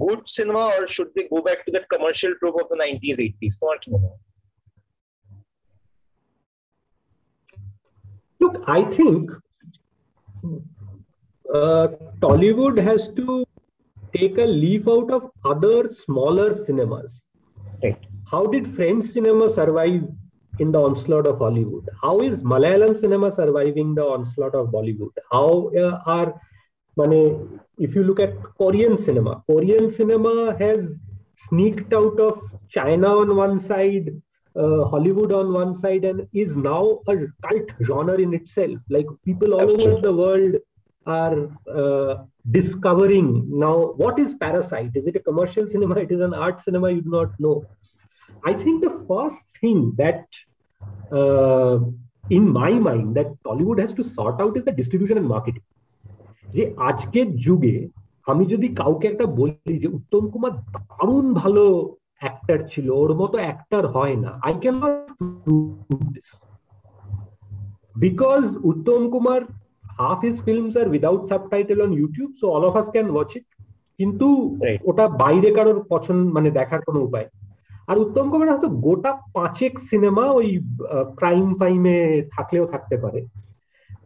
good 0.04 0.20
cinema 0.28 0.64
or 0.76 0.86
should 0.86 1.10
they 1.16 1.24
go 1.34 1.42
back 1.42 1.64
to 1.66 1.72
that 1.72 1.86
commercial 1.88 2.32
trope 2.40 2.58
of 2.62 2.68
the 2.72 2.78
90s 2.84 3.18
80s 3.28 3.54
তোমার 3.60 3.78
কি 3.82 3.88
মনে 3.94 4.08
হয় 4.10 4.20
Look, 8.40 8.56
I 8.78 8.80
think 8.96 9.22
uh, 11.44 11.86
Tollywood 12.22 12.76
has 12.88 13.02
to 13.18 13.26
take 14.16 14.36
a 14.38 14.48
leaf 14.62 14.84
out 14.94 15.08
of 15.16 15.22
other 15.52 15.78
smaller 16.02 16.48
cinemas. 16.64 17.10
Right. 17.82 18.02
How 18.32 18.42
did 18.54 18.64
French 18.76 19.04
cinema 19.14 19.46
survive 19.58 20.04
in 20.59 20.71
the 20.71 20.79
onslaught 20.79 21.27
of 21.27 21.39
Hollywood? 21.39 21.89
How 22.01 22.19
is 22.21 22.43
Malayalam 22.43 22.97
cinema 22.97 23.31
surviving 23.31 23.95
the 23.95 24.03
onslaught 24.03 24.55
of 24.55 24.67
Bollywood? 24.67 25.11
How 25.31 25.71
uh, 25.77 26.01
are, 26.05 26.41
mane, 26.97 27.59
if 27.77 27.95
you 27.95 28.03
look 28.03 28.19
at 28.19 28.41
Korean 28.57 28.97
cinema, 28.97 29.43
Korean 29.49 29.89
cinema 29.89 30.55
has 30.57 31.01
sneaked 31.47 31.93
out 31.93 32.19
of 32.19 32.39
China 32.69 33.17
on 33.19 33.35
one 33.35 33.59
side, 33.59 34.09
uh, 34.55 34.85
Hollywood 34.85 35.31
on 35.31 35.51
one 35.53 35.73
side, 35.73 36.05
and 36.05 36.27
is 36.33 36.55
now 36.55 36.99
a 37.07 37.15
cult 37.47 37.71
genre 37.83 38.15
in 38.15 38.33
itself. 38.33 38.79
Like 38.89 39.07
people 39.25 39.53
all 39.53 39.81
over 39.81 40.01
the 40.01 40.13
world 40.13 40.55
are 41.05 41.49
uh, 41.67 42.23
discovering 42.49 43.45
now 43.49 43.93
what 43.97 44.19
is 44.19 44.33
Parasite? 44.35 44.91
Is 44.95 45.07
it 45.07 45.15
a 45.15 45.19
commercial 45.19 45.67
cinema? 45.67 45.95
It 46.05 46.11
is 46.11 46.21
an 46.21 46.33
art 46.33 46.59
cinema? 46.59 46.91
You 46.91 47.01
do 47.01 47.09
not 47.09 47.39
know. 47.39 47.65
I 48.43 48.53
think 48.53 48.81
the 48.81 48.93
first 49.07 49.41
thing 49.55 49.93
that 49.95 50.25
uh, 51.11 51.79
in 52.29 52.51
my 52.51 52.71
mind 52.79 53.15
that 53.15 53.27
Tollywood 53.43 53.79
has 53.79 53.93
to 53.93 54.03
sort 54.05 54.41
out 54.41 54.57
is 54.57 54.63
the 54.63 54.71
distribution 54.73 55.17
and 55.17 55.27
marketing. 55.27 55.65
যে 56.47 56.63
আজকে 56.89 57.19
যুগে 57.45 57.75
আমি 58.27 58.43
যদি 58.53 58.67
কাউকে 58.81 59.05
একটা 59.11 59.25
বলি 59.39 59.73
যে 59.83 59.87
উত্তম 59.97 60.23
কুমার 60.33 60.53
দারুণ 60.75 61.25
ভালো 61.41 61.63
অ্যাক্টার 62.21 62.59
ছিল 62.71 62.87
ওর 63.01 63.11
মতো 63.21 63.37
অ্যাক্টার 63.43 63.83
হয় 63.95 64.15
না 64.23 64.31
I 64.47 64.53
can 64.63 64.75
because 67.95 68.43
Uttam 68.71 69.01
Kumar 69.13 69.41
half 69.97 70.19
his 70.25 70.37
film 70.45 70.65
are 70.81 70.87
without 70.93 71.21
subtitle 71.31 71.79
on 71.85 71.91
YouTube 71.99 72.29
so 72.41 72.45
all 72.55 72.63
of 72.69 72.73
us 72.81 72.87
can 72.95 73.07
watch 73.11 73.31
it 73.37 73.47
কিন্তু 73.99 74.27
ওটা 74.89 75.05
বাইরে 75.23 75.49
কারোর 75.57 75.79
পছন্দ 75.93 76.23
মানে 76.35 76.49
দেখার 76.59 76.81
কোনো 76.87 76.99
উপায় 77.07 77.27
আর 77.87 77.97
উত্তম 77.99 78.25
কুমার 78.31 78.51
হয়তো 78.51 78.69
গোটা 78.85 79.11
পাঁচেক 79.37 79.73
সিনেমা 79.89 80.25
ওই 80.31 80.47
ক্রাইম 81.19 81.47
ফাইমে 81.59 81.97
থাকলেও 82.35 82.65
থাকতে 82.73 82.97
পারে। 82.97 83.21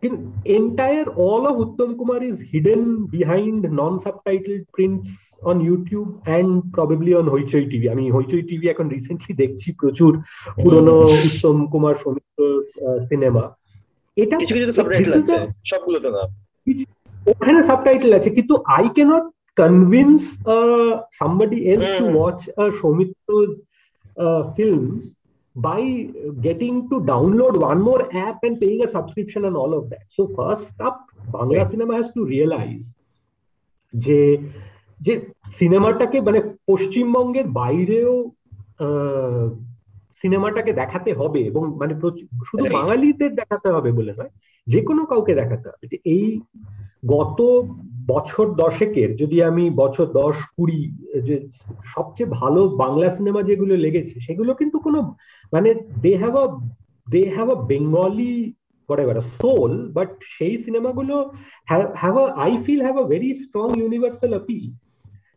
কিন্তু 0.02 0.18
entire 0.58 1.08
all 1.30 1.44
of 1.52 1.56
Uttam 1.66 1.90
Kumar 2.00 2.22
is 2.24 2.38
hidden 2.52 2.82
behind 3.16 3.62
non 3.80 3.94
subtitle 4.06 4.56
prints 4.76 5.10
on 5.50 5.58
YouTube 5.62 6.08
and 6.28 6.52
probably 6.76 7.12
on 7.14 7.26
Hoichoi 7.34 7.66
TV 7.72 7.88
আমি 7.90 8.04
হইচই 8.12 8.44
টিভি 8.50 8.66
এখন 8.70 8.86
রিসেন্টলি 8.90 9.34
দেখছি 9.44 9.70
প্রচুর 9.82 10.12
পুরনো 10.64 10.96
উত্তম 11.28 11.58
কুমার 11.72 11.96
সৌমিত্র 12.04 12.40
সিনেমা। 13.10 13.44
এটা 14.18 14.36
কিছু 14.38 14.54
কিছু 14.56 14.72
সাবটাইটেল 14.72 15.14
আছে 15.22 15.38
সবগুলোতে 15.72 16.10
না। 16.16 16.24
ওখানে 17.32 17.60
সাবটাইটেল 17.64 18.12
আছে 18.14 18.30
কিন্তু 18.30 18.54
I 18.78 18.86
can't 18.96 19.26
convince 19.58 20.22
somebody 21.20 21.60
else 21.74 21.90
to 22.00 22.06
Hmm. 22.06 22.16
Watch 22.18 22.40
Soumitra's 22.82 23.54
uh, 24.18 24.44
films 24.58 25.04
by 25.56 25.82
getting 26.48 26.76
to 26.90 26.96
download 27.14 27.54
one 27.70 27.82
more 27.82 28.04
app 28.28 28.38
and 28.44 28.56
paying 28.64 28.82
a 28.84 28.90
subscription 28.96 29.42
and 29.46 29.56
all 29.56 29.72
of 29.74 29.84
that. 29.92 30.06
So 30.10 30.22
first 30.40 30.76
up, 30.80 30.98
Bangla 31.34 31.58
Right. 31.58 31.72
cinema 31.74 31.94
has 32.00 32.10
to 32.18 32.22
realize 32.36 32.86
যে 33.94 34.20
যে 35.02 35.14
সিনেমাটাকে 35.60 36.18
মানে 36.22 36.40
পশ্চিমবঙ্গের 36.68 37.48
বাইরেও 37.60 38.14
সিনেমাটাকে 40.22 40.72
দেখাতে 40.74 41.12
হবে 41.14 41.40
এবং 41.52 41.64
মানে 41.82 41.94
শুধু 42.50 42.66
বাঙালিদের 42.78 43.32
দেখাতে 43.36 43.68
হবে 43.72 43.90
বলে 43.92 44.14
নয় 44.14 44.32
যে 44.68 44.80
কোনো 44.82 45.02
কাউকে 45.06 45.34
দেখাতে 45.36 45.66
হবে 45.72 45.86
যে 45.92 45.98
এই 46.16 46.26
গত 47.08 47.40
বছর 48.08 48.46
দশেকের 48.56 49.16
যদি 49.16 49.38
আমি 49.44 49.70
বছর 49.70 50.06
দশ 50.06 50.36
কুড়ি, 50.56 50.82
যে 51.22 51.36
সবচেয়ে 51.86 52.30
ভালো 52.30 52.62
বাংলা 52.70 53.10
সিনেমা 53.10 53.42
যেগুলো 53.44 53.76
লেগেছে, 53.76 54.16
সেগুলো 54.20 54.52
কিন্তু 54.54 54.80
কোনো 54.80 55.00
মানে 55.54 55.70
they 56.02 56.12
have 56.18 56.36
a 56.36 56.46
they 57.10 57.22
have 57.30 57.50
a 57.50 57.58
Bengali 57.64 58.54
soul 59.40 59.92
but 59.92 60.10
সেই 60.38 60.58
সিনেমাগুলো 60.58 61.16
have 62.02 62.16
a 62.18 62.26
I 62.36 62.52
feel 62.66 62.82
have 62.82 62.96
a 62.98 63.04
very 63.04 63.34
strong 63.34 63.68
universal 63.80 64.30
appeal 64.30 64.64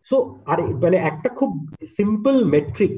so 0.04 0.16
আরে 0.46 0.64
মানে 0.74 0.96
একটা 0.96 1.28
খুব 1.28 1.50
simple 1.96 2.44
metric 2.44 2.92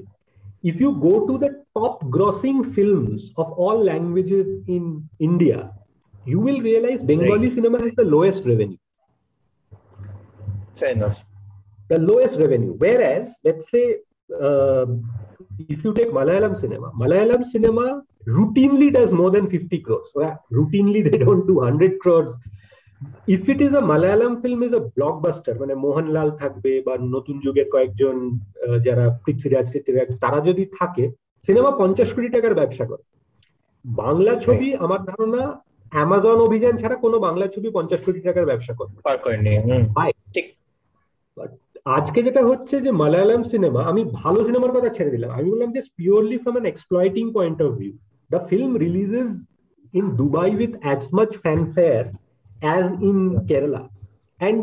if 0.65 0.77
you 0.81 0.91
go 0.99 1.15
to 1.27 1.35
the 1.39 1.51
top 1.77 1.95
grossing 2.07 2.55
films 2.75 3.21
of 3.37 3.47
all 3.59 3.79
languages 3.85 4.49
in 4.69 4.85
India 5.21 5.82
you 6.26 6.40
will 6.46 6.60
realize 6.62 7.00
Bengali 7.12 7.50
cinema 7.58 7.78
has 7.86 7.94
the 8.02 8.08
lowest 8.16 8.42
revenue 8.52 8.82
fair 10.80 10.92
enough 10.92 11.20
the 11.90 12.00
lowest 12.02 12.36
revenue. 12.38 12.74
Whereas, 12.78 13.26
let's 13.46 13.66
say, 13.72 13.84
uh, 14.48 14.86
if 15.70 15.80
you 15.86 15.92
take 15.94 16.10
Malayalam 16.12 16.54
cinema, 16.58 16.88
Malayalam 17.02 17.46
cinema 17.46 17.86
routinely 18.28 18.92
does 18.92 19.12
more 19.14 19.32
than 19.32 19.46
50 19.50 19.80
crores. 19.80 20.12
Well, 20.14 20.34
routinely, 20.52 21.02
they 21.10 21.18
don't 21.18 21.48
do 21.48 21.56
100 21.56 22.02
crores. 22.02 22.32
If 23.28 23.48
it 23.48 23.62
is 23.62 23.74
a 23.74 23.80
Malayalam 23.92 24.42
film 24.42 24.64
is 24.64 24.74
a 24.74 24.82
blockbuster, 24.98 25.54
মানে 25.62 25.74
মোহনলাল 25.86 26.30
থাকবে 26.42 26.72
বা 26.88 26.94
নতুন 27.16 27.36
যুগের 27.46 27.68
কয়েকজন 27.74 28.16
আহ, 28.66 28.78
যারা 28.86 29.06
পৃথ্বীরাজ 29.26 29.66
পৃথ্বীরাজ 29.74 30.10
তারা 30.24 30.40
যদি 30.50 30.64
থাকে 30.80 31.06
সিনেমা 31.46 31.72
পঞ্চাশ 31.82 32.10
কোটি 32.16 32.30
টাকার 32.36 32.54
ব্যবসা 32.60 32.86
করে 32.92 33.04
বাংলা 33.86 34.34
ছবি 34.46 34.68
আমার 34.86 35.02
ধারণা 35.12 35.44
অ্যামাজন 35.93 36.39
অভিযান 36.47 36.75
ছাড়া 36.77 36.97
কোনো 36.97 37.17
বাংলা 37.27 37.47
ছবি 37.55 37.69
পঞ্চাশ 37.71 38.01
কোটি 38.05 38.21
টাকার 38.21 38.49
ব্যবসা 38.51 38.73
করে 38.79 38.91
পার 39.07 39.17
করেনি 39.25 39.53
হুম। 39.59 39.85
আজকে 41.97 42.21
যেটা 42.23 42.43
হচ্ছে 42.51 42.77
যে 42.81 42.91
মালায়ালাম 42.93 43.43
সিনেমা 43.43 43.81
আমি 43.91 44.03
ভালো 44.21 44.39
সিনেমার 44.45 44.75
কথা 44.77 44.91
ছেড়ে 44.97 45.15
দিলাম। 45.15 45.31
আমি 45.31 45.47
বললাম 45.51 45.71
যে 45.77 45.81
purely 45.99 46.37
from 46.43 46.55
an 46.57 46.67
exploiting 46.69 47.25
point 47.33 47.59
of 47.67 47.71
view 47.79 47.93
the 48.31 48.41
film 48.51 48.71
releases 48.85 49.31
in 49.95 50.05
Dubai 50.21 50.51
with 50.57 50.73
as 50.83 51.01
much 51.13 51.31
fanfare 51.45 52.03
as 52.61 52.87
in 53.03 53.19
Kerala 53.49 53.83
and 54.41 54.61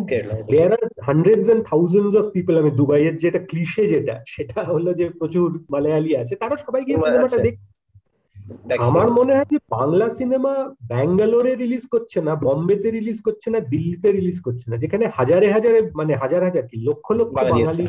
there 0.52 0.72
are 0.78 0.84
hundreds 1.10 1.48
and 1.50 1.62
thousands 1.72 2.14
of 2.16 2.26
people 2.36 2.54
আমি 2.62 2.72
দুবাইয়ের 2.72 3.16
যেটা 3.18 3.40
ক্লিশে 3.50 3.84
যেটা 3.88 4.16
সেটা 4.26 4.60
হলো 4.64 4.90
যে 4.94 5.06
প্রচুর 5.20 5.48
মালায়ালি 5.70 6.12
আছে 6.22 6.34
তারা 6.36 6.56
সবাই 6.66 6.82
গিয়ে 6.86 6.98
সিনেমাটা 6.98 7.38
দেখ 7.38 7.44
দেখি। 7.48 7.69
আমার 8.88 9.08
মনে 9.20 9.34
হয় 9.36 9.50
যে 9.54 9.60
বাংলা 9.76 10.08
সিনেমা 10.20 10.54
ব্যাঙ্গালোরে 10.92 11.54
রিলিজ 11.56 11.84
করছে 11.94 12.20
না 12.28 12.34
বম্বেতে 12.46 12.90
রিলিজ 12.92 13.18
করছে 13.28 13.48
না 13.54 13.60
দিল্লিতে 13.74 14.10
রিলিজ 14.12 14.38
করছে 14.46 14.66
না 14.70 14.76
যেখানে 14.84 15.06
হাজারে 15.18 15.48
হাজারে 15.56 15.80
মানে 16.00 16.14
হাজার 16.24 16.42
হাজার 16.48 16.64
কি 16.70 16.76
লক্ষ 16.88 17.08
লক্ষ 17.20 17.34
বাঙালি 17.38 17.84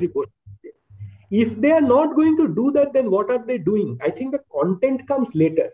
if 1.40 1.50
they 1.62 1.68
are 1.76 1.84
not 1.94 2.08
going 2.18 2.32
to 2.40 2.46
do 2.58 2.64
that 2.76 2.88
then 2.96 3.06
what 3.12 3.28
are 3.34 3.40
they 3.48 3.54
doing 3.68 3.86
I 4.04 4.10
think 4.18 4.28
the 4.34 4.42
content 4.56 5.00
comes 5.10 5.30
later 5.42 5.70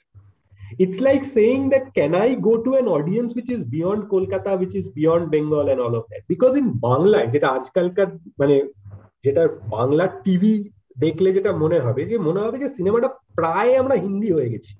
it's 0.78 1.01
like 1.01 1.24
saying 1.26 1.62
that 1.70 1.84
can 1.95 2.14
i 2.16 2.28
go 2.37 2.55
to 2.59 2.70
an 2.74 2.87
audience 2.89 3.30
which 3.34 3.51
is 3.51 3.61
beyond 3.64 4.01
kolkata 4.09 4.53
which 4.59 4.74
is 4.74 4.87
beyond 4.91 5.30
bengal 5.30 5.68
and 5.68 5.80
all 5.80 5.95
of 5.95 6.05
that? 6.11 6.22
Because 6.28 6.55
in 6.61 6.66
Bangla 6.87 7.18
যেটা 7.34 7.49
আজকালকার 7.59 8.09
মানে 8.41 8.57
যেটা 9.24 9.43
Bangla 9.76 10.05
TV 10.24 10.55
দেখলে 10.97 11.28
যেটা 11.37 11.51
মনে 11.62 11.78
হবে 11.87 12.03
যে 12.11 12.16
মনে 12.18 12.41
হবে 12.45 12.57
যে 12.62 12.68
সিনেমাটা 12.76 13.09
প্রায় 13.37 13.76
আমরা 13.76 13.95
হিন্দি 13.95 14.32
হয়ে 14.32 14.49
গেছি। 14.49 14.72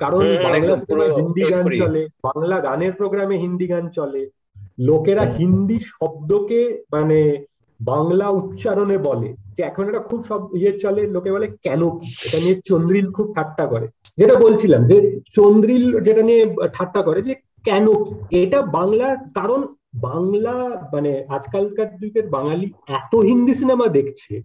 কারণ 0.00 0.22
বাংলা 0.44 0.56
একদম 0.56 0.78
সিনেমা 0.78 1.04
পুরো 1.04 1.16
হিন্দি 1.16 1.42
গান 1.52 1.64
চলে 1.80 2.08
বাংলা 2.24 2.60
গানের 2.60 2.92
প্রোগ্রামে 2.92 3.36
হিন্দি 3.38 3.66
গান 3.66 3.88
চলে। 3.88 4.30
লোকেরা 4.78 5.24
হিন্দি 5.38 5.78
শব্দকে 5.80 6.82
মানে 6.92 7.46
বাংলা 7.80 8.28
উচ্চারণে 8.28 8.98
বলে। 8.98 9.34
যে 9.56 9.62
এখন 9.62 9.88
এটা 9.88 9.98
খুব 9.98 10.24
সব 10.24 10.40
ইয়ে 10.56 10.78
চলে 10.78 11.06
লোকে 11.06 11.32
বলে 11.32 11.46
কেন? 11.62 11.82
এটা 12.26 12.38
নিয়ে 12.38 12.56
চন্দ্রিল 12.64 13.06
খুব 13.12 13.26
ঠাট্টা 13.36 13.66
করে। 13.66 13.86
যেটা 14.16 14.34
বলছিলাম 14.40 14.86
যে 14.86 15.20
চন্দ্রিল 15.34 16.00
যেটা 16.00 16.22
নিয়ে 16.22 16.42
ঠাট্টা 16.72 17.02
করে 17.02 17.22
যে 17.22 17.34
কেন? 17.64 17.86
এটা 18.30 18.62
বাংলার 18.62 19.16
কারণ 19.34 19.60
বাংলা 19.94 20.54
মানে 20.92 21.24
আজকালকার 21.28 21.96
যুগের 21.96 22.26
বাঙালি 22.28 22.66
এত 22.88 23.12
হিন্দি 23.16 23.54
সিনেমা 23.54 23.86
দেখছে 23.88 24.42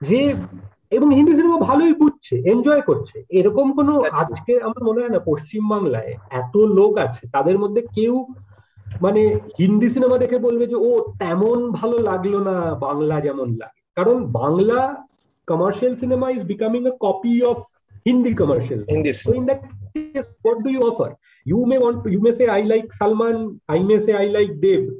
যে 0.00 0.20
এবং 0.92 1.14
হিন্দি 1.14 1.32
সিনেমা 1.36 1.58
ভালোই 1.68 1.94
বুঝছে 2.02 2.34
এনজয় 2.52 2.80
করছে। 2.80 3.16
এরকম 3.38 3.66
কোনো 3.72 3.92
আচ্ছা। 4.00 4.20
আজকে 4.22 4.52
আমার 4.60 4.82
মনে 4.84 5.00
হয় 5.02 5.10
না 5.10 5.20
পশ্চিম 5.30 5.62
বাংলায় 5.68 6.12
এত 6.30 6.56
লোক 6.56 6.98
আছে 6.98 7.22
তাদের 7.34 7.58
মধ্যে 7.58 7.82
কেউ 7.96 8.14
মানে 9.02 9.22
হিন্দি 9.58 9.88
সিনেমা 9.90 10.16
দেখে 10.18 10.38
বলবে 10.38 10.66
যে 10.66 10.76
ও 10.88 10.90
তেমন 11.22 11.58
ভালো 11.70 11.96
লাগল 11.98 12.34
না 12.48 12.74
বাংলা 12.86 13.20
যেমন 13.20 13.48
লাগে। 13.60 13.80
কারণ 13.96 14.24
Bangla 14.40 14.80
commercial 15.48 15.94
cinema 15.96 16.30
is 16.30 16.42
becoming 16.44 16.82
a 16.86 16.94
copy 17.04 17.42
of 17.42 17.56
Hindi 18.06 18.32
commercial 18.34 18.80
in 19.38 19.46
that 19.46 19.60
case, 19.94 20.28
what 20.42 20.56
do 20.64 20.70
you 20.70 20.82
offer? 20.82 21.10
You 21.46 21.60
may 21.70 21.78
want 21.78 22.04
to, 22.04 22.08
you 22.14 22.20
may 22.20 22.32
say 22.32 22.46
I 22.58 22.62
like 22.72 22.88
Salman, 22.92 23.36
I 23.68 23.78
may 23.88 23.98
say 23.98 24.14
I 24.24 24.26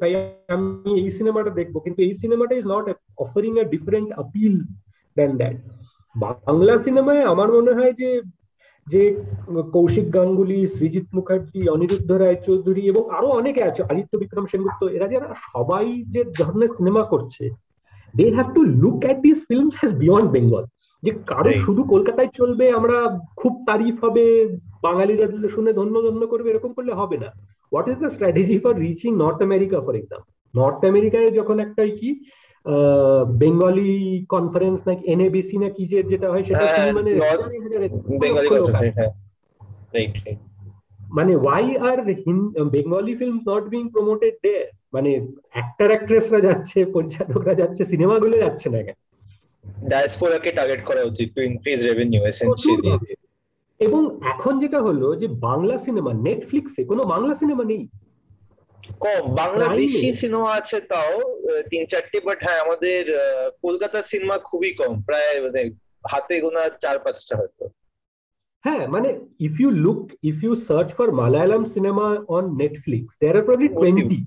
তাই 0.01 0.12
আমি 0.55 0.91
এই 1.01 1.11
সিনেমাটা 1.11 1.51
দেখব। 1.51 1.74
কিন্তু 1.84 2.01
এই 2.03 2.14
সিনেমাটা 2.22 2.55
is 2.61 2.66
not 2.74 2.84
offering 3.24 3.53
a 3.62 3.64
different 3.74 4.09
appeal 4.22 4.55
than 5.16 5.32
that 5.36 5.56
Bangla 6.14 6.74
সিনেমায় 6.78 7.22
আমার 7.24 7.48
মনে 7.52 7.72
হয় 7.72 7.92
যে 7.92 8.10
যে 8.86 9.02
কৌশিক 9.72 10.06
গাঙ্গুলি 10.14 10.58
সৃজিৎ 10.66 11.06
মুখার্জি 11.14 11.60
অনিরুদ্ধ 11.68 12.10
রায় 12.12 12.38
চৌধুরী 12.46 12.82
এবং 12.82 13.02
আরও 13.10 13.28
অনেকে 13.30 13.60
আছে 13.64 13.80
আদিত্য 13.82 14.12
বিক্রম 14.18 14.44
সেনগুপ্ত 14.46 14.82
এরা 14.86 15.06
যারা 15.08 15.28
সবাই 15.52 15.86
যে 16.04 16.20
ধরনের 16.38 16.68
সিনেমা 16.68 17.02
করছে 17.02 17.44
they 18.14 18.24
have 18.34 18.48
to 18.54 18.62
look 18.74 18.96
at 19.04 19.18
this 19.20 19.38
films 19.48 19.74
has 19.80 19.92
beyond 19.94 20.28
Bengal 20.30 20.64
যে 21.02 21.12
কারও 21.26 21.52
শুধু 21.54 21.82
কলকাতায় 21.84 22.30
চলবে 22.34 22.66
আমরা 22.70 22.96
খুব 23.36 23.52
তারিফ 23.66 23.96
হবে 24.04 24.24
বাঙালিরা 24.82 25.26
শুনে 25.48 25.72
ধন্য 25.72 25.94
ধন্য 26.02 26.22
করবে 26.26 26.48
এরকম 26.50 26.70
করলে 26.72 26.92
হবে 26.92 27.16
না। 27.18 27.28
What 27.72 27.86
is 27.88 27.96
the 27.98 28.10
strategy 28.10 28.56
for 28.58 28.74
reaching 28.76 29.10
North 29.16 29.38
America 29.42 29.78
for 29.80 29.94
example 29.94 30.30
North 30.54 30.80
আমেরিকায় 30.84 31.30
যখন 31.30 31.56
একটা 31.58 31.82
কি 31.98 32.08
বেঙ্গলি 33.40 33.90
কনফারেন্স 34.28 34.78
নাকি 34.86 35.02
এনএবিসি 35.06 35.56
না 35.58 35.68
কি 35.70 35.82
যে 35.86 35.98
যেটা 36.02 36.26
হয় 36.30 36.44
সেটা 36.44 36.64
হ্যাঁ, 36.66 36.92
মানে 36.92 37.10
বেঙ্গলি। 38.22 38.48
হ্যাঁ 38.98 39.12
মানে 41.10 41.32
why 41.36 41.66
are 41.88 41.98
Bengali 42.74 43.14
film 43.14 43.36
not 43.48 43.64
being 43.68 43.82
promoted 43.88 44.34
day 44.42 44.54
মানে 44.92 45.10
অ্যাক্টর 45.52 45.88
অ্যাক্ট্রেসরা 45.90 46.40
যাচ্ছে 46.40 46.78
পরিচালকরা 46.94 47.54
যাচ্ছে 47.54 47.82
সিনেমাগুলো 47.84 48.36
যাচ্ছে 48.38 48.68
না 48.70 48.80
কেন? 48.82 48.96
ডায়াসপোরাকে 49.88 50.50
টার্গেট 50.52 50.82
করা 50.84 51.02
উচিত 51.02 51.28
টু 51.34 51.40
ইনক্রিজ 51.42 51.80
রেভিনিউ 51.86 52.22
এসেনশিয়ালি 52.24 52.90
এবং 53.80 54.02
এখন 54.22 54.54
যেটা 54.60 54.78
হলো 54.82 55.08
যে 55.16 55.26
বাংলা 55.40 55.76
সিনেমা 55.78 56.12
নেটফ্লিক্সে 56.26 56.82
কোনো 56.84 57.02
বাংলা 57.04 57.34
সিনেমা 57.34 57.64
নেই। 57.64 57.82
কম 59.05 59.22
বাংলা 59.41 59.66
বেশি 59.78 60.09
সিনেমা 60.22 60.51
আছে 60.61 60.78
তাও 60.93 61.12
তিন 61.70 61.82
চারটে 61.93 62.18
বাট 62.26 62.39
হ্যাঁ 62.47 62.61
আমাদের 62.64 63.03
কলকাতার 63.64 64.05
সিনেমা 64.12 64.37
খুবই 64.49 64.72
কম 64.80 64.93
প্রায় 65.09 65.37
মানে 65.45 65.62
হাতে 66.05 66.34
গোনা 66.41 66.62
চার 66.82 66.97
পাঁচটা 67.05 67.34
হয়তো। 67.41 67.64
হ্যাঁ 68.64 68.84
মানে 68.95 69.09
if 69.41 69.55
you 69.61 69.68
look 69.84 70.01
if 70.30 70.37
you 70.45 70.53
search 70.68 70.89
for 70.93 71.09
Malayalam 71.20 71.62
cinema 71.74 72.07
on 72.37 72.45
Netflix 72.62 73.12
there 73.20 73.37
are 73.39 73.45
probably 73.49 73.68
twenty 73.76 74.18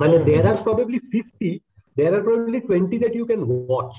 মানে 0.00 0.16
there 0.28 0.46
are 0.46 0.58
probably 0.64 0.98
fifty 1.12 1.50
there 1.96 2.12
are 2.16 2.22
probably 2.22 2.58
twenty 2.68 2.96
that 3.02 3.14
you 3.16 3.24
can 3.30 3.42
watch 3.50 3.92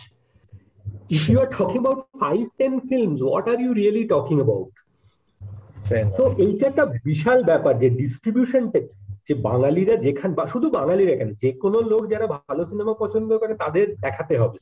if 1.16 1.24
you 1.32 1.38
are 1.44 1.50
talking 1.60 1.80
about 1.80 2.00
five 2.22 2.41
ten 2.60 2.74
films 2.89 3.20
what 3.28 3.46
are 3.54 3.58
you 3.64 3.72
really 3.82 4.04
talking 4.16 4.38
about 4.38 4.72
Fair 5.89 6.06
so 6.18 6.24
এইটা 6.46 6.66
একটা 6.68 6.86
বিশাল 7.10 7.39
ব্যাপার 7.44 7.74
যে 7.82 7.88
ডিস্ট্রিবিউশনটা 8.02 8.80
যে 9.28 9.34
বাঙালিরা 9.47 9.95
যেখান 9.95 10.34
বা 10.34 10.43
শুধু 10.47 10.67
বাঙালিরা 10.69 11.15
কেন 11.15 11.30
যে 11.34 11.49
কোনো 11.53 11.78
লোক 11.82 12.03
যারা 12.07 12.26
ভালো 12.28 12.65
সিনেমা 12.65 12.93
পছন্দ 12.93 13.30
করে 13.38 13.53
তাদের 13.53 13.86
দেখাতে 13.95 14.34
হবে। 14.38 14.57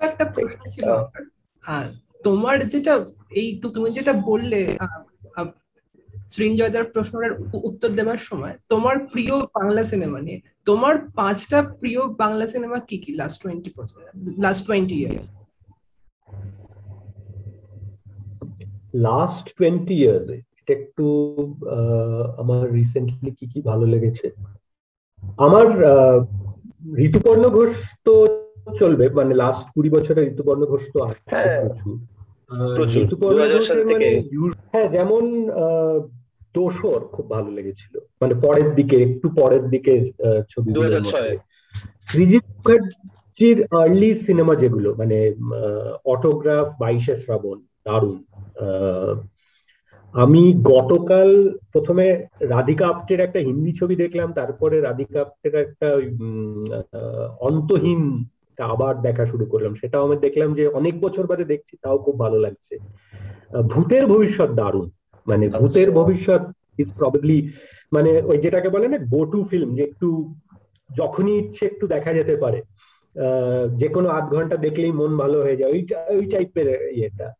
একটা 0.00 0.24
প্রশ্ন 0.24 0.60
ছিল। 0.70 0.88
তোমার 2.24 2.56
যেটা 2.66 2.94
এই 3.30 3.48
তো 3.62 3.66
তুমি 3.68 3.88
যেটা 3.90 4.12
বললে 4.12 4.60
সৃঞ্জয়দার 6.28 6.84
প্রশ্নের 6.84 7.32
উত্তর 7.64 7.88
দেওয়ার 7.88 8.18
সময় 8.18 8.54
তোমার 8.68 8.96
প্রিয় 9.06 9.34
বাংলা 9.54 9.82
সিনেমা 9.84 10.18
নিয়ে 10.20 10.38
তোমার 10.64 10.94
পাঁচটা 11.14 11.58
প্রিয় 11.62 12.00
বাংলা 12.16 12.46
সিনেমা 12.46 12.78
কি 12.78 12.96
কি 12.98 13.10
last 13.14 13.36
twenty 13.42 13.70
last 14.38 14.62
twenty 14.66 14.96
years 15.00 15.24
last 19.06 19.44
twenty 19.58 19.94
years 19.94 20.26
এটা 20.64 20.80
একটু 20.80 21.06
আহ, 21.70 22.22
আমার 22.40 22.62
রিসেন্টলি 22.74 23.30
কি 23.38 23.46
কি 23.52 23.58
ভালো 23.62 23.84
লেগেছে? 23.86 24.26
আমার 25.38 25.66
আহ, 25.84 26.18
ঋতুপর্ণ 27.00 27.44
ঘোষ 27.50 27.72
তো 28.06 28.14
চলবে 28.74 29.04
মানে 29.18 29.32
লাস্ট 29.34 29.64
কুড়ি 29.74 29.90
বছরে 29.90 30.20
ঋতুপর্ণ 30.32 30.62
ঘোষ 30.66 30.82
তো 30.92 30.98
আছে 31.04 31.20
হ্যাঁ, 31.32 31.60
প্রচুর। 32.76 33.02
ঋতুপর্ণ 33.04 33.34
2000 33.34 33.50
সাল 33.60 33.78
ঘোষের 33.78 33.88
থেকে। 33.90 34.08
মানে 34.10 34.20
হ্যাঁ 34.72 34.88
যেমন 34.96 35.22
আহ, 35.56 35.96
দোসর 36.54 37.00
খুব 37.14 37.26
ভালো 37.30 37.50
লেগেছিল। 37.50 37.92
মানে 38.20 38.34
পরের 38.44 38.68
দিকে 38.74 38.96
একটু 39.06 39.26
পরের 39.36 39.64
দিকে 39.68 39.94
ছবি 40.52 40.68
2006 40.72 41.36
সৃজিৎ 42.08 42.44
মুখার্জির 42.54 43.58
আর্লি 43.80 44.10
সিনেমা 44.26 44.54
যেগুলো 44.54 44.90
মানে 44.94 45.18
অটোগ্রাফ 46.06 46.68
বাইশে 46.80 47.14
শ্রাবণ 47.16 47.56
দারুণ 47.86 48.16
আহ, 48.58 49.14
আমি 50.14 50.54
গতকাল 50.62 51.58
প্রথমে 51.72 52.26
রাধিকা 52.40 52.88
আপ্টের 52.88 53.20
একটা 53.20 53.38
হিন্দি 53.38 53.72
ছবি 53.72 53.96
দেখলাম 53.96 54.32
তারপরে 54.32 54.80
রাধিকা 54.80 55.20
আপ্টের 55.20 55.54
একটা 55.54 55.88
অন্তহীন 57.40 58.24
আবার 58.58 59.02
দেখা 59.02 59.26
শুরু 59.26 59.44
করলাম। 59.46 59.74
সেটাও 59.74 60.06
আমি 60.06 60.16
দেখলাম 60.16 60.54
যে 60.54 60.66
অনেক 60.66 61.00
বছর 61.00 61.26
বাদে 61.26 61.44
দেখছি 61.44 61.76
তাও 61.82 61.98
খুব 61.98 62.18
ভালো 62.18 62.38
লাগছে। 62.38 62.78
ভূতের 63.62 64.06
ভবিষ্যৎ 64.06 64.50
দারুণ। 64.50 64.90
মানে 65.26 65.48
ভূতের 65.48 65.88
আচ্ছা। 65.88 66.02
ভবিষ্যৎ 66.02 66.42
ইজ 66.78 66.92
প্রবাবলি 66.94 67.52
মানে 67.92 68.22
ওই 68.22 68.38
যেটাকে 68.38 68.68
বলে 68.68 68.88
না 68.88 68.98
গো 68.98 69.24
টু 69.26 69.44
ফিল্ম 69.44 69.76
যে 69.76 69.82
একটু 69.82 70.34
যখনই 70.96 71.38
ইচ্ছে 71.38 71.66
একটু 71.66 71.86
দেখা 71.86 72.12
যেতে 72.12 72.36
পারে। 72.36 72.62
আহ, 73.20 73.76
যে 73.76 73.88
কোনো 73.88 74.08
আধ 74.08 74.34
ঘণ্টা 74.34 74.56
দেখলেই 74.56 74.92
মন 74.92 75.16
ভালো 75.16 75.42
হয়ে 75.42 75.56
যায়। 75.56 75.72
ওই 75.72 75.86
ওই 76.08 76.26
টাইপের 76.26 76.92
ইয়েটা। 76.92 77.32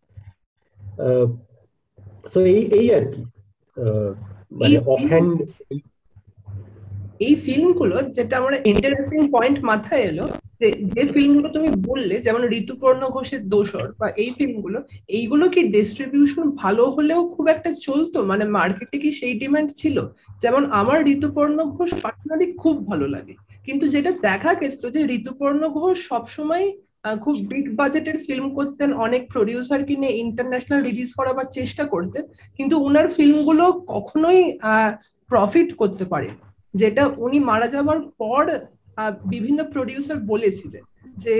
তো 2.32 2.40
এই 2.46 2.60
এই 2.72 2.94
আর 2.94 3.04
কি 3.12 3.22
মানে 4.52 4.74
এই- 4.74 4.82
অফ 4.86 5.00
হ্যান্ড 5.10 5.30
এই 7.20 7.34
ফিল্মগুলো 7.34 8.02
যেটা 8.02 8.38
আমার 8.38 8.54
ইন্টারেস্টিং 8.66 9.20
পয়েন্ট 9.30 9.58
মাথায় 9.64 10.02
এলো 10.02 10.28
যে 10.60 10.68
যে 10.94 11.02
ফিল্মগুলো 11.12 11.48
তুমি 11.48 11.68
বললে 11.86 12.14
যেমন 12.20 12.42
ঋতুপর্ণ 12.50 13.02
ঘোষের 13.08 13.48
দোসর 13.48 13.92
বা 13.98 14.08
এই 14.16 14.30
ফিল্মগুলো 14.38 14.78
এইগুলো 15.08 15.48
কি 15.48 15.60
ডিস্ট্রিবিউশন 15.68 16.50
ভালো 16.56 16.84
হলেও 16.90 17.28
খুব 17.28 17.46
একটা 17.46 17.74
চলতো? 17.80 18.24
মানে 18.24 18.44
মার্কেটে 18.44 18.98
কি 18.98 19.12
সেই 19.12 19.34
ডিমান্ড 19.38 19.70
ছিল? 19.70 19.96
যেমন 20.40 20.62
আমার 20.70 20.98
ঋতুপর্ণ 21.06 21.64
ঘোষ 21.64 21.90
পার্সোনালি 22.02 22.52
খুব 22.52 22.86
ভালো 22.86 23.06
লাগে। 23.08 23.34
কিন্তু 23.64 23.88
যেটা 23.88 24.10
দেখা 24.22 24.54
গেছিল 24.54 24.84
যে 24.90 25.00
ঋতুপর্ণ 25.14 25.68
ঘোষ 25.68 25.96
সবসময় 26.08 26.66
খুব 27.24 27.36
বিগ 27.50 27.66
বাজেটের 27.80 28.18
ফিল্ম 28.26 28.46
করতেন, 28.58 28.88
অনেক 29.06 29.22
প্রডিউসার 29.34 29.80
কিনে 29.88 30.08
ইন্টারন্যাশনাল 30.24 30.80
রিলিজ 30.88 31.10
করাবার 31.18 31.46
চেষ্টা 31.58 31.84
করতেন, 31.94 32.24
কিন্তু 32.58 32.74
উনার 32.86 33.08
ফিল্মগুলো 33.16 33.64
কখনোই 33.94 34.40
প্রফিট 35.30 35.68
করতে 35.80 36.04
পারে 36.12 36.28
যেটা 36.80 37.02
উনি 37.24 37.38
মারা 37.50 37.68
যাবার 37.74 37.98
পর 38.22 38.44
বিভিন্ন 39.32 39.60
প্রডিউসার 39.74 40.18
বলেছিলেন 40.32 40.84
যে, 41.24 41.34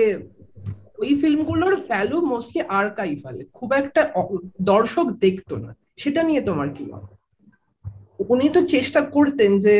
ওই 1.01 1.11
ফিল্মগুলোর 1.21 1.73
ভ্যালু 1.89 2.17
মোস্টলি 2.31 2.61
আর্কাইভাল 2.81 3.35
খুব 3.57 3.69
একটা 3.81 4.01
দর্শক 4.71 5.07
দেখতো 5.25 5.55
না। 5.63 5.71
সেটা 6.01 6.21
নিয়ে 6.29 6.41
তোমার 6.49 6.69
কি 6.75 6.83
মত? 6.91 7.07
উনি 8.33 8.47
তো 8.55 8.59
চেষ্টা 8.73 9.01
করতেন 9.15 9.51
যে 9.65 9.73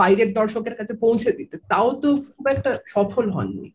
বাইরের 0.00 0.30
দর্শকের 0.40 0.74
কাছে 0.78 0.94
পৌঁছে 1.04 1.30
দিতে, 1.38 1.56
তাও 1.70 1.88
তো 2.02 2.08
খুব 2.32 2.44
একটা 2.54 2.70
সফল 2.94 3.24
হননি। 3.36 3.68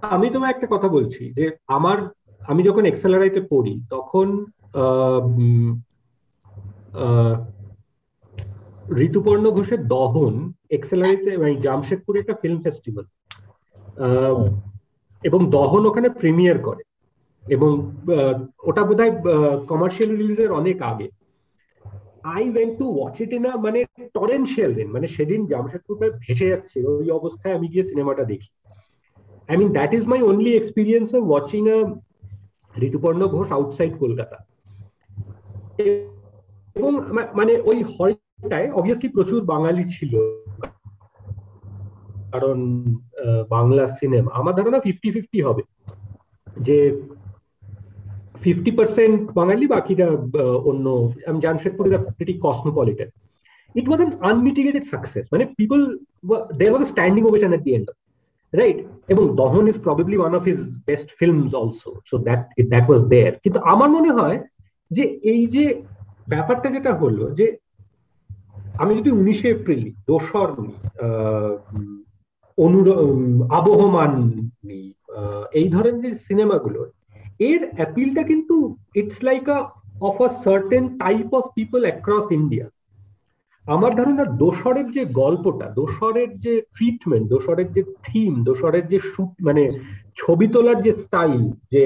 আমি 0.00 0.30
তোমায় 0.30 0.50
একটা 0.50 0.66
কথা 0.70 0.88
বলছি 0.88 1.32
যে 1.32 1.56
আমার 1.66 1.98
আমি 2.48 2.62
যখন 2.62 2.84
এক্সেলারাইতে 2.84 3.40
পড়ি 3.50 3.82
তখন 3.90 4.46
আহ, 4.74 5.38
আহ, 6.96 7.36
ঋতুপর্ণ 8.96 9.50
ঘোষের 9.50 9.88
দহন 9.88 10.52
এক্সেলারাইতে 10.70 11.36
মানে 11.36 11.54
জামশেদপুরে 11.56 12.20
একটা 12.20 12.34
ফিল্ম 12.34 12.62
ফেস্টিভ্যাল 12.62 13.06
এবং 15.24 15.50
দহন 15.50 15.86
ওখানে 15.86 16.08
প্রিমিয়ার 16.08 16.58
করে 16.58 16.82
এবং 17.46 17.70
ওটা 18.62 18.82
বোধহয় 18.84 19.12
কমার্শিয়াল 19.66 20.16
রিলিজের 20.16 20.50
অনেক 20.52 20.82
আগে। 20.82 21.08
I 22.22 22.50
went 22.50 22.78
to 22.78 22.86
watch 22.96 23.20
it 23.20 23.32
in 23.32 23.56
মানে 23.56 23.84
টরেনশিয়াল 24.14 24.74
দিন 24.74 24.88
মানে 24.92 25.06
সেদিন 25.06 25.46
জামশেদপুরটা 25.46 26.18
ভেসে 26.20 26.46
যাচ্ছে 26.46 26.86
ওই 26.86 27.10
অবস্থায় 27.10 27.54
আমি 27.54 27.68
গিয়ে 27.68 27.84
সিনেমাটা 27.84 28.24
দেখি। 28.24 28.48
I 29.48 29.56
mean, 29.56 29.72
that 29.78 29.94
is 29.94 30.04
my 30.06 30.20
only 30.30 30.52
experience 30.60 31.10
of 31.18 31.22
watching 31.34 31.64
a 31.76 31.78
Rituparno 32.86 33.20
Ghosh 33.34 33.48
outside 33.56 33.92
Kolkata 34.02 34.36
এবং 36.78 36.92
মানে 37.38 37.52
ওই 37.70 37.78
হলটায় 37.94 38.68
অবভিয়াসলি 38.78 39.08
প্রচুর 39.16 39.40
বাঙালি 39.52 39.84
ছিল। 39.94 40.12
কারণ 42.32 42.58
বাংলা 43.54 43.84
সিনেমা 43.98 44.30
আমার 44.40 44.54
ধারণা 44.58 44.78
ফিফটি 44.86 45.08
ফিফটি 45.14 45.38
হবে। 45.46 45.62
যে 46.66 46.78
ফিফটি 48.42 48.70
পার্সেন্ট 48.78 49.18
বাঙালি 49.38 49.66
বাকিটা 49.74 50.06
অন্য 50.70 50.86
আমি 51.28 51.38
Jamshedpur 51.44 51.86
pretty 52.16 52.34
cosmopolitan 52.44 53.08
it 53.78 53.86
was 53.88 54.00
an 54.00 54.12
unmitigated 54.30 54.84
success 54.92 55.24
মানে 55.32 55.44
people 55.58 55.80
there 56.58 56.72
was 56.72 56.84
standing 56.92 57.22
ovation 57.28 57.52
at 57.56 57.62
the 57.66 57.72
end 57.78 57.88
right 58.52 58.76
এবং 59.08 59.36
Dahan 59.36 59.68
is 59.68 59.80
probably 59.80 60.16
one 60.16 60.34
of 60.34 60.42
his 60.42 60.78
best 60.86 61.10
films 61.18 61.54
also 61.54 61.94
so 62.06 62.18
that 62.18 62.48
that 62.68 62.84
was 62.88 63.04
there 63.04 63.32
কিন্তু 63.42 63.60
আমার 63.60 63.90
মনে 63.90 64.10
হয় 64.10 64.44
যে 64.90 65.02
এই 65.02 65.46
যে 65.46 65.82
ব্যাপারটা 66.28 66.70
যেটা 66.70 66.94
হলো 66.94 67.30
যে 67.30 67.56
আমি 68.78 68.98
যদি 68.98 69.10
উনিশে 69.10 69.50
এপ্রিল 69.50 69.92
দোসর 70.06 70.48
অনুর 72.58 72.88
আবহমান 73.52 74.40
এই 75.52 75.68
ধরনের 75.68 76.14
সিনেমাগুলো, 76.14 76.90
এর 77.38 77.70
অ্যাপিলটা 77.76 78.22
কিন্তু 78.22 78.76
it's 78.94 79.22
like 79.22 79.48
a 79.48 79.68
of 80.00 80.22
a 80.22 80.28
certain 80.28 80.98
type 80.98 81.34
of 81.34 81.44
people 81.54 81.80
across 81.80 82.32
India 82.32 82.68
আমার 83.74 83.92
ধারণা 83.96 84.24
দোসরের 84.42 84.88
যে 84.90 85.02
গল্পটা 85.20 85.66
দোসরের 85.70 86.30
যে 86.38 86.54
ট্রিটমেন্ট 86.76 87.26
দোসরের 87.28 87.68
যে 87.72 87.82
থিম 88.02 88.32
দোসরের 88.44 88.86
যে 88.88 88.98
শুট 89.10 89.32
মানে 89.40 89.62
ছবি 90.14 90.46
তোলার 90.48 90.78
যে 90.82 90.92
স্টাইল 91.04 91.42
যে 91.72 91.80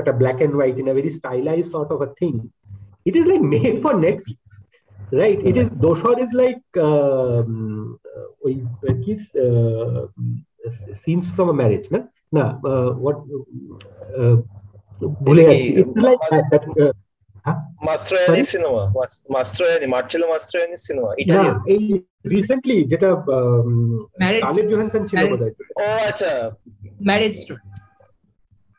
একটা 0.00 0.12
black 0.12 0.38
and 0.38 0.54
white 0.54 0.76
in 0.78 0.86
a 0.88 0.94
very 0.94 1.10
stylize 1.10 1.64
sort 1.72 1.90
of 1.92 2.00
a 2.00 2.08
thing 2.20 2.32
it 3.08 3.14
is 3.16 3.24
like 3.26 3.40
made 3.54 3.74
for 3.84 3.94
Netflix 4.06 4.50
right 5.22 5.38
it 5.48 5.56
is 5.56 5.68
Dosar 5.86 6.14
is 6.24 6.30
like 6.42 6.58
ওই 8.44 8.54
কি 9.04 9.12
সিনস 11.04 11.26
ফ্রম 11.34 11.46
আ 11.54 11.56
ম্যারেজ 11.60 11.84
না? 11.94 12.00
না 12.36 12.44
হোয়াট 13.02 13.18
ভুলে 15.26 15.42
যাচ্ছি। 15.48 15.70
It's 15.80 15.96
like 16.06 16.18
Mastroianni 17.88 18.42
cinema 18.52 18.82
Mastroianni 19.34 19.86
Marcello 19.94 20.26
Mastroianni 20.32 20.76
cinema 20.86 21.10
Italian. 21.22 21.56
এই 21.74 21.84
recently 22.34 22.76
যেটা 22.92 23.08
কালের 24.42 24.66
Johansson 24.70 25.02
ছিল 25.10 25.18
বোধহয়। 25.30 25.54
ও 25.82 25.86
আচ্ছা। 26.10 26.30
Marriage 27.08 27.34
story 27.42 27.62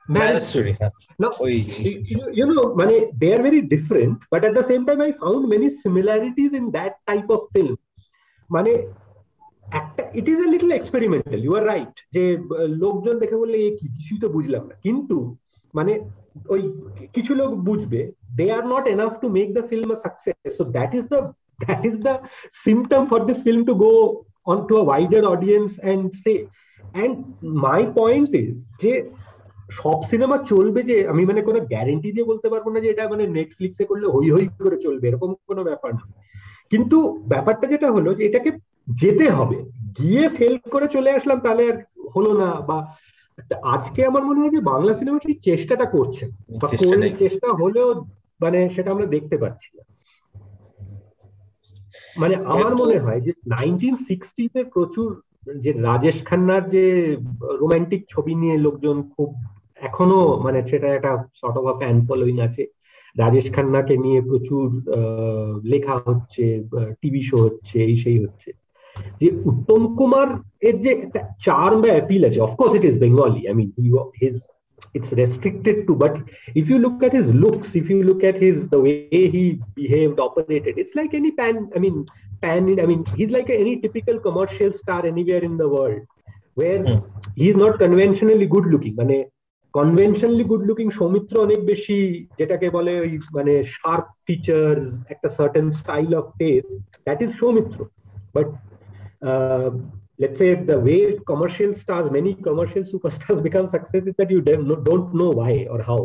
marriage 0.05 0.43
story 0.49 0.73
No, 1.23 1.29
you, 2.15 2.23
you 2.39 2.45
know, 2.49 2.65
মানে 2.79 2.95
they 3.21 3.29
are 3.35 3.43
very 3.47 3.61
different, 3.73 4.17
but 4.33 4.41
at 4.47 4.53
the 4.59 4.65
same 4.71 4.83
time, 4.87 5.01
I 5.09 5.11
found 5.23 5.41
many 5.53 5.67
similarities 5.83 6.51
in 6.59 6.65
that 6.77 6.93
type 7.09 7.29
of 7.35 7.41
film. 7.53 7.75
মানে 8.49 8.71
একটা 9.79 10.03
it 10.19 10.25
is 10.33 10.39
a 10.45 10.47
little 10.53 10.71
experimental 10.79 11.39
you 11.45 11.51
are 11.59 11.63
right 11.71 11.95
যে 12.15 12.23
লোকজন 12.83 13.15
দেখে 13.21 13.37
বললে 13.41 13.57
এ 13.67 13.69
কি 13.79 13.85
কিছুই 13.97 14.19
তো 14.23 14.27
বুঝলাম 14.35 14.63
না। 14.69 14.75
কিন্তু 14.85 15.17
মানে 15.73 15.93
ওই 16.53 16.61
কিছু 17.15 17.31
লোক 17.39 17.51
বুঝবে 17.67 18.01
they 18.37 18.45
are 18.57 18.63
not 18.73 18.83
enough 18.95 19.13
to 19.21 19.27
make 19.37 19.47
the 19.57 19.63
film 19.71 19.89
success 20.05 20.51
so 20.57 20.63
that 20.75 20.91
is 20.99 21.03
the 21.13 21.19
that 21.63 21.81
is 21.89 21.95
the 22.07 22.13
symptom 22.63 23.01
for 23.11 23.19
this 23.29 23.39
film 23.45 23.61
to 23.69 23.73
go 23.85 23.91
on 24.51 24.57
to 24.67 24.73
a 24.81 24.83
wider 24.89 25.23
audience 25.33 25.69
and 25.83 26.03
say 26.23 26.33
and 26.95 27.15
my 27.67 27.81
point 27.99 28.29
is 28.43 28.55
যে 28.83 28.93
সব 29.79 29.99
cinema 30.11 30.37
চলবে 30.51 30.81
যে, 30.89 30.95
আমি 31.07 31.23
মানে 31.25 31.41
কোনো 31.41 31.59
guarantee 31.73 32.09
দিয়ে 32.11 32.29
বলতে 32.31 32.47
পারব 32.49 32.65
না 32.73 32.79
যে 32.83 32.89
এটা 32.89 33.03
মানে 33.09 33.23
নেটফ্লিক্সে 33.27 33.85
করলে 33.85 34.07
হই 34.07 34.27
হই 34.35 34.45
করে 34.65 34.77
চলবে, 34.85 35.05
এরকম 35.07 35.29
কোনো 35.49 35.61
ব্যাপার 35.63 35.91
না। 35.93 36.03
কিন্তু 36.71 36.97
ব্যাপারটা 37.27 37.65
যেটা 37.67 37.87
হলো 37.91 38.09
যে 38.13 38.23
এটাকে 38.25 38.51
যেতে 39.01 39.25
হবে। 39.29 39.57
গিয়ে 39.99 40.29
ফেল 40.29 40.53
করে 40.73 40.87
চলে 40.87 41.09
আসলাম 41.17 41.39
তাহলে 41.39 41.63
আর 41.71 41.77
হলো 42.15 42.31
না 42.41 42.49
বা 42.69 42.77
আজকে 43.61 44.05
আমার 44.05 44.23
মনে 44.25 44.39
হয় 44.39 44.49
যে 44.49 44.59
বাংলা 44.59 44.93
সিনেমা 44.93 45.19
সেই 45.23 45.33
চেষ্টাটা 45.33 45.85
করছে 45.85 46.25
চেষ্টা 47.17 47.47
হলেও 47.53 48.05
মানে 48.41 48.69
সেটা 48.69 48.91
আমরা 48.91 49.05
দেখতে 49.05 49.37
পাচ্ছি 49.37 49.69
না। 49.77 49.83
মানে 52.17 52.35
আমার 52.35 52.75
মনে 52.75 52.99
হয় 52.99 53.21
যে 53.21 53.31
নাইনটিন 53.47 53.95
সিক্সটিতে 53.95 54.63
প্রচুর 54.63 55.21
যে 55.59 55.73
রাজেশ 55.73 56.23
খান্নার 56.25 56.69
যে 56.69 57.15
রোমান্টিক 57.41 58.05
ছবি 58.07 58.35
নিয়ে 58.35 58.57
লোকজন 58.57 59.03
খুব 59.03 59.33
এখনও 59.75 60.39
মানে 60.39 60.67
সেটা 60.67 60.87
একটা 60.87 61.23
শর্ট 61.35 61.57
অফ 61.57 61.77
ফ্যান 61.77 62.01
ফলোইং 62.01 62.39
আছে। 62.39 62.65
রাজেশ 63.17 63.51
খান্নাকে 63.51 63.97
নিয়ে 63.97 64.21
প্রচুর 64.21 64.81
লেখা 65.63 65.97
হচ্ছে 66.05 66.63
টিভি 67.01 67.21
শো 67.21 67.37
হচ্ছে 67.37 67.83
এই 67.83 67.95
সেই 67.95 68.19
হচ্ছে। 68.19 68.51
যে 69.20 69.28
উত্তম 69.50 69.80
কুমার 69.98 70.28
এর 70.68 70.76
যে 70.84 70.90
একটা 70.96 71.20
চার্ম 71.46 71.78
বা 71.82 71.90
অ্যাপিল 71.96 72.22
আছে 72.28 72.38
of course 72.48 72.72
it 72.78 72.84
is 72.90 72.96
Bengali 73.04 73.42
I 73.48 73.54
mean 73.60 73.70
his 74.22 74.36
it's 74.96 75.10
restricted 75.12 75.76
to 75.86 75.92
but 75.94 76.14
if 76.60 76.64
you 76.70 76.78
look 76.78 76.98
at 77.02 77.12
his 77.18 77.28
looks 77.34 77.68
if 77.80 77.86
you 77.92 77.98
look 78.02 78.22
at 78.30 78.36
his 78.46 78.56
the 78.68 78.80
way 78.80 79.22
he 79.34 79.42
behaved 79.74 80.18
operated 80.18 80.74
it's 80.82 80.94
like 80.94 81.12
any 81.20 81.32
pan 81.38 81.54
i 81.76 81.78
mean 81.78 81.96
pan 82.42 82.62
i 82.82 82.86
mean 82.90 83.02
he's 83.18 83.32
like 83.36 83.48
any 83.62 83.74
typical 83.76 84.16
commercial 84.18 84.70
star 84.72 85.00
anywhere 85.06 85.42
in 85.50 85.54
the 85.62 85.68
world 85.68 86.02
where 86.54 86.80
mm. 86.80 87.00
he's 87.36 87.56
not 87.56 87.74
conventionally 87.78 88.48
good 88.54 88.66
looking 88.66 88.96
মানে 89.02 89.18
conventionally 89.74 90.44
good 90.50 90.62
looking 90.68 90.88
Soumitra 90.98 91.34
অনেক 91.46 91.60
বেশি 91.70 91.98
যেটাকে 92.38 92.66
বলে 92.76 92.92
ওই 93.04 93.12
মানে 93.36 93.54
sharp 93.74 94.06
features 94.26 94.86
একটা 95.12 95.28
certain 95.36 95.66
style 95.80 96.10
of 96.20 96.24
face 96.38 96.66
that 97.06 97.18
is 97.24 97.30
Soumitra 97.40 97.78
but 98.36 98.48
let's 100.18 100.38
say 100.38 100.54
the 100.54 100.78
way 100.86 101.00
commercial 101.30 101.72
stars 101.74 102.06
many 102.10 102.32
commercial 102.48 102.82
superstars 102.82 103.42
become 103.42 103.66
success 103.76 104.06
is 104.06 104.14
that 104.18 104.30
you 104.30 104.40
don't 104.90 105.14
know 105.18 105.30
why 105.40 105.52
or 105.72 105.80
how 105.90 106.00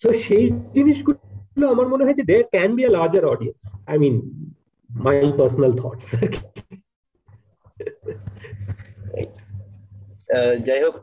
so 0.00 0.08
সেই 0.26 0.44
জিনিসগুলো 0.76 1.64
আমার 1.74 1.86
মনে 1.92 2.04
হয় 2.04 2.16
যে 2.18 2.24
there 2.32 2.46
can 2.56 2.70
be 2.78 2.82
a 2.90 2.92
larger 2.98 3.24
audience 3.32 3.64
i 3.92 3.96
mean 4.02 4.14
my 4.90 5.16
personal 5.40 5.72
thoughts 5.80 6.04
যাই 10.66 10.80
হোক 10.84 10.94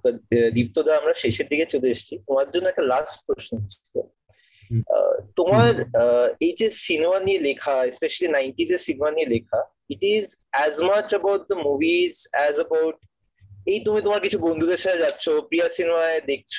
দীপ্তদা 0.57 0.91
আমরা 0.99 1.13
শেষের 1.23 1.47
দিকে 1.51 1.65
চলে 1.73 1.87
এসেছি 1.93 2.15
তোমার 2.27 2.47
জন্য 2.53 2.65
একটা 2.69 2.85
লাস্ট 2.93 3.17
প্রশ্ন 3.27 3.51
ছিল 3.71 3.95
তোমার 5.39 5.73
এই 6.45 6.53
যে 6.59 6.67
সিনেমা 6.87 7.17
নিয়ে 7.27 7.39
লেখা 7.47 7.75
স্পেশালি 7.97 8.27
নাইনটিজ 8.37 8.69
এর 8.75 8.81
সিনেমা 8.87 9.09
নিয়ে 9.15 9.31
লেখা 9.35 9.59
it 9.94 10.02
is 10.16 10.24
as 10.54 10.74
much 10.90 11.06
about 11.14 11.42
the 11.50 11.58
movies 11.68 12.12
as 12.34 12.54
about 12.60 12.96
এই 13.72 13.78
তুমি 13.86 14.00
তোমার 14.06 14.20
কিছু 14.24 14.38
বন্ধুদের 14.46 14.80
সাথে 14.84 15.02
যাচ্ছ 15.04 15.24
প্রিয়া 15.48 15.66
সিনেমায় 15.76 16.18
দেখছ 16.30 16.54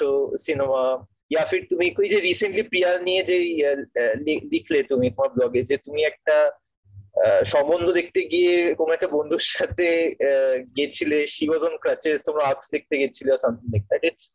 সিনেমা, 0.46 0.82
ইয়া 1.34 1.44
ফির 1.50 1.62
তুমি 1.72 1.86
ওই 2.00 2.08
যে 2.14 2.20
রিসেন্টলি 2.30 2.64
প্রিয়া 2.72 2.90
নিয়ে 3.08 3.22
যে 3.30 3.38
লিখলে 4.54 4.80
তুমি 4.92 5.08
তোমার 5.16 5.32
ব্লগে 5.36 5.62
যে 5.70 5.76
তুমি 5.86 6.02
একটা 6.12 6.38
সম্বন্ধ 7.54 7.88
দেখতে 8.00 8.20
গিয়ে 8.34 8.56
কোন 8.80 8.90
একটা 8.98 9.10
বন্ধুর 9.16 9.44
সাথে 9.58 9.88
গেছিলে 10.78 11.20
শি 11.34 11.44
ওয়াজ 11.50 11.62
অন 11.70 11.76
ক্রাচেস 11.84 12.18
তোমরা 12.28 12.44
আর্টস 12.50 12.68
দেখতে 12.76 12.94
গেছিলে 13.02 13.30
something 13.44 13.68
like 13.74 13.86
that 13.92 14.04
it's 14.10 14.26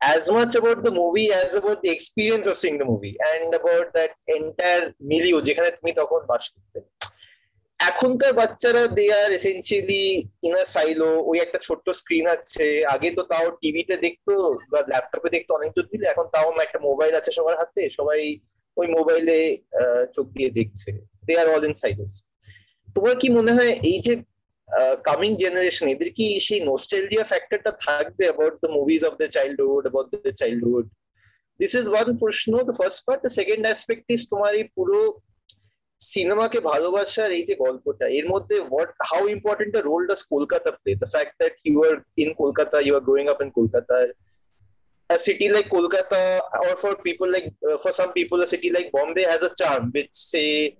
as 0.00 0.24
much 0.36 0.54
about 0.60 0.78
the 0.86 0.94
movie 1.00 1.28
as 1.42 1.52
about 1.60 1.78
the 1.84 1.90
experience 1.96 2.46
of 2.50 2.56
seeing 2.62 2.78
the 2.82 2.88
movie 2.92 3.16
and 3.32 3.48
about 3.60 3.86
that 3.96 4.12
entire 4.38 4.84
milieu 5.10 5.38
যেখানে 5.48 5.70
তুমি 5.78 5.92
তখন 6.00 6.20
বাস 6.30 6.44
করতে। 6.54 6.78
এখনকার 7.90 8.32
বাচ্চারা 8.40 8.82
they 8.96 9.06
are 9.20 9.30
essentially 9.38 10.04
in 10.46 10.54
silo 10.74 11.08
ওই 11.30 11.38
একটা 11.44 11.58
ছোট্ট 11.66 11.86
স্ক্রিন 12.00 12.26
আছে। 12.36 12.66
আগে 12.94 13.08
তো 13.16 13.22
তাও 13.32 13.46
টিভিতে 13.62 13.94
দেখতো 14.06 14.32
বা 14.72 14.80
ল্যাপটপে 14.90 15.28
দেখতো 15.36 15.50
অনেক 15.58 15.70
দিলে 15.92 16.06
এখন 16.08 16.26
তাও 16.34 16.48
একটা 16.66 16.78
মোবাইল 16.88 17.12
আছে 17.20 17.30
সবার 17.38 17.54
হাতে। 17.60 17.82
সবাই 17.98 18.20
ওই 18.76 18.86
মোবাইলে 18.96 19.36
চোখ 20.16 20.26
দিয়ে 20.36 20.50
দেখছে। 20.58 20.90
They 21.26 21.32
are 21.42 21.48
all 21.54 21.64
in 21.68 21.74
silos 21.82 22.14
তোমার 22.96 23.14
কি 23.22 23.28
মনে 23.38 23.52
হয় 23.56 23.72
এই 23.90 23.98
যে 24.06 24.14
কামিং 25.08 25.30
জেনারেশন 25.42 25.86
এদের 25.94 26.10
কি 26.18 26.26
সেই 26.46 26.60
নোস্টেলজিয়া 26.70 27.24
ফ্যাক্টরটা 27.30 27.72
থাকবে 27.86 28.24
about 28.28 28.54
the 28.62 28.70
movies 28.76 29.00
of 29.08 29.12
the 29.20 29.28
childhood 29.36 29.82
about 29.84 30.06
the 30.12 30.32
childhood 30.40 30.86
this 31.60 31.72
is 31.80 31.86
one 31.92 32.08
প্রশ্ন 32.22 32.52
the 32.68 32.74
first 32.80 33.00
part 33.06 33.20
the 33.24 33.32
second 33.38 33.62
aspect 33.68 34.06
is 34.14 34.22
তোমার 34.32 34.52
এই 34.60 34.66
পুরো 34.76 34.98
সিনেমাকে 36.11 36.59
ভালোবাসার 36.71 37.29
এই 37.37 37.43
যে 37.49 37.55
গল্পটা 37.65 38.05
এর 38.17 38.25
মধ্যে 38.33 38.55
what 38.69 38.89
how 39.09 39.23
important 39.35 39.73
a 39.79 39.81
role 39.89 40.03
does 40.09 40.21
Kolkata 40.33 40.69
play 40.79 40.91
the 41.01 41.07
fact 41.13 41.33
that 41.41 41.55
you 41.67 41.77
are 41.89 41.95
in 42.23 42.29
Kolkata 42.41 42.77
you 42.85 42.93
are 42.97 43.03
growing 43.07 43.25
up 43.33 43.39
in 43.45 43.49
Kolkata 43.59 43.95
a 45.09 45.17
city 45.17 45.47
like 45.49 45.69
Kolkata, 45.69 46.41
or 46.63 46.75
for 46.75 46.95
people 46.97 47.31
like 47.31 47.53
uh, 47.67 47.77
for 47.77 47.91
some 47.91 48.11
people, 48.13 48.41
a 48.41 48.47
city 48.47 48.71
like 48.71 48.91
Bombay 48.91 49.23
has 49.23 49.43
a 49.43 49.53
charm 49.55 49.83
which 49.95 50.13
say 50.31 50.77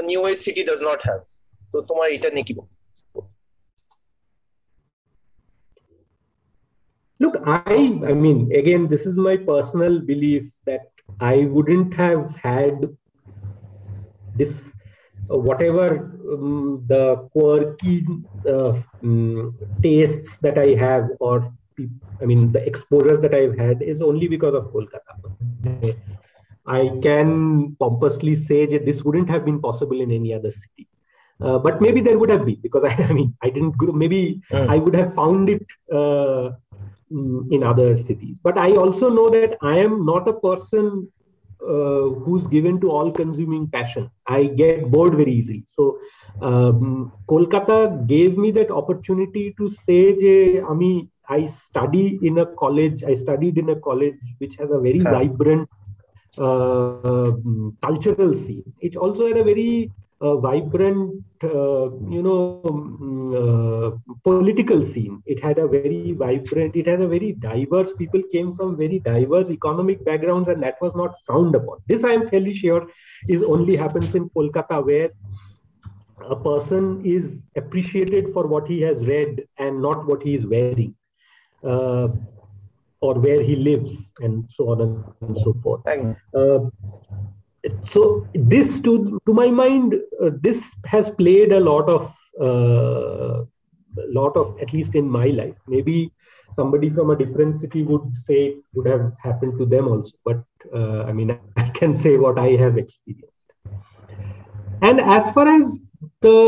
a 0.00 0.02
new 0.02 0.26
age 0.26 0.38
city 0.38 0.64
does 0.64 0.82
not 0.82 1.00
have. 1.08 1.24
তো 1.72 1.78
তোমার 1.90 2.08
এটা 2.16 2.28
নিয়ে 2.34 2.46
কি 2.48 2.54
Look, 7.20 7.36
I 7.70 7.78
I 8.10 8.14
mean, 8.24 8.38
again, 8.60 8.82
this 8.92 9.02
is 9.10 9.14
my 9.28 9.36
personal 9.52 9.94
belief 10.10 10.44
that 10.68 10.86
I 11.32 11.36
wouldn't 11.54 11.90
have 12.04 12.24
had 12.48 12.76
this 14.37 14.73
uh, 15.31 15.37
whatever 15.37 15.87
um, 16.31 16.83
the 16.87 17.15
quirky 17.33 18.05
uh, 18.47 18.73
um, 19.03 19.57
tastes 19.81 20.37
that 20.37 20.57
I 20.57 20.69
have 20.75 21.09
or 21.19 21.53
I 22.21 22.25
mean, 22.25 22.51
the 22.51 22.65
exposures 22.65 23.21
that 23.21 23.33
I've 23.35 23.57
had 23.57 23.81
is 23.81 24.01
only 24.01 24.27
because 24.27 24.55
of 24.55 24.71
Kolkata. 24.73 25.13
I 26.65 26.91
can 27.01 27.75
pompously 27.79 28.35
say 28.35 28.65
that 28.65 28.85
this 28.85 29.03
wouldn't 29.03 29.29
have 29.29 29.45
been 29.45 29.61
possible 29.61 30.01
in 30.01 30.11
any 30.11 30.33
other 30.33 30.51
city. 30.51 30.87
Uh, 31.39 31.59
but 31.59 31.79
maybe 31.81 32.01
there 32.01 32.17
would 32.17 32.31
have 32.31 32.45
been 32.45 32.59
because 32.61 32.83
I, 32.83 32.93
I 33.09 33.13
mean 33.13 33.35
I 33.43 33.49
didn't 33.49 33.77
go, 33.77 33.91
maybe 33.91 34.41
Mm. 34.51 34.69
I 34.69 34.77
would 34.79 34.95
have 34.95 35.13
found 35.13 35.49
it 35.49 35.65
uh, 35.91 36.51
mm, 37.11 37.51
in 37.51 37.63
other 37.63 37.95
cities. 37.95 38.37
But 38.41 38.57
I 38.57 38.71
also 38.75 39.09
know 39.09 39.29
that 39.29 39.57
I 39.61 39.77
am 39.77 40.05
not 40.05 40.27
a 40.27 40.33
person 40.33 41.11
uh, 41.67 42.09
who's 42.23 42.47
given 42.47 42.79
to 42.81 42.91
all-consuming 42.91 43.67
passion. 43.67 44.09
I 44.25 44.45
get 44.45 44.89
bored 44.89 45.15
very 45.15 45.31
easily. 45.31 45.63
So 45.67 45.99
um, 46.41 47.11
Kolkata 47.27 48.07
gave 48.07 48.37
me 48.37 48.51
that 48.51 48.71
opportunity 48.71 49.53
to 49.57 49.69
say, 49.69 50.15
je, 50.15 50.61
Ami, 50.61 51.09
I 51.29 51.45
study 51.45 52.19
in 52.21 52.37
a 52.39 52.45
college. 52.45 53.03
I 53.03 53.13
studied 53.13 53.57
in 53.57 53.69
a 53.69 53.75
college 53.75 54.19
which 54.37 54.55
has 54.55 54.71
a 54.71 54.79
very 54.79 54.99
vibrant 54.99 55.69
uh, 56.37 57.31
cultural 57.83 58.33
scene. 58.33 58.73
It 58.79 58.95
also 58.95 59.27
had 59.27 59.37
a 59.37 59.43
very 59.43 59.91
a 60.19 60.37
vibrant, 60.37 61.23
uh, 61.43 61.91
you 62.09 62.23
know, 62.23 62.61
mm, 62.65 63.35
uh, 63.37 63.97
political 64.23 64.81
scene. 64.81 65.21
It 65.25 65.43
had 65.43 65.59
a 65.59 65.67
very 65.67 66.13
vibrant, 66.13 66.75
it 66.75 66.87
had 66.87 67.01
a 67.01 67.07
very 67.07 67.33
diverse, 67.33 67.93
people 67.93 68.21
came 68.31 68.55
from 68.55 68.77
very 68.77 68.99
diverse 68.99 69.49
economic 69.51 70.03
backgrounds 70.03 70.49
and 70.49 70.61
that 70.63 70.81
was 70.81 70.95
not 70.95 71.15
frowned 71.25 71.55
upon. 71.55 71.79
This 71.87 72.03
I 72.03 72.11
am 72.11 72.27
fairly 72.29 72.53
sure 72.53 72.87
is 73.29 73.43
only 73.43 73.75
happens 73.75 74.15
in 74.15 74.29
Kolkata 74.29 74.83
where 74.83 75.11
a 76.27 76.35
person 76.35 77.05
is 77.05 77.45
appreciated 77.55 78.29
for 78.33 78.47
what 78.47 78.67
he 78.67 78.81
has 78.81 79.05
read 79.05 79.43
and 79.59 79.81
not 79.81 80.07
what 80.07 80.23
he 80.23 80.33
is 80.33 80.45
wearing. 80.45 80.95
Uh, 81.63 82.07
or 82.99 83.13
where 83.19 83.41
he 83.41 83.55
lives 83.55 84.11
and 84.21 84.45
so 84.51 84.69
on 84.69 84.81
and 85.21 85.37
so 85.39 85.53
forth. 85.53 85.81
Uh, 86.33 86.59
so 87.86 88.00
this 88.52 88.68
to 88.80 88.92
to 89.26 89.32
my 89.32 89.48
mind 89.54 89.88
uh, 90.22 90.30
this 90.40 90.60
has 90.86 91.06
played 91.12 91.50
a 91.52 91.62
lot 91.62 91.86
of 91.88 92.02
uh, 92.46 93.36
lot 94.18 94.34
of 94.36 94.46
at 94.60 94.72
least 94.72 94.92
in 94.94 95.06
my 95.10 95.28
life 95.32 95.58
maybe 95.68 95.96
somebody 96.52 96.88
from 96.90 97.08
a 97.10 97.16
different 97.16 97.52
city 97.56 97.82
would 97.82 98.06
say 98.16 98.38
it 98.52 98.64
would 98.74 98.86
have 98.86 99.04
happened 99.18 99.54
to 99.58 99.66
them 99.66 99.84
also 99.88 100.14
but 100.24 100.40
uh, 100.74 101.00
i 101.02 101.12
mean 101.12 101.28
i 101.56 101.68
can 101.70 101.92
say 101.96 102.14
what 102.16 102.36
i 102.38 102.50
have 102.56 102.74
experienced 102.76 103.48
and 104.82 105.00
as 105.16 105.30
far 105.30 105.46
as 105.48 105.66
the 106.20 106.38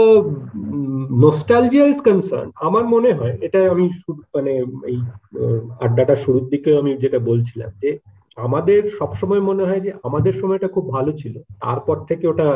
mm, 0.56 1.04
nostalgia 1.18 1.84
is 1.86 2.00
concerned 2.02 2.52
আমার 2.62 2.84
মনে 2.86 3.10
হয় 3.12 3.34
এটা 3.40 3.60
আমি 3.70 3.84
শুরু- 4.00 4.26
মানে 4.34 4.52
এই 4.90 4.98
আহ, 5.40 5.60
আড্ডাটা 5.80 6.16
শুরুর 6.16 6.44
দিকে 6.48 6.70
আমি 6.78 6.90
যেটা 6.96 7.18
বলছিলাম 7.20 7.70
যে 7.82 7.90
আমাদের 8.39 8.79
সবসময় 8.99 9.39
মনে 9.39 9.63
হয় 9.63 9.79
যে 9.79 9.91
আমাদের 10.03 10.33
সময়টা 10.33 10.67
খুব 10.67 10.85
ভালো 10.89 11.11
ছিল। 11.11 11.35
তারপর 11.63 11.97
থেকে 12.05 12.25
ওটা 12.27 12.49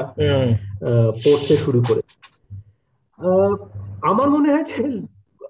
পড়তে 1.24 1.56
শুরু 1.58 1.80
করে 1.90 2.02
আমার 4.02 4.28
মনে 4.30 4.50
হয় 4.54 4.66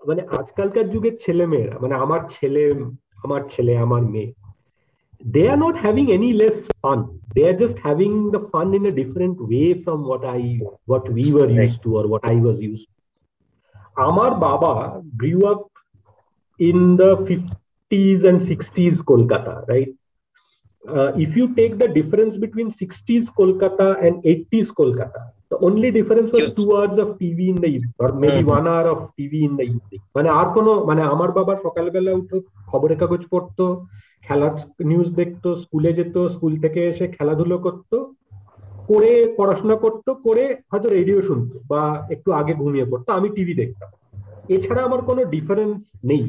মানে 0.08 0.22
আজকালকার 0.40 0.86
যুগের 0.90 1.16
ছেলে 1.20 1.46
মেয়েরা 1.48 1.76
মানে 1.82 1.94
আমার 1.96 2.22
ছেলে 2.30 2.64
আমার 3.24 3.42
ছেলে 3.50 3.74
আমার 3.78 4.02
মেয়ে 4.02 4.30
they 5.26 5.44
are 5.50 5.58
not 5.58 5.76
having 5.82 6.06
any 6.12 6.30
less 6.34 6.58
fun 6.82 7.00
they 7.34 7.42
are 7.50 7.56
just 7.58 7.78
having 7.84 8.12
the 8.32 8.42
fun 8.52 8.68
in 8.74 8.84
a 8.86 8.92
different 8.92 9.36
way 9.42 9.64
from 9.74 10.00
what 10.04 10.24
I 10.26 10.44
what 10.88 11.06
we 11.10 11.26
were 11.34 11.48
use 11.52 11.74
to 11.84 11.90
R 12.00 12.06
what 12.08 12.24
I 12.32 12.38
was 12.42 12.58
use 12.62 12.82
আমার 14.08 14.32
বাবা 14.46 14.74
grew 15.18 15.40
up 15.46 15.62
in 16.60 16.80
the 16.96 17.12
fifties 17.28 18.18
and 18.26 18.40
sixties 18.42 18.94
Kolkata 19.12 19.54
right 19.68 19.92
uh, 20.86 21.14
if 21.16 21.36
you 21.36 21.54
take 21.56 21.78
the 21.78 21.88
difference 21.90 22.38
between 22.38 22.70
60s 22.72 23.30
Kolkata 23.30 24.04
and 24.04 24.24
80s 24.24 24.72
Kolkata, 24.72 25.22
the 25.50 25.58
only 25.60 25.92
difference 25.92 26.32
was 26.32 26.42
Huge. 26.42 26.56
two 26.56 26.76
hours 26.76 26.98
of 26.98 27.18
TV 27.20 27.50
in 27.50 27.56
the 27.56 27.68
evening, 27.68 27.94
or 28.00 28.12
maybe 28.14 28.40
Mhm. 28.40 28.48
one 28.48 28.68
hour 28.68 28.88
of 28.90 29.12
TV 29.16 29.44
in 29.44 29.56
the 29.56 29.66
evening. 29.66 30.02
মানে 30.16 30.30
আর 30.32 30.48
কোনো 30.54 30.72
মানে 30.86 31.02
আমার 31.06 31.30
বাবা 31.32 31.54
সকালবেলা 31.66 32.12
উঠে 32.14 32.38
খবরের 32.72 32.98
কাগজ 33.00 33.22
পড়তো 33.32 33.66
খেলার 34.24 34.54
নিউজ 34.86 35.10
দেখতো 35.12 35.50
স্কুলে 35.56 35.92
যেত 35.94 36.16
স্কুল 36.28 36.54
থেকে 36.64 36.80
এসে 36.92 37.06
খেলাধুলো 37.16 37.58
করতো 37.60 37.98
করে 38.90 39.12
পড়াশোনা 39.38 39.76
করতো 39.76 40.10
করে 40.26 40.44
হয়তো 40.72 40.88
রেডিও 40.98 41.20
শুনতো 41.22 41.56
বা 41.72 41.82
একটু 42.10 42.30
আগে 42.40 42.54
ঘুমিয়ে 42.54 42.90
পড়তো 42.92 43.10
আমি 43.18 43.28
টিভি 43.36 43.54
দেখতাম 43.62 43.90
এছাড়া 44.50 44.82
আমার 44.84 45.02
কোনো 45.10 45.22
ডিফারেন্স 45.36 45.80
নেই 46.04 46.24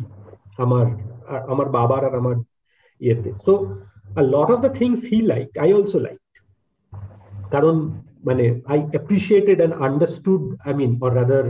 আমার 0.58 0.86
আমার 1.52 1.66
বাবার 1.76 2.02
আর 2.08 2.14
আমার 2.20 2.36
ইয়েতে 3.00 3.30
so 3.46 3.52
a 4.16 4.22
lot 4.22 4.48
of 4.50 4.62
the 4.62 4.70
things 4.70 5.04
he 5.04 5.18
liked, 5.22 5.54
I 5.58 5.68
also 5.72 5.98
liked. 6.06 6.20
কারণ 7.50 7.76
মানে 8.28 8.44
I 8.76 8.78
appreciated 8.98 9.58
and 9.64 9.72
understood, 9.88 10.42
I 10.68 10.72
mean, 10.78 10.92
or 11.04 11.10
rather 11.20 11.42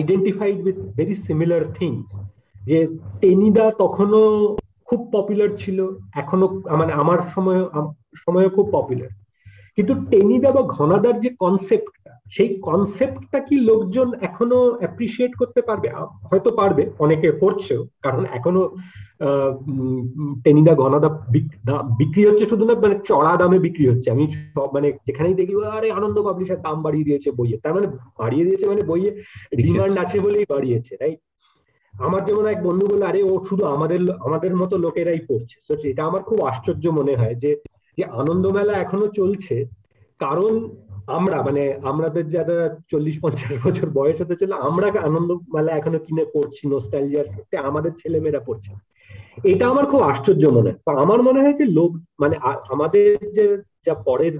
identified 0.00 0.58
with 0.66 0.78
very 0.98 1.16
similar 1.28 1.60
things. 1.80 2.08
যে 2.68 2.78
টেনিদা 3.20 3.66
তখনও 3.82 4.24
খুব 4.88 5.00
পপুলার 5.14 5.50
ছিল 5.62 5.78
এখনও 6.22 6.46
মানে 6.80 6.92
আমার 7.02 7.18
সময় 7.34 7.60
সময় 8.24 8.48
খুব 8.56 8.66
পপুলার 8.76 9.10
কিন্তু 9.76 9.92
টেনিদা 10.10 10.50
বা 10.56 10.62
ঘনাদার 10.76 11.14
যে 11.24 11.30
কনসেপ্টটা 11.42 11.97
সেই 12.30 12.60
কনসেপ্টটা 12.62 13.40
কি 13.40 13.60
লোকজন 13.60 14.12
এখনও 14.20 14.76
অ্যাপ্রিসিয়েট 14.78 15.34
করতে 15.38 15.62
পারবে? 15.62 15.88
হয়তো 16.30 16.50
পারবে 16.50 16.90
অনেকে 16.98 17.30
করছেও 17.30 17.86
কারণ 18.02 18.24
এখনও 18.32 18.76
টেনিদা 20.44 20.74
ঘনাদা 20.74 21.08
বিক- 21.08 21.66
দা- 21.66 21.82
বিক্রি 21.82 22.26
হচ্ছে 22.26 22.46
শুধু 22.46 22.64
না 22.64 22.80
মানে 22.80 22.98
চড়া 23.04 23.36
দামে 23.36 23.58
বিক্রি 23.58 23.88
হচ্ছে। 23.88 24.10
আমি 24.10 24.28
সব 24.28 24.68
মানে 24.74 24.92
যেখানেই 25.06 25.34
দেখি 25.34 25.64
আরে 25.64 25.90
আনন্দ 25.90 26.22
পাবলিশার 26.22 26.62
দাম 26.62 26.82
বাড়িয়ে 26.82 27.04
দিয়েছে 27.04 27.30
বইয়ে। 27.30 27.58
তার 27.58 27.74
মানে 27.74 27.86
বাড়িয়ে 28.18 28.44
দিয়েছে 28.44 28.66
মানে 28.66 28.82
বইয়ে 28.82 29.10
ডিমান্ড 29.56 29.98
আছে 29.98 30.20
বলেই 30.20 30.44
বাড়িয়েছে 30.48 30.96
রাইট 30.96 31.18
আমার 31.92 32.24
যেমন 32.24 32.46
এক 32.46 32.62
বন্ধু 32.62 32.86
বলে 32.86 33.04
আরে 33.04 33.22
ও 33.22 33.42
শুধু 33.48 33.64
আমাদের 33.64 33.98
আমাদের 34.20 34.56
মতো 34.56 34.78
লোকেরাই 34.78 35.18
পড়ছে। 35.28 35.74
তো 35.74 35.88
এটা 35.88 36.04
আমার 36.04 36.22
খুব 36.22 36.40
আশ্চর্য 36.40 36.88
মনে 36.88 37.16
হয় 37.16 37.34
যে 37.34 37.56
যে 37.96 38.04
আনন্দ 38.04 38.46
মেলা 38.46 38.72
এখনও 38.72 39.06
চলছে 39.06 39.64
কারণ 40.18 40.68
আমরা 41.08 41.36
মানে 41.42 41.62
আমাদের 41.82 42.24
যারা 42.28 42.56
চল্লিশ 42.88 43.16
পঞ্চাশ 43.22 43.54
বছর 43.66 43.86
বয়স 43.90 44.16
হতে 44.20 44.34
চলে 44.36 44.54
আমরা 44.68 44.86
আনন্দ 45.00 45.30
মেলা 45.54 45.72
এখনও 45.76 45.98
কিনে 45.98 46.24
পড়ছি 46.34 46.62
নোস্টালজিয়ার 46.68 47.28
সত্যি 47.34 47.56
আমাদের 47.56 47.92
ছেলেমেয়েরা 47.92 48.40
পড়ছে 48.40 48.72
এটা 49.44 49.64
আমার 49.68 49.86
খুব 49.86 50.00
আশ্চর্য 50.02 50.44
মনে 50.48 50.70
হয়। 50.70 50.78
আমার 51.04 51.20
মনে 51.22 51.40
হয় 51.40 51.52
যে 51.52 51.64
লোক 51.64 51.90
মানে 52.20 52.36
আমাদের 52.70 53.06
যে 53.32 53.44
যা 53.86 53.94
পরের 54.04 54.34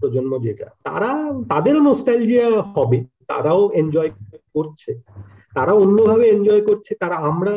প্রজন্ম 0.00 0.32
যেটা 0.38 0.66
তারা 0.82 1.10
তাদেরও 1.48 1.80
নোস্টালজিয়া 1.80 2.48
হবে 2.76 2.98
তারাও 3.26 3.62
এনজয় 3.72 4.10
করছে 4.54 4.90
তারা 5.54 5.72
অন্যভাবে 5.72 6.24
এনজয় 6.28 6.60
করছে 6.60 6.94
তারা 6.94 7.16
আমরা 7.16 7.54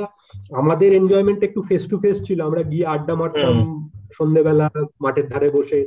আমাদের 0.51 0.93
এনজয়মেন্ট 0.93 1.43
একটু 1.43 1.61
ফেস 1.61 1.83
টু 1.89 1.95
ফেস 1.97 2.17
ছিল 2.23 2.41
আমরা 2.41 2.61
গিয়ে 2.63 2.85
আড্ডা 2.85 3.15
মারতাম 3.15 3.55
সন্ধ্যেবেলা 4.13 4.67
মাঠের 5.01 5.27
ধারে 5.29 5.49
বসে। 5.49 5.79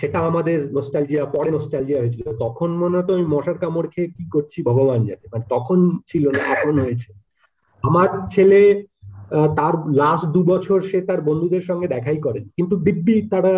সেটা 0.00 0.18
আমাদের 0.30 0.58
নোস্টালজিয়া 0.76 1.24
পরে 1.34 1.50
নোস্টালজিয়া 1.56 2.00
হয়েছিল। 2.02 2.26
তখন 2.44 2.70
মনে 2.82 2.96
হতো 2.98 3.10
আমি 3.16 3.26
মশার 3.34 3.58
কামড় 3.62 3.88
খেয়ে 3.94 4.08
কি 4.16 4.24
করছি, 4.34 4.58
ভগবান 4.70 5.00
জানে। 5.08 5.26
মানে 5.32 5.44
তখন 5.54 5.78
ছিল 6.10 6.24
না, 6.36 6.40
এখন 6.54 6.74
হয়েছে। 6.84 7.10
আমার 7.84 8.08
ছেলে 8.34 8.60
তার 9.58 9.74
লাস্ট 10.02 10.26
দু 10.34 10.40
বছর 10.52 10.78
সে 10.90 10.98
তার 11.08 11.20
বন্ধুদের 11.28 11.64
সঙ্গে 11.70 11.86
দেখাই 11.94 12.18
করে। 12.26 12.40
কিন্তু 12.56 12.74
দিব্যি 12.86 13.16
তারা 13.32 13.52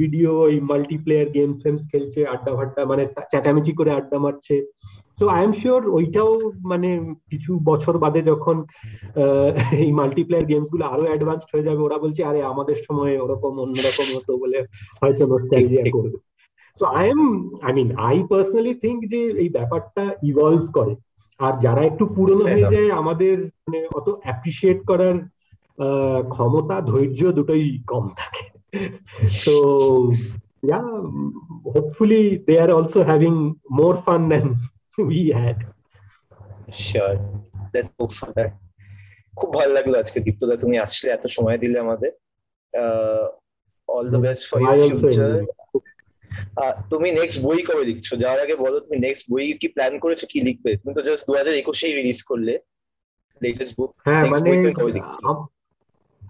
ভিডিও 0.00 0.30
ওই 0.46 0.56
মাল্টিপ্লেয়ার 0.70 1.28
গেম 1.36 1.50
ফেমস 1.62 1.82
খেলছে 1.92 2.20
আড্ডা 2.34 2.52
ফাড্ডা 2.56 2.82
মানে 2.90 3.04
চেঁচামেচি 3.30 3.72
করে 3.78 3.90
আড্ডা 3.98 4.18
মারছে। 4.24 4.56
তো 5.20 5.24
আই 5.36 5.42
এম 5.46 5.52
শিওর 5.60 5.82
ওইটাও 5.98 6.30
মানে 6.70 6.88
কিছু 7.30 7.50
বছর 7.70 7.94
বাদে 8.04 8.20
যখন 8.30 8.56
এই 9.84 9.90
মাল্টিপ্লেয়ার 10.00 10.48
গেমসগুলো 10.50 10.84
আরও 10.92 11.04
অ্যাডভান্সড 11.10 11.48
হয়ে 11.52 11.66
যাবে 11.68 11.80
ওরা 11.86 11.98
বলছে 12.04 12.20
আরে 12.30 12.40
আমাদের 12.52 12.76
সময় 12.86 13.14
ওরকম 13.24 13.52
অন্যরকম 13.64 14.06
হতো 14.16 14.32
বলে 14.42 14.58
হয়তো 15.00 15.22
নস্টালজিয়া 15.32 15.84
করবে। 15.94 16.18
So 16.78 16.84
I 16.98 17.04
am 17.14 17.20
I 17.66 17.72
mean 17.78 17.88
I 18.08 18.16
personally 18.30 18.72
think 18.82 18.98
যে 19.12 19.20
এই 19.42 19.48
ব্যাপারটা 19.56 20.04
ইভলভ 20.30 20.62
করে। 20.78 20.94
আর 21.40 21.52
যারা 21.64 21.82
একটু 21.90 22.04
পুরনো 22.16 22.44
হয়ে 22.52 22.70
যায় 22.74 22.90
আমাদের 23.00 23.36
মানে 23.64 23.80
অত 23.98 24.08
অ্যাপ্রিসিয়েট 24.24 24.78
করার 24.90 25.16
ক্ষমতা 26.34 26.76
ধৈর্য 26.90 27.20
দুটোই 27.38 27.64
কম 27.90 28.04
থাকে। 28.20 28.44
তো 29.44 29.54
yeah 30.70 30.88
hopefully 31.74 32.24
they 32.46 32.58
are 32.62 32.72
also 32.78 32.98
having 33.12 33.36
more 33.78 33.96
fun 34.06 34.22
than 34.32 34.44
we 35.10 35.20
had. 35.32 35.58
Sure 36.82 37.14
that 37.72 37.86
খুব 37.98 38.10
ফাদার 38.18 38.48
খুব 39.34 39.50
ভালো 39.58 39.72
লাগল 39.78 39.92
আজকে 40.02 40.18
দীপ্তদা 40.26 40.56
তুমি 40.56 40.76
আসলে 40.86 41.08
এত 41.16 41.24
সময় 41.36 41.58
দিলে 41.62 41.78
আমাদের। 41.84 42.12
All 43.88 44.06
the 44.14 44.20
best 44.26 44.42
for 44.50 44.58
your 44.62 44.76
future 44.90 45.30
তুমি 46.92 47.08
নেক্সট 47.20 47.38
বই 47.46 47.60
কবে 47.68 47.84
লিখছো? 47.90 48.12
যাওয়ার 48.22 48.40
আগে 48.44 48.54
বলো 48.64 48.76
তুমি 48.84 48.96
নেক্সট 49.06 49.24
বই 49.32 49.44
কি 49.60 49.68
প্ল্যান 49.74 49.92
করেছ 50.04 50.20
কি 50.32 50.38
লিখবে? 50.48 50.70
তুমি 50.80 50.92
তো 50.96 51.02
জাস্ট 51.08 51.22
দু 51.28 51.32
হাজার 51.38 51.54
একুশেই 51.62 51.92
রিলিজ 51.98 52.18
করলে 52.30 52.54
লেটেস্ট 53.42 53.72
বুক 53.78 53.90
হ্যাঁ 54.06 54.22
মানে 54.22 54.42
বই 54.46 54.56
তুমি 54.62 54.74
কবে 54.78 54.92
লিখছো? 54.96 55.26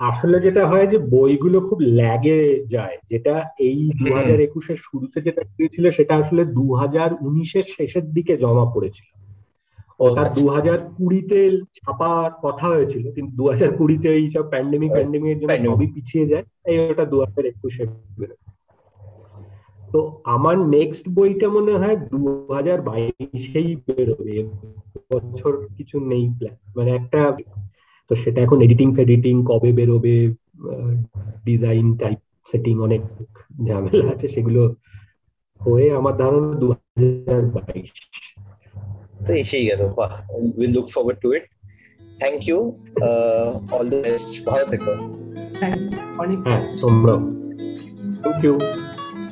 আসলে 0.01 0.37
যেটা 0.41 0.63
হয় 0.67 0.87
যে 0.87 0.99
বইগুলো 1.15 1.59
খুব 1.61 1.79
ল্যাগে 1.99 2.41
যায়। 2.67 2.97
যেটা 3.11 3.35
এই 3.59 3.81
দু 4.01 4.07
হাজার 4.15 4.39
একুশের 4.41 4.77
শুরুতে 4.77 5.19
যেটা 5.21 5.43
হয়েছিল 5.49 5.85
সেটা 5.91 6.15
আসলে 6.17 6.43
দু 6.59 6.65
হাজার 6.75 7.11
উনিশের 7.21 7.67
শেষের 7.77 8.05
দিকে 8.13 8.33
জমা 8.37 8.67
পড়েছিল। 8.75 9.09
ওটা 10.01 10.23
আচ্ছা। 10.23 10.35
দু 10.37 10.45
হাজার 10.49 10.79
কুড়িতে 10.97 11.39
ছাপার 11.75 12.31
কথা 12.43 12.67
হয়েছিল 12.67 13.05
কিন্তু 13.13 13.33
দু 13.37 13.45
হাজার 13.49 13.71
কুড়িতে 13.77 14.09
এই 14.15 14.27
সব 14.31 14.45
প্যান্ডেমিক 14.51 14.91
প্যান্ডেমিক 14.93 15.31
এর 15.33 15.39
জন্য 15.41 15.55
সবই 15.67 15.89
পিছিয়ে 15.95 16.25
যায় 16.27 16.45
এই 16.65 16.77
ওটা 16.91 17.05
দু 17.05 17.17
হাজার 17.25 17.45
একুশে। 17.47 17.85
তো 19.81 20.01
আমার 20.25 20.57
নেক্সট 20.69 21.05
বইটা 21.09 21.49
মনে 21.49 21.73
হয় 21.73 21.97
দু 22.13 22.21
হাজার 22.51 22.79
বাইশেই 22.81 23.71
বেরোবে 23.87 24.37
বছর 25.11 25.53
কিছু 25.77 25.97
নেই 26.01 26.25
প্ল্যান 26.39 26.57
মানে 26.77 26.91
একটা 26.91 27.21
তো 28.11 28.17
সেটা 28.23 28.39
এখন 28.47 28.59
এডিটিং 28.67 28.89
ফেডিটিং 28.99 29.35
কবে 29.51 29.71
বেরোবে 29.79 30.17
ডিজাইন 31.49 31.87
টাইপ 32.03 32.19
সেটিং 32.51 32.75
অনেক 32.87 33.03
ঝামেলা 33.69 34.05
আছে। 34.15 34.27
সেগুলো 34.35 34.63
হয়ে 35.61 35.87
আমার 35.99 36.15
ধারণা 36.21 36.53
দু 36.61 36.67
হাজার 36.73 37.43
বাইশ। 37.55 37.91
তো 39.27 39.31
এসেই 39.43 39.65
গেল। 39.71 39.81
বাহ 39.99 40.13
will 40.59 40.73
look 40.77 40.87
forward 40.95 41.19
to 41.25 41.29
it 41.37 41.45
thank 42.23 42.41
you 42.49 42.59
all 43.77 43.87
the 43.93 43.99
best 44.07 44.31
ভালো 44.49 44.65
থেকো। 44.73 44.93
থ্যাংকস 45.61 45.85
অনেক 46.23 46.39
হ্যাঁ 46.47 46.63
তোমরাও। 46.83 47.19
থ্যাংক 48.23 48.41
ইউ 48.45 48.55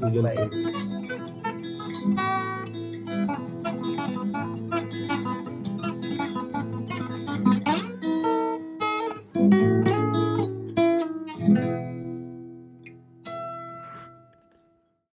দুজন 0.01 0.25
Bye. 0.29 0.98